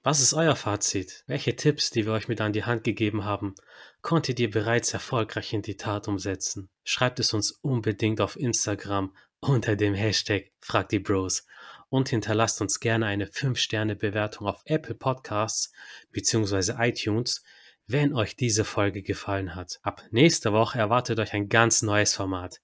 Was 0.07 0.21
ist 0.21 0.35
euer 0.35 0.55
Fazit? 0.55 1.25
Welche 1.27 1.57
Tipps, 1.57 1.89
die 1.89 2.05
wir 2.05 2.13
euch 2.13 2.29
mit 2.29 2.43
an 2.43 2.53
die 2.53 2.65
Hand 2.65 2.85
gegeben 2.85 3.25
haben, 3.25 3.55
konntet 4.03 4.39
ihr 4.39 4.51
bereits 4.51 4.93
erfolgreich 4.93 5.55
in 5.55 5.63
die 5.63 5.79
Tat 5.79 6.09
umsetzen? 6.09 6.69
Schreibt 6.83 7.21
es 7.21 7.33
uns 7.33 7.53
unbedingt 7.53 8.21
auf 8.21 8.37
Instagram 8.37 9.17
unter 9.41 9.77
dem 9.77 9.95
Hashtag 9.95 10.53
Frag 10.61 10.91
die 10.91 10.99
Bros 10.99 11.47
und 11.89 12.11
hinterlasst 12.11 12.61
uns 12.61 12.81
gerne 12.81 13.07
eine 13.07 13.29
5-Sterne-Bewertung 13.29 14.47
auf 14.47 14.61
Apple 14.67 14.95
Podcasts 14.95 15.73
bzw. 16.11 16.75
iTunes, 16.87 17.43
wenn 17.87 18.13
euch 18.13 18.37
diese 18.37 18.67
Folge 18.67 19.03
gefallen 19.03 19.55
hat. 19.55 19.79
Ab 19.81 20.03
nächster 20.11 20.53
Woche 20.53 20.79
erwartet 20.79 21.19
euch 21.19 21.33
ein 21.33 21.49
ganz 21.49 21.81
neues 21.81 22.15
Format, 22.15 22.61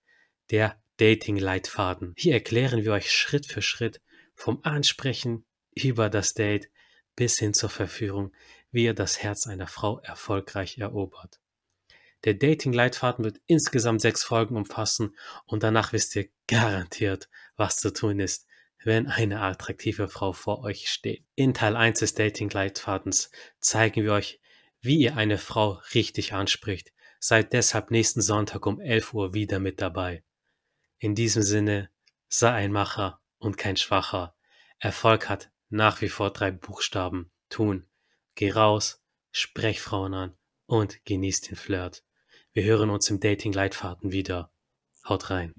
der 0.51 0.79
Dating-Leitfaden. 0.99 2.13
Hier 2.19 2.35
erklären 2.35 2.85
wir 2.85 2.93
euch 2.93 3.11
Schritt 3.11 3.47
für 3.47 3.63
Schritt 3.63 4.03
vom 4.35 4.61
Ansprechen 4.63 5.47
über 5.75 6.11
das 6.11 6.35
Date 6.35 6.69
bis 7.21 7.39
hin 7.39 7.53
zur 7.53 7.69
Verführung, 7.69 8.33
wie 8.73 8.85
ihr 8.85 8.95
das 8.95 9.23
Herz 9.23 9.47
einer 9.47 9.67
Frau 9.67 9.99
erfolgreich 9.99 10.79
erobert. 10.79 11.39
Der 12.25 12.33
Dating-Leitfaden 12.33 13.27
wird 13.27 13.43
insgesamt 13.45 14.01
sechs 14.01 14.25
Folgen 14.25 14.57
umfassen 14.57 15.15
und 15.45 15.63
danach 15.63 15.93
wisst 15.93 16.17
ihr 16.17 16.31
garantiert, 16.47 17.29
was 17.57 17.77
zu 17.77 17.93
tun 17.93 18.21
ist, 18.21 18.47
wenn 18.83 19.07
eine 19.07 19.43
attraktive 19.43 20.09
Frau 20.09 20.33
vor 20.33 20.63
euch 20.63 20.89
steht. 20.89 21.27
In 21.35 21.53
Teil 21.53 21.77
1 21.77 21.99
des 21.99 22.15
Dating-Leitfadens 22.15 23.31
zeigen 23.59 24.03
wir 24.03 24.15
euch, 24.15 24.41
wie 24.81 25.01
ihr 25.01 25.19
eine 25.19 25.37
Frau 25.37 25.83
richtig 25.93 26.33
anspricht. 26.33 26.91
Seid 27.19 27.53
deshalb 27.53 27.91
nächsten 27.91 28.23
Sonntag 28.23 28.65
um 28.65 28.81
11 28.81 29.13
Uhr 29.13 29.35
wieder 29.35 29.59
mit 29.59 29.83
dabei. 29.83 30.25
In 30.99 31.15
diesem 31.15 31.43
Sinne, 31.43 31.91
sei 32.31 32.51
ein 32.51 32.73
Macher 32.73 33.21
und 33.37 33.59
kein 33.59 33.77
Schwacher. 33.77 34.35
Erfolg 34.79 35.29
hat 35.29 35.51
nach 35.71 36.01
wie 36.03 36.09
vor 36.09 36.31
drei 36.31 36.51
Buchstaben 36.51 37.31
tun. 37.49 37.87
Geh 38.35 38.51
raus, 38.51 39.03
sprech 39.31 39.81
Frauen 39.81 40.15
an 40.15 40.37
und 40.67 41.05
genieß 41.05 41.41
den 41.43 41.57
Flirt. 41.57 42.05
Wir 42.53 42.65
hören 42.65 42.91
uns 42.91 43.09
im 43.09 43.21
Dating-Leitfaden 43.21 44.13
wieder. 44.13 44.53
Haut 45.09 45.31
rein. 45.31 45.55